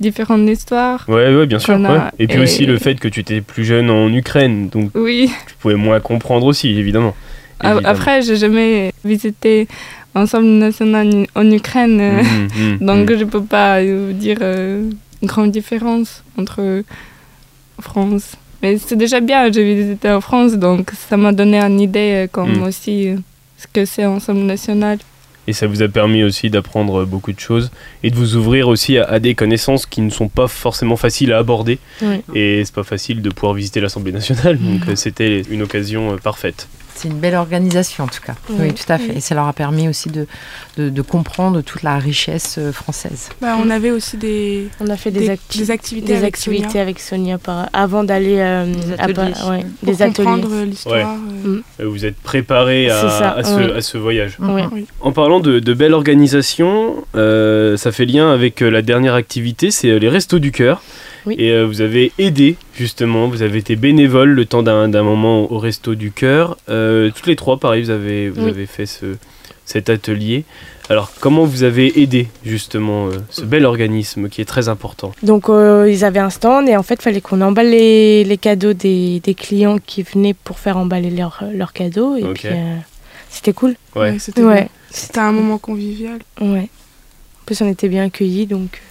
différentes 0.00 0.46
histoires. 0.48 1.04
Ouais, 1.08 1.34
ouais, 1.34 1.46
bien 1.46 1.58
sûr. 1.58 1.78
ouais. 1.80 1.98
Et 2.18 2.26
puis 2.26 2.38
et- 2.38 2.42
aussi 2.42 2.66
le 2.66 2.76
fait 2.78 2.96
que 2.96 3.08
tu 3.08 3.20
étais 3.20 3.40
plus 3.40 3.64
jeune 3.64 3.88
en 3.90 4.12
Ukraine, 4.12 4.68
donc 4.68 4.90
Oui. 4.94 5.30
tu 5.46 5.54
pouvais 5.60 5.76
moins 5.76 6.00
comprendre 6.00 6.44
aussi, 6.46 6.68
évidemment. 6.78 7.14
Évidemment. 7.62 7.88
Après, 7.88 8.20
j'ai 8.22 8.36
jamais 8.36 8.92
visité 9.04 9.66
l'ensemble 10.14 10.46
national 10.46 11.26
en 11.34 11.50
Ukraine, 11.50 11.98
euh, 12.00 12.22
Mhm, 12.22 12.78
mhm, 12.80 12.86
donc 12.86 13.10
mhm. 13.10 13.18
je 13.18 13.24
peux 13.24 13.42
pas 13.42 13.82
vous 13.82 14.12
dire 14.12 14.38
euh, 14.42 14.90
une 15.22 15.28
grande 15.28 15.50
différence 15.52 16.22
entre 16.38 16.82
France. 17.80 18.32
Mais 18.62 18.76
c'est 18.78 18.96
déjà 18.96 19.20
bien, 19.20 19.50
j'ai 19.50 19.74
visité 19.74 20.10
en 20.10 20.20
France, 20.20 20.52
donc 20.52 20.90
ça 21.08 21.16
m'a 21.16 21.32
donné 21.32 21.58
une 21.60 21.80
idée 21.80 22.24
euh, 22.24 22.26
comme 22.30 22.58
Mm. 22.58 22.62
aussi 22.64 23.08
euh, 23.08 23.16
ce 23.56 23.66
que 23.72 23.84
c'est 23.86 24.04
ensemble 24.04 24.40
national. 24.40 24.98
Et 25.46 25.54
ça 25.54 25.66
vous 25.66 25.82
a 25.82 25.88
permis 25.88 26.22
aussi 26.22 26.50
d'apprendre 26.50 27.04
beaucoup 27.06 27.32
de 27.32 27.40
choses 27.40 27.70
et 28.02 28.10
de 28.10 28.14
vous 28.16 28.36
ouvrir 28.36 28.68
aussi 28.68 28.98
à, 28.98 29.04
à 29.04 29.18
des 29.18 29.34
connaissances 29.34 29.86
qui 29.86 30.02
ne 30.02 30.10
sont 30.10 30.28
pas 30.28 30.46
forcément 30.46 30.96
faciles 30.96 31.32
à 31.32 31.38
aborder. 31.38 31.78
Ouais. 32.02 32.22
Et 32.34 32.62
c'est 32.64 32.74
pas 32.74 32.84
facile 32.84 33.22
de 33.22 33.30
pouvoir 33.30 33.54
visiter 33.54 33.80
l'Assemblée 33.80 34.12
nationale, 34.12 34.58
donc 34.58 34.82
euh, 34.88 34.94
c'était 34.94 35.40
une 35.50 35.62
occasion 35.62 36.12
euh, 36.12 36.16
parfaite. 36.18 36.68
C'est 37.00 37.08
une 37.08 37.18
belle 37.18 37.34
organisation 37.34 38.04
en 38.04 38.08
tout 38.08 38.20
cas. 38.20 38.34
Oui, 38.50 38.56
Oui. 38.60 38.74
tout 38.74 38.92
à 38.92 38.98
fait. 38.98 39.16
Et 39.16 39.20
ça 39.20 39.34
leur 39.34 39.46
a 39.46 39.54
permis 39.54 39.88
aussi 39.88 40.10
de, 40.10 40.26
de, 40.76 40.90
de 40.90 41.02
comprendre 41.02 41.62
toute 41.62 41.82
la 41.82 41.96
richesse 41.98 42.56
euh, 42.58 42.72
française. 42.72 43.30
Bah, 43.40 43.56
on 43.58 43.70
avait 43.70 43.90
aussi 43.90 44.18
des, 44.18 44.68
On 44.80 44.86
a 44.88 44.96
fait 44.98 45.10
des, 45.10 45.20
des, 45.20 45.30
acti- 45.30 45.58
des 45.58 45.70
activités, 45.70 46.08
des 46.08 46.14
avec 46.18 46.34
activités 46.34 46.64
Sonia 46.68 46.82
avec 46.82 47.00
Sonia 47.00 47.38
par- 47.38 47.70
avant 47.72 48.04
d'aller 48.04 48.36
euh, 48.38 48.66
Des 48.66 48.92
à 48.98 49.04
ateliers. 49.04 49.32
ouais, 49.48 49.64
pour 49.80 49.88
des 49.94 50.02
ateliers. 50.02 50.26
comprendre 50.26 50.48
euh, 50.52 50.64
l'histoire. 50.66 51.16
euh. 51.46 51.62
Euh, 51.80 51.88
Vous 51.88 52.04
êtes 52.04 52.16
préparé 52.16 52.90
à, 52.90 53.00
ça, 53.08 53.30
à 53.30 53.44
ce, 53.44 53.54
oui. 53.54 53.70
à 53.74 53.80
ce 53.80 53.96
voyage. 53.96 54.36
Oui. 54.38 54.62
Mhm. 54.62 54.84
En 55.00 55.12
parlant 55.12 55.40
de, 55.40 55.58
de 55.58 55.72
belle 55.74 55.94
organisation, 55.94 56.96
euh, 57.16 57.78
ça 57.78 57.92
fait 57.92 58.04
lien 58.04 58.30
avec 58.30 58.60
la 58.60 58.82
dernière 58.82 59.14
activité, 59.14 59.70
c'est 59.70 59.98
les 59.98 60.08
Restos 60.10 60.38
du 60.38 60.52
Cœur. 60.52 60.82
Oui. 61.26 61.36
Et 61.38 61.50
euh, 61.50 61.66
vous 61.66 61.80
avez 61.80 62.12
aidé, 62.18 62.56
justement, 62.74 63.28
vous 63.28 63.42
avez 63.42 63.58
été 63.58 63.76
bénévole 63.76 64.30
le 64.30 64.44
temps 64.46 64.62
d'un 64.62 65.02
moment 65.02 65.50
au 65.52 65.58
Resto 65.58 65.94
du 65.94 66.10
Cœur. 66.12 66.56
Euh, 66.68 67.10
toutes 67.14 67.26
les 67.26 67.36
trois, 67.36 67.58
pareil, 67.58 67.82
vous 67.82 67.90
avez, 67.90 68.28
vous 68.30 68.44
Oui. 68.44 68.50
avez 68.50 68.66
fait 68.66 68.86
ce, 68.86 69.16
cet 69.64 69.90
atelier. 69.90 70.44
Alors, 70.88 71.12
comment 71.20 71.44
vous 71.44 71.62
avez 71.62 72.00
aidé, 72.02 72.26
justement, 72.44 73.06
euh, 73.06 73.10
ce 73.28 73.42
bel 73.42 73.64
organisme 73.64 74.28
qui 74.28 74.40
est 74.40 74.44
très 74.44 74.68
important? 74.68 75.12
Donc 75.22 75.48
euh, 75.48 75.88
ils 75.88 76.04
avaient 76.04 76.18
un 76.18 76.30
stand 76.30 76.68
et 76.68 76.76
en 76.76 76.82
fait 76.82 76.94
il 76.94 77.02
fallait 77.02 77.20
qu'on 77.20 77.40
emballe 77.42 77.70
les, 77.70 78.24
les 78.24 78.36
cadeaux 78.38 78.72
des, 78.72 79.20
des 79.20 79.34
clients 79.34 79.78
qui 79.78 80.02
venaient 80.02 80.34
pour 80.34 80.58
faire 80.58 80.76
emballer 80.76 81.10
leurs 81.10 81.72
cadeaux 81.72 82.16
et 82.16 82.24
puis 82.34 82.48
euh, 82.48 82.76
c'était 83.28 83.52
cool. 83.52 83.76
Ouais. 83.94 84.10
Ouais, 84.12 84.18
c'était 84.18 84.42
Ouais. 84.42 84.54
bien. 84.62 84.68
C'était 84.90 85.20
un 85.20 85.30
moment 85.30 85.58
convivial. 85.58 86.18
Ouais. 86.40 86.68
En 86.68 87.44
plus 87.46 87.60
on 87.62 87.68
était 87.68 87.88
bien 87.88 88.06
accueillis 88.06 88.46
donc. 88.46 88.82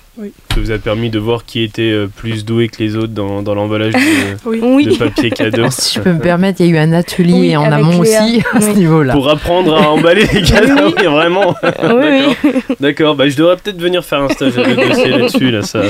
Ça 0.53 0.59
vous 0.61 0.71
a 0.71 0.77
permis 0.79 1.09
de 1.11 1.19
voir 1.19 1.45
qui 1.45 1.61
était 1.61 1.83
euh, 1.83 2.07
plus 2.13 2.43
doué 2.43 2.69
que 2.69 2.81
les 2.83 2.95
autres 2.95 3.13
dans, 3.13 3.43
dans 3.43 3.53
l'emballage 3.53 3.93
de, 3.93 3.99
Oui. 4.49 4.59
Oui. 4.63 4.85
de 4.87 4.95
papier 4.95 5.29
cadeau. 5.29 5.63
Ah, 5.65 5.71
si 5.71 5.93
je 5.95 5.99
peux 6.01 6.11
me 6.11 6.19
permettre, 6.19 6.59
il 6.61 6.67
y 6.67 6.69
a 6.69 6.73
eu 6.73 6.77
un 6.79 6.91
atelier 6.91 7.33
Oui, 7.33 7.55
en 7.57 7.63
avec 7.71 7.85
amont 7.85 8.01
Léa. 8.01 8.23
aussi 8.23 8.41
à 8.53 8.59
ce 8.61 8.69
niveau-là. 8.71 9.13
Pour 9.13 9.29
apprendre 9.29 9.75
à 9.75 9.89
emballer 9.91 10.25
les 10.33 10.41
cadeaux, 10.41 10.93
oui, 10.97 11.05
vraiment. 11.05 11.55
oui, 11.83 12.33
oui. 12.43 12.51
D'accord, 12.79 13.15
bah, 13.15 13.29
je 13.29 13.37
devrais 13.37 13.57
peut-être 13.57 13.79
venir 13.79 14.03
faire 14.03 14.21
un 14.23 14.29
stage 14.29 14.57
à 14.57 14.63
dossier 14.73 15.09
là-dessus. 15.09 15.51
Là, 15.51 15.61
ça, 15.61 15.81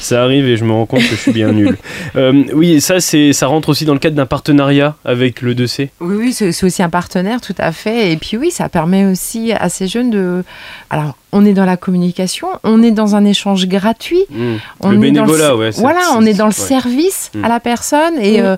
ça 0.00 0.22
arrive 0.22 0.48
et 0.48 0.56
je 0.56 0.64
me 0.64 0.72
rends 0.72 0.86
compte 0.86 1.00
que 1.00 1.10
je 1.10 1.14
suis 1.16 1.32
bien 1.32 1.52
nul. 1.52 1.76
Euh, 2.16 2.42
oui, 2.54 2.72
et 2.72 2.80
ça, 2.80 3.00
c'est, 3.00 3.32
ça 3.34 3.46
rentre 3.48 3.68
aussi 3.68 3.84
dans 3.84 3.92
le 3.92 3.98
cadre 4.00 4.16
d'un 4.16 4.26
partenariat 4.26 4.96
avec 5.04 5.42
le 5.42 5.54
2C. 5.54 5.90
Oui, 6.00 6.16
oui, 6.18 6.32
c'est 6.32 6.64
aussi 6.64 6.82
un 6.82 6.88
partenaire, 6.90 7.40
tout 7.42 7.54
à 7.58 7.70
fait. 7.70 8.12
Et 8.12 8.16
puis 8.16 8.38
oui, 8.38 8.50
ça 8.50 8.68
permet 8.70 9.04
aussi 9.04 9.52
à 9.52 9.68
ces 9.68 9.86
jeunes 9.88 10.10
de... 10.10 10.42
Alors, 10.88 11.16
on 11.32 11.44
est 11.44 11.52
dans 11.52 11.66
la 11.66 11.76
communication, 11.76 12.48
on 12.64 12.82
est 12.82 12.92
dans 12.92 13.14
un 13.14 13.24
échange 13.26 13.66
gratuit. 13.66 14.15
Mm. 14.30 14.54
On 14.80 14.88
le 14.90 14.94
est 14.94 14.96
dans 14.96 15.00
bénévolat, 15.26 15.56
ouais. 15.56 15.72
c'est- 15.72 15.80
Voilà, 15.80 16.00
on 16.16 16.24
est 16.24 16.34
dans 16.34 16.46
le 16.46 16.50
ouais. 16.50 16.54
service 16.68 17.30
à 17.42 17.48
la 17.48 17.60
personne 17.60 18.14
et 18.20 18.40
Mm. 18.40 18.44
euh, 18.44 18.56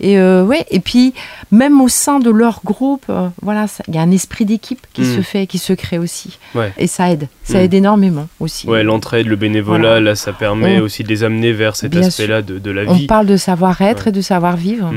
et 0.00 0.18
euh, 0.18 0.44
ouais 0.44 0.64
et 0.70 0.80
puis 0.80 1.14
même 1.50 1.80
au 1.80 1.88
sein 1.88 2.20
de 2.20 2.30
leur 2.30 2.60
groupe, 2.64 3.04
euh, 3.10 3.28
voilà, 3.42 3.66
il 3.88 3.94
y 3.94 3.98
a 3.98 4.02
un 4.02 4.10
esprit 4.10 4.44
d'équipe 4.44 4.80
qui 4.92 5.02
Mm. 5.02 5.16
se 5.16 5.20
fait, 5.22 5.46
qui 5.46 5.58
se 5.58 5.72
crée 5.72 5.98
aussi. 5.98 6.38
Ouais. 6.54 6.72
Et 6.78 6.86
ça 6.86 7.10
aide, 7.10 7.28
ça 7.44 7.62
aide 7.62 7.74
énormément 7.74 8.28
aussi. 8.38 8.68
Ouais, 8.68 8.82
l'entraide, 8.84 9.26
le 9.26 9.36
bénévolat, 9.36 9.78
Voilà. 9.78 10.00
là, 10.00 10.14
ça 10.14 10.32
permet 10.32 10.78
On- 10.80 10.84
aussi 10.84 11.02
de 11.02 11.08
les 11.08 11.24
amener 11.24 11.52
vers 11.52 11.74
cet 11.76 11.96
aspect-là 11.96 12.42
de, 12.42 12.58
de 12.58 12.70
la 12.70 12.82
On 12.90 12.94
vie. 12.94 13.06
parle 13.06 13.26
de 13.26 13.36
savoir-être 13.36 14.04
Ouais. 14.04 14.08
et 14.10 14.12
de 14.12 14.20
savoir-vivre. 14.20 14.92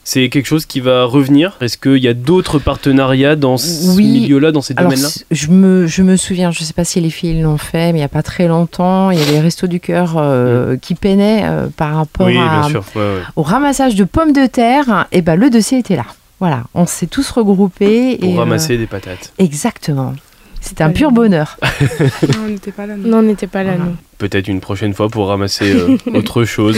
Mm. 0.00 0.18
Mm. 0.18 0.20
Mm. 0.20 0.24
C'est 0.24 0.28
quelque 0.30 0.46
chose 0.46 0.66
qui 0.66 0.80
va 0.80 1.04
revenir? 1.04 1.56
Est-ce 1.60 1.76
qu'il 1.78 1.98
y 2.02 2.08
a 2.08 2.14
d'autres 2.14 2.58
partenariats 2.58 3.36
dans 3.36 3.56
ce 3.58 3.94
Oui. 3.96 4.04
milieu-là, 4.20 4.50
dans 4.50 4.62
ces 4.62 4.74
domaines-là? 4.74 5.08
je 5.30 5.48
me, 5.48 5.86
je 5.86 6.02
me 6.02 6.16
souviens, 6.16 6.50
je 6.50 6.60
ne 6.60 6.64
sais 6.64 6.72
pas 6.72 6.84
si 6.84 7.00
les 7.00 7.10
filles 7.10 7.42
l'ont 7.42 7.58
fait, 7.58 7.92
mais 7.92 7.98
il 7.98 8.02
n'y 8.02 8.02
a 8.02 8.08
pas 8.08 8.22
très 8.22 8.48
longtemps, 8.48 9.10
il 9.10 9.18
y 9.18 9.22
a 9.22 9.26
les 9.30 9.40
Restos 9.40 9.66
du 9.68 9.78
Cœur 9.78 10.14
euh, 10.16 10.76
qui 10.78 10.94
peinaient 10.94 11.42
euh, 11.44 11.68
par 11.76 11.94
rapport 11.94 12.26
Mm. 12.26 12.30
Oui, 12.30 12.38
à- 12.38 12.60
bien 12.60 12.68
sûr. 12.70 12.84
ouais, 12.96 13.00
ouais. 13.02 13.20
au 13.36 13.42
ramassage 13.42 13.94
de 13.94 14.04
pommes 14.04 14.32
de 14.32 14.46
terre. 14.46 15.06
Et 15.12 15.22
ben, 15.22 15.36
le 15.36 15.50
dossier 15.50 15.78
était 15.78 15.96
là. 15.96 16.06
Voilà, 16.40 16.64
on 16.74 16.86
s'est 16.86 17.06
tous 17.06 17.30
regroupés. 17.30 18.16
Pour 18.18 18.28
et, 18.28 18.34
euh, 18.34 18.38
ramasser 18.38 18.78
des 18.78 18.86
patates. 18.86 19.32
exactement. 19.38 20.14
C'était 20.62 20.82
un 20.84 20.90
pur 20.90 21.10
bonheur. 21.12 21.56
Non, 22.22 22.38
on 22.44 22.48
n'était 22.48 22.72
pas 22.72 22.86
là. 22.86 22.96
non. 22.96 23.08
Non 23.08 23.18
on 23.18 23.22
n'était 23.22 23.46
pas 23.46 23.62
là 23.62 23.72
Voilà. 23.76 23.84
non. 23.90 23.96
Peut-être 24.20 24.48
une 24.48 24.60
prochaine 24.60 24.92
fois 24.92 25.08
pour 25.08 25.26
ramasser 25.28 25.72
euh, 25.72 25.96
autre 26.14 26.44
chose. 26.44 26.76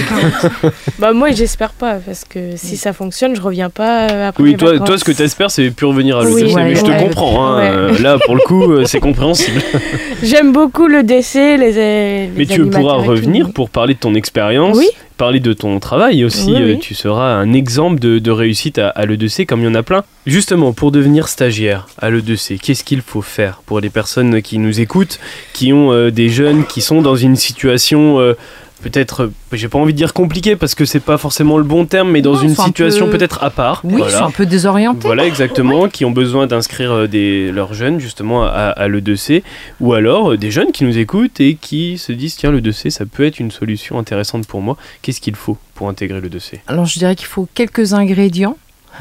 Bah 1.01 1.13
moi 1.13 1.33
j'espère 1.33 1.73
pas 1.73 1.95
parce 1.95 2.25
que 2.25 2.57
si 2.57 2.77
ça 2.77 2.93
fonctionne 2.93 3.35
je 3.35 3.41
reviens 3.43 3.69
pas 3.69 4.09
euh, 4.09 4.29
après 4.29 4.43
Oui, 4.43 4.57
toi, 4.57 4.71
vacances. 4.73 4.87
toi, 4.89 4.99
ce 4.99 5.05
que 5.05 5.13
tu 5.13 5.23
espères, 5.23 5.51
c'est 5.51 5.71
plus 5.73 5.87
revenir 5.87 6.17
à 6.19 6.25
Oui, 6.25 6.43
l'EDC. 6.43 6.55
ouais, 6.55 6.65
mais 6.65 6.75
je 6.77 6.83
te 6.85 6.91
ouais. 6.91 6.99
comprends. 7.03 7.45
hein, 7.57 7.61
euh, 7.63 7.99
Là, 7.99 8.19
pour 8.25 8.35
le 8.37 8.41
coup, 8.43 8.85
c'est 8.87 9.01
compréhensible. 9.01 9.61
J'aime 10.23 10.53
beaucoup 10.53 10.87
le 10.87 11.03
décès, 11.03 11.57
les, 11.57 11.73
les 11.73 12.31
Mais 12.37 12.47
tu 12.47 12.65
pourras 12.67 13.03
tout, 13.03 13.11
revenir 13.11 13.53
pour 13.53 13.71
parler 13.71 13.95
de 13.95 13.99
ton 13.99 14.15
expérience, 14.15 14.77
Oui. 14.79 14.87
parler 15.17 15.41
de 15.41 15.53
ton 15.53 15.81
travail 15.81 16.25
aussi. 16.25 16.53
Oui, 16.53 16.63
oui. 16.65 16.79
Tu 16.79 16.95
seras 16.95 17.33
un 17.35 17.53
exemple 17.53 17.99
de, 17.99 18.19
de 18.21 18.31
réussite 18.31 18.79
à, 18.79 18.89
à 18.91 19.05
l'EDC, 19.05 19.47
comme 19.47 19.61
il 19.61 19.65
y 19.65 19.69
en 19.69 19.75
a 19.75 19.83
plein. 19.83 20.05
Justement, 20.27 20.73
pour 20.73 20.93
devenir 20.93 21.27
stagiaire 21.27 21.89
à 22.01 22.09
l'EDC, 22.11 22.59
qu'est-ce 22.63 22.85
qu'il 22.85 23.01
faut 23.03 23.23
faire 23.23 23.61
pour 23.67 23.81
les 23.81 23.91
personnes 23.91 24.41
qui 24.43 24.59
nous 24.59 24.81
écoutent, 24.81 25.19
qui 25.53 25.73
ont 25.73 25.93
euh, 25.93 26.11
des 26.13 26.29
jeunes 26.29 26.65
qui 26.65 26.81
sont 26.81 27.03
dans 27.03 27.17
une 27.17 27.32
situation. 27.37 28.19
euh, 28.21 28.35
Peut-être, 28.83 29.23
euh, 29.23 29.33
j'ai 29.53 29.69
pas 29.69 29.79
envie 29.79 29.93
de 29.93 29.97
dire 29.97 30.13
compliquée 30.13 30.57
parce 30.57 30.75
que 30.75 30.85
c'est 30.85 30.99
pas 30.99 31.17
forcément 31.17 31.57
le 31.57 31.63
bon 31.63 31.87
terme, 31.87 32.11
mais 32.11 32.21
dans 32.21 32.33
Non, 32.35 32.41
une 32.43 32.55
sont 32.57 32.63
un 32.63 32.67
situation 32.67 33.07
peu- 33.07 33.13
peut-être 33.17 33.41
à 33.45 33.51
part. 33.51 33.81
Oui, 33.85 33.95
Voilà. 33.99 34.17
suis 34.17 34.25
un 34.25 34.33
peu 34.33 34.45
désorientée. 34.45 35.07
Voilà, 35.07 35.25
exactement, 35.25 35.89
qui 35.89 36.05
ont 36.05 36.11
besoin 36.11 36.49
d'inscrire 36.49 36.91
euh, 36.91 37.07
des, 37.07 37.53
leurs 37.53 37.75
jeunes 37.75 38.01
justement 38.01 38.43
à, 38.43 38.49
à 38.49 38.89
l'E2C, 38.89 39.45
ou 39.81 39.93
alors 39.93 40.37
des 40.37 40.51
jeunes 40.51 40.73
qui 40.73 40.83
nous 40.83 40.99
écoutent 40.99 41.39
et 41.41 41.55
qui 41.55 41.97
se 41.97 42.11
disent 42.11 42.35
tiens, 42.35 42.51
l'E2C, 42.51 42.91
ça 42.91 43.07
peut 43.07 43.25
être 43.25 43.39
une 43.39 43.53
solution 43.53 44.01
intéressante 44.01 44.49
pour 44.49 44.61
moi. 44.63 44.77
Qu'est-ce 45.03 45.21
qu'il 45.21 45.37
faut 45.37 45.57
pour 45.77 45.89
intégrer 45.89 46.21
l'E2C 46.21 46.59
Alors, 46.67 46.85
je 46.87 46.99
dirais 46.99 47.15
qu'il 47.15 47.29
faut 47.29 47.47
quelques 47.55 47.93
ingrédients 47.95 48.57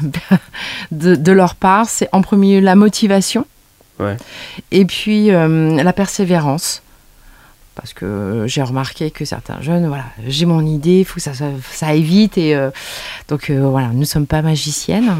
de, 0.92 1.16
de 1.16 1.32
leur 1.32 1.56
part. 1.56 1.86
C'est 1.88 2.08
en 2.12 2.22
premier 2.22 2.60
lieu 2.60 2.64
la 2.64 2.76
motivation. 2.76 3.46
Ouais. 3.98 4.16
Et 4.70 4.84
puis 4.84 5.32
euh, 5.32 5.82
la 5.82 5.92
persévérance. 5.92 6.82
Parce 7.74 7.94
que 7.94 8.44
j'ai 8.46 8.62
remarqué 8.62 9.10
que 9.10 9.24
certains 9.24 9.62
jeunes, 9.62 9.86
voilà, 9.88 10.04
j'ai 10.28 10.44
mon 10.44 10.64
idée, 10.66 11.00
il 11.00 11.04
faut 11.06 11.14
que 11.14 11.20
ça, 11.22 11.32
ça, 11.32 11.46
ça 11.70 11.86
aille 11.86 12.02
vite. 12.02 12.36
Et 12.36 12.54
euh, 12.54 12.70
donc 13.28 13.48
euh, 13.48 13.66
voilà, 13.66 13.88
nous 13.88 14.00
ne 14.00 14.04
sommes 14.04 14.26
pas 14.26 14.42
magiciennes. 14.42 15.10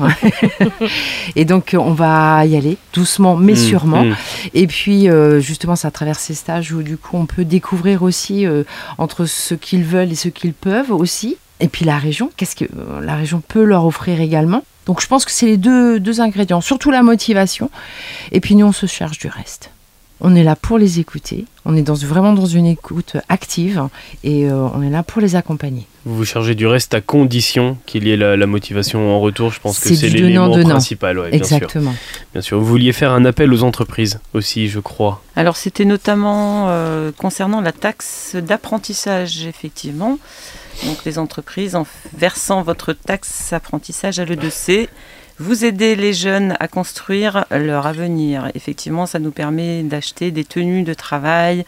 et 1.36 1.44
donc 1.44 1.72
euh, 1.74 1.78
on 1.78 1.92
va 1.92 2.44
y 2.46 2.56
aller 2.56 2.76
doucement 2.92 3.36
mais 3.36 3.52
Mmh, 3.52 3.56
sûrement. 3.56 4.04
mmh. 4.04 4.16
Et 4.54 4.66
puis, 4.66 5.08
euh, 5.08 5.40
justement, 5.40 5.76
c'est 5.76 5.86
à 5.86 5.90
travers 5.90 6.18
ces 6.18 6.34
stages 6.34 6.72
où, 6.72 6.82
du 6.82 6.96
coup, 6.96 7.16
on 7.16 7.26
peut 7.26 7.44
découvrir 7.44 8.02
aussi 8.02 8.46
euh, 8.46 8.64
entre 8.98 9.24
ce 9.26 9.54
qu'ils 9.54 9.84
veulent 9.84 10.10
et 10.12 10.14
ce 10.14 10.28
qu'ils 10.28 10.52
peuvent 10.54 10.90
aussi. 10.92 11.36
Et 11.60 11.68
puis, 11.68 11.84
la 11.84 11.98
région, 11.98 12.30
qu'est-ce 12.36 12.56
que 12.56 12.64
euh, 12.64 13.00
la 13.00 13.14
région 13.14 13.42
peut 13.46 13.64
leur 13.64 13.86
offrir 13.86 14.20
également. 14.20 14.62
Donc, 14.86 15.00
je 15.00 15.06
pense 15.06 15.24
que 15.24 15.30
c'est 15.30 15.46
les 15.46 15.56
deux, 15.58 16.00
deux 16.00 16.20
ingrédients, 16.20 16.60
surtout 16.60 16.90
la 16.90 17.02
motivation. 17.02 17.70
Et 18.32 18.40
puis, 18.40 18.56
nous, 18.56 18.66
on 18.66 18.72
se 18.72 18.86
charge 18.86 19.18
du 19.18 19.28
reste. 19.28 19.70
On 20.24 20.36
est 20.36 20.44
là 20.44 20.54
pour 20.54 20.78
les 20.78 21.00
écouter. 21.00 21.46
On 21.64 21.76
est 21.76 21.82
dans, 21.82 21.94
vraiment 21.94 22.32
dans 22.32 22.46
une 22.46 22.66
écoute 22.66 23.16
active 23.28 23.88
et 24.22 24.46
euh, 24.46 24.54
on 24.72 24.80
est 24.80 24.88
là 24.88 25.02
pour 25.02 25.20
les 25.20 25.34
accompagner. 25.34 25.86
Vous 26.04 26.16
vous 26.16 26.24
chargez 26.24 26.54
du 26.54 26.64
reste 26.66 26.94
à 26.94 27.00
condition 27.00 27.76
qu'il 27.86 28.06
y 28.06 28.12
ait 28.12 28.16
la, 28.16 28.36
la 28.36 28.46
motivation 28.46 29.14
en 29.16 29.18
retour. 29.20 29.50
Je 29.52 29.58
pense 29.58 29.80
que 29.80 29.92
C'est 29.92 30.08
l'élément 30.08 30.56
principal. 30.60 31.18
ouais, 31.18 31.30
bien 31.30 31.42
sûr. 31.42 31.56
Exactement. 31.56 31.94
Bien 32.32 32.40
sûr. 32.40 32.58
Vous 32.60 32.64
vouliez 32.66 32.92
faire 32.92 33.10
un 33.10 33.24
appel 33.24 33.52
aux 33.52 33.64
entreprises 33.64 34.20
aussi, 34.32 34.68
je 34.68 34.78
crois. 34.78 35.22
Alors 35.34 35.56
c'était 35.56 35.84
notamment 35.84 36.66
euh, 36.68 37.10
concernant 37.16 37.60
la 37.60 37.72
taxe 37.72 38.36
d'apprentissage, 38.36 39.44
effectivement. 39.46 40.18
Donc 40.86 41.04
les 41.04 41.18
entreprises, 41.18 41.74
en 41.74 41.84
versant 42.16 42.62
votre 42.62 42.92
taxe 42.92 43.52
apprentissage 43.52 44.20
à 44.20 44.24
l'E2C, 44.24 44.88
vous 45.42 45.64
aidez 45.64 45.96
les 45.96 46.12
jeunes 46.12 46.54
à 46.60 46.68
construire 46.68 47.44
leur 47.50 47.86
avenir. 47.86 48.50
Effectivement, 48.54 49.06
ça 49.06 49.18
nous 49.18 49.32
permet 49.32 49.82
d'acheter 49.82 50.30
des 50.30 50.44
tenues 50.44 50.84
de 50.84 50.94
travail, 50.94 51.64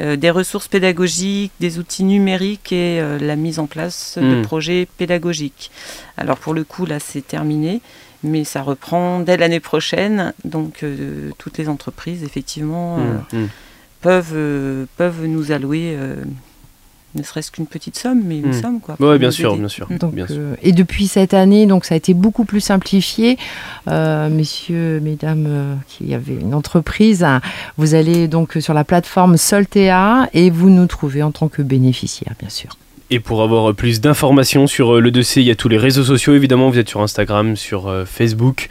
euh, 0.00 0.16
des 0.16 0.30
ressources 0.30 0.66
pédagogiques, 0.68 1.52
des 1.60 1.78
outils 1.78 2.04
numériques 2.04 2.72
et 2.72 3.00
euh, 3.00 3.18
la 3.18 3.36
mise 3.36 3.58
en 3.58 3.66
place 3.66 4.18
de 4.20 4.36
Mm. 4.40 4.42
projets 4.42 4.88
pédagogiques. 4.98 5.70
Alors 6.16 6.38
pour 6.38 6.52
le 6.54 6.64
coup, 6.64 6.84
là, 6.86 6.98
c'est 6.98 7.26
terminé. 7.26 7.80
Mais 8.24 8.44
ça 8.44 8.62
reprend 8.62 9.18
dès 9.20 9.36
l'année 9.36 9.60
prochaine. 9.60 10.32
Donc, 10.44 10.82
euh, 10.84 11.30
toutes 11.38 11.58
les 11.58 11.68
entreprises, 11.68 12.22
effectivement, 12.22 12.98
Mmh, 12.98 13.24
mmh. 13.36 13.48
peuvent, 14.00 14.86
peuvent 14.96 15.24
nous 15.26 15.50
allouer 15.50 15.96
ne 17.14 17.22
serait-ce 17.22 17.50
qu'une 17.50 17.66
petite 17.66 17.96
somme, 17.98 18.22
mais 18.24 18.38
une 18.38 18.48
Mm. 18.48 18.52
somme. 18.62 18.80
Quoi, 18.80 18.96
pour 18.96 19.18
bien 19.18 19.30
sûr, 19.30 19.50
aider. 19.50 19.58
bien 19.60 19.68
sûr. 19.68 19.86
Donc, 20.00 20.14
Bien 20.14 20.26
sûr. 20.26 20.36
euh, 20.38 20.54
et 20.62 20.72
depuis 20.72 21.06
cette 21.06 21.34
année, 21.34 21.66
donc 21.66 21.84
ça 21.84 21.94
a 21.94 21.96
été 21.96 22.14
beaucoup 22.14 22.44
plus 22.44 22.60
simplifié. 22.60 23.36
Euh, 23.88 24.28
messieurs, 24.28 25.00
mesdames, 25.00 25.44
euh, 25.46 25.74
qui 25.88 26.14
avaient 26.14 26.34
une 26.40 26.54
entreprise, 26.54 27.22
hein, 27.24 27.40
vous 27.76 27.94
allez 27.94 28.28
donc 28.28 28.56
sur 28.60 28.74
la 28.74 28.84
plateforme 28.84 29.36
Soltea 29.36 30.28
et 30.32 30.50
vous 30.50 30.70
nous 30.70 30.86
trouvez 30.86 31.22
en 31.22 31.30
tant 31.32 31.48
que 31.48 31.62
bénéficiaire, 31.62 32.32
bien 32.38 32.48
sûr. 32.48 32.76
Et 33.10 33.20
pour 33.20 33.42
avoir 33.42 33.74
plus 33.74 34.00
d'informations 34.00 34.66
sur 34.66 34.94
euh, 34.96 35.00
le 35.00 35.10
dossier, 35.10 35.42
il 35.42 35.46
y 35.46 35.50
a 35.50 35.54
tous 35.54 35.68
les 35.68 35.76
réseaux 35.76 36.04
sociaux 36.04 36.34
évidemment. 36.34 36.70
Vous 36.70 36.78
êtes 36.78 36.88
sur 36.88 37.02
Instagram, 37.02 37.56
sur 37.56 37.92
Facebook. 38.06 38.70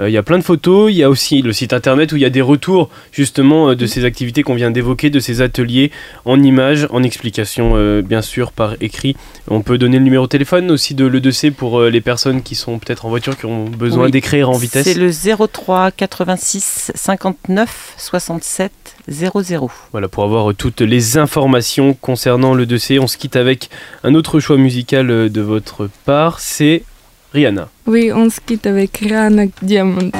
Euh, 0.00 0.08
il 0.08 0.12
y 0.12 0.16
a 0.16 0.22
plein 0.22 0.38
de 0.38 0.42
photos, 0.42 0.90
il 0.90 0.96
y 0.96 1.02
a 1.02 1.10
aussi 1.10 1.42
le 1.42 1.52
site 1.52 1.72
internet 1.72 2.12
où 2.12 2.16
il 2.16 2.22
y 2.22 2.24
a 2.24 2.30
des 2.30 2.40
retours 2.40 2.88
justement 3.12 3.70
euh, 3.70 3.74
de 3.74 3.86
ces 3.86 4.04
activités 4.04 4.42
qu'on 4.42 4.54
vient 4.54 4.70
d'évoquer, 4.70 5.10
de 5.10 5.20
ces 5.20 5.40
ateliers 5.40 5.90
en 6.24 6.42
images, 6.42 6.86
en 6.90 7.02
explications 7.02 7.72
euh, 7.76 8.02
bien 8.02 8.22
sûr 8.22 8.52
par 8.52 8.74
écrit. 8.80 9.16
On 9.48 9.62
peut 9.62 9.78
donner 9.78 9.98
le 9.98 10.04
numéro 10.04 10.24
de 10.24 10.30
téléphone 10.30 10.70
aussi 10.70 10.94
de 10.94 11.04
l'E2C 11.04 11.50
pour 11.52 11.82
les 11.82 12.00
personnes 12.00 12.42
qui 12.42 12.54
sont 12.54 12.78
peut-être 12.78 13.06
en 13.06 13.08
voiture, 13.08 13.36
qui 13.36 13.46
ont 13.46 13.64
besoin 13.64 14.08
d'écrire 14.08 14.50
en 14.50 14.56
vitesse. 14.56 14.84
C'est 14.84 14.94
le 14.94 15.10
03 15.46 15.90
86 15.90 16.92
59 16.94 17.94
67 17.98 18.72
00. 19.08 19.70
Voilà, 19.90 20.08
pour 20.08 20.24
avoir 20.24 20.54
toutes 20.54 20.80
les 20.80 21.18
informations 21.18 21.94
concernant 21.94 22.54
l'E2C, 22.54 23.00
on 23.00 23.06
se 23.06 23.16
quitte 23.16 23.36
avec 23.36 23.68
un 24.04 24.14
autre 24.14 24.40
choix 24.40 24.56
musical 24.56 25.30
de 25.30 25.40
votre 25.40 25.88
part, 26.04 26.40
c'est 26.40 26.84
Rihanna. 27.32 27.68
Oui, 27.86 28.12
on 28.12 28.28
se 28.30 28.40
quitte 28.40 28.66
avec 28.66 28.98
Rihanna 28.98 29.46
Diamond. 29.62 30.10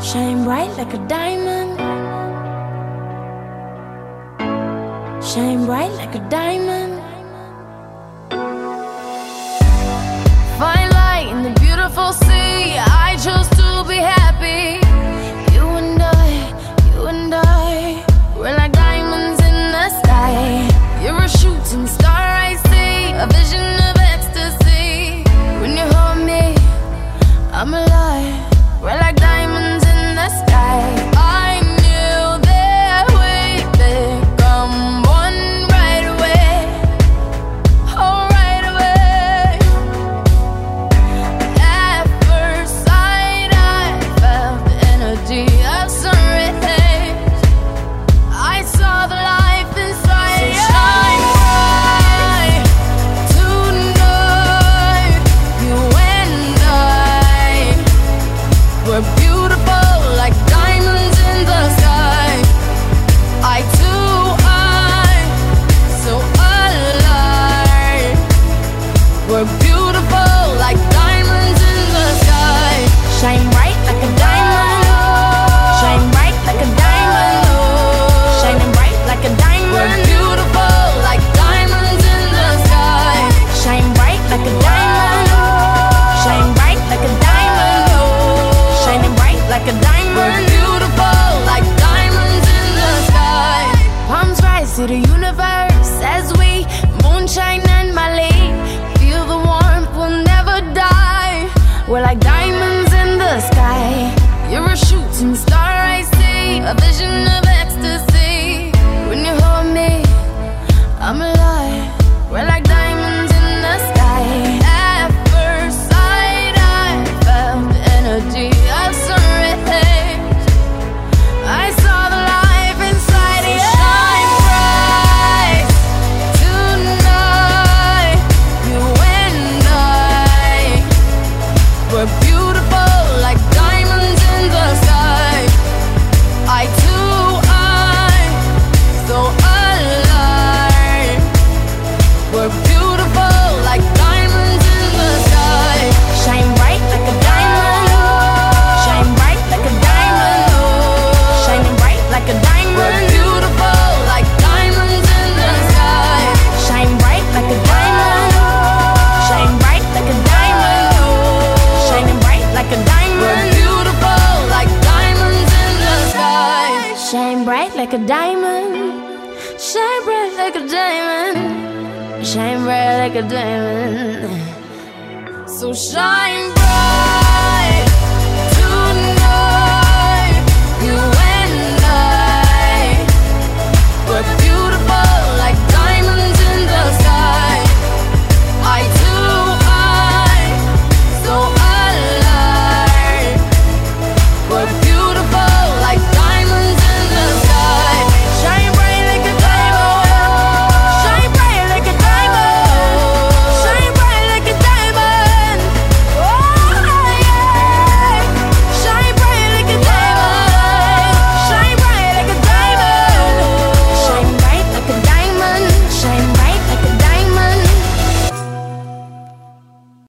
Shine 0.00 0.44
bright 0.44 0.70
like 0.76 0.92
a 0.92 0.98
diamond. 1.08 1.78
Shine 5.22 5.64
bright 5.66 5.92
like 5.96 6.14
a 6.14 6.20
diamond. 6.28 6.95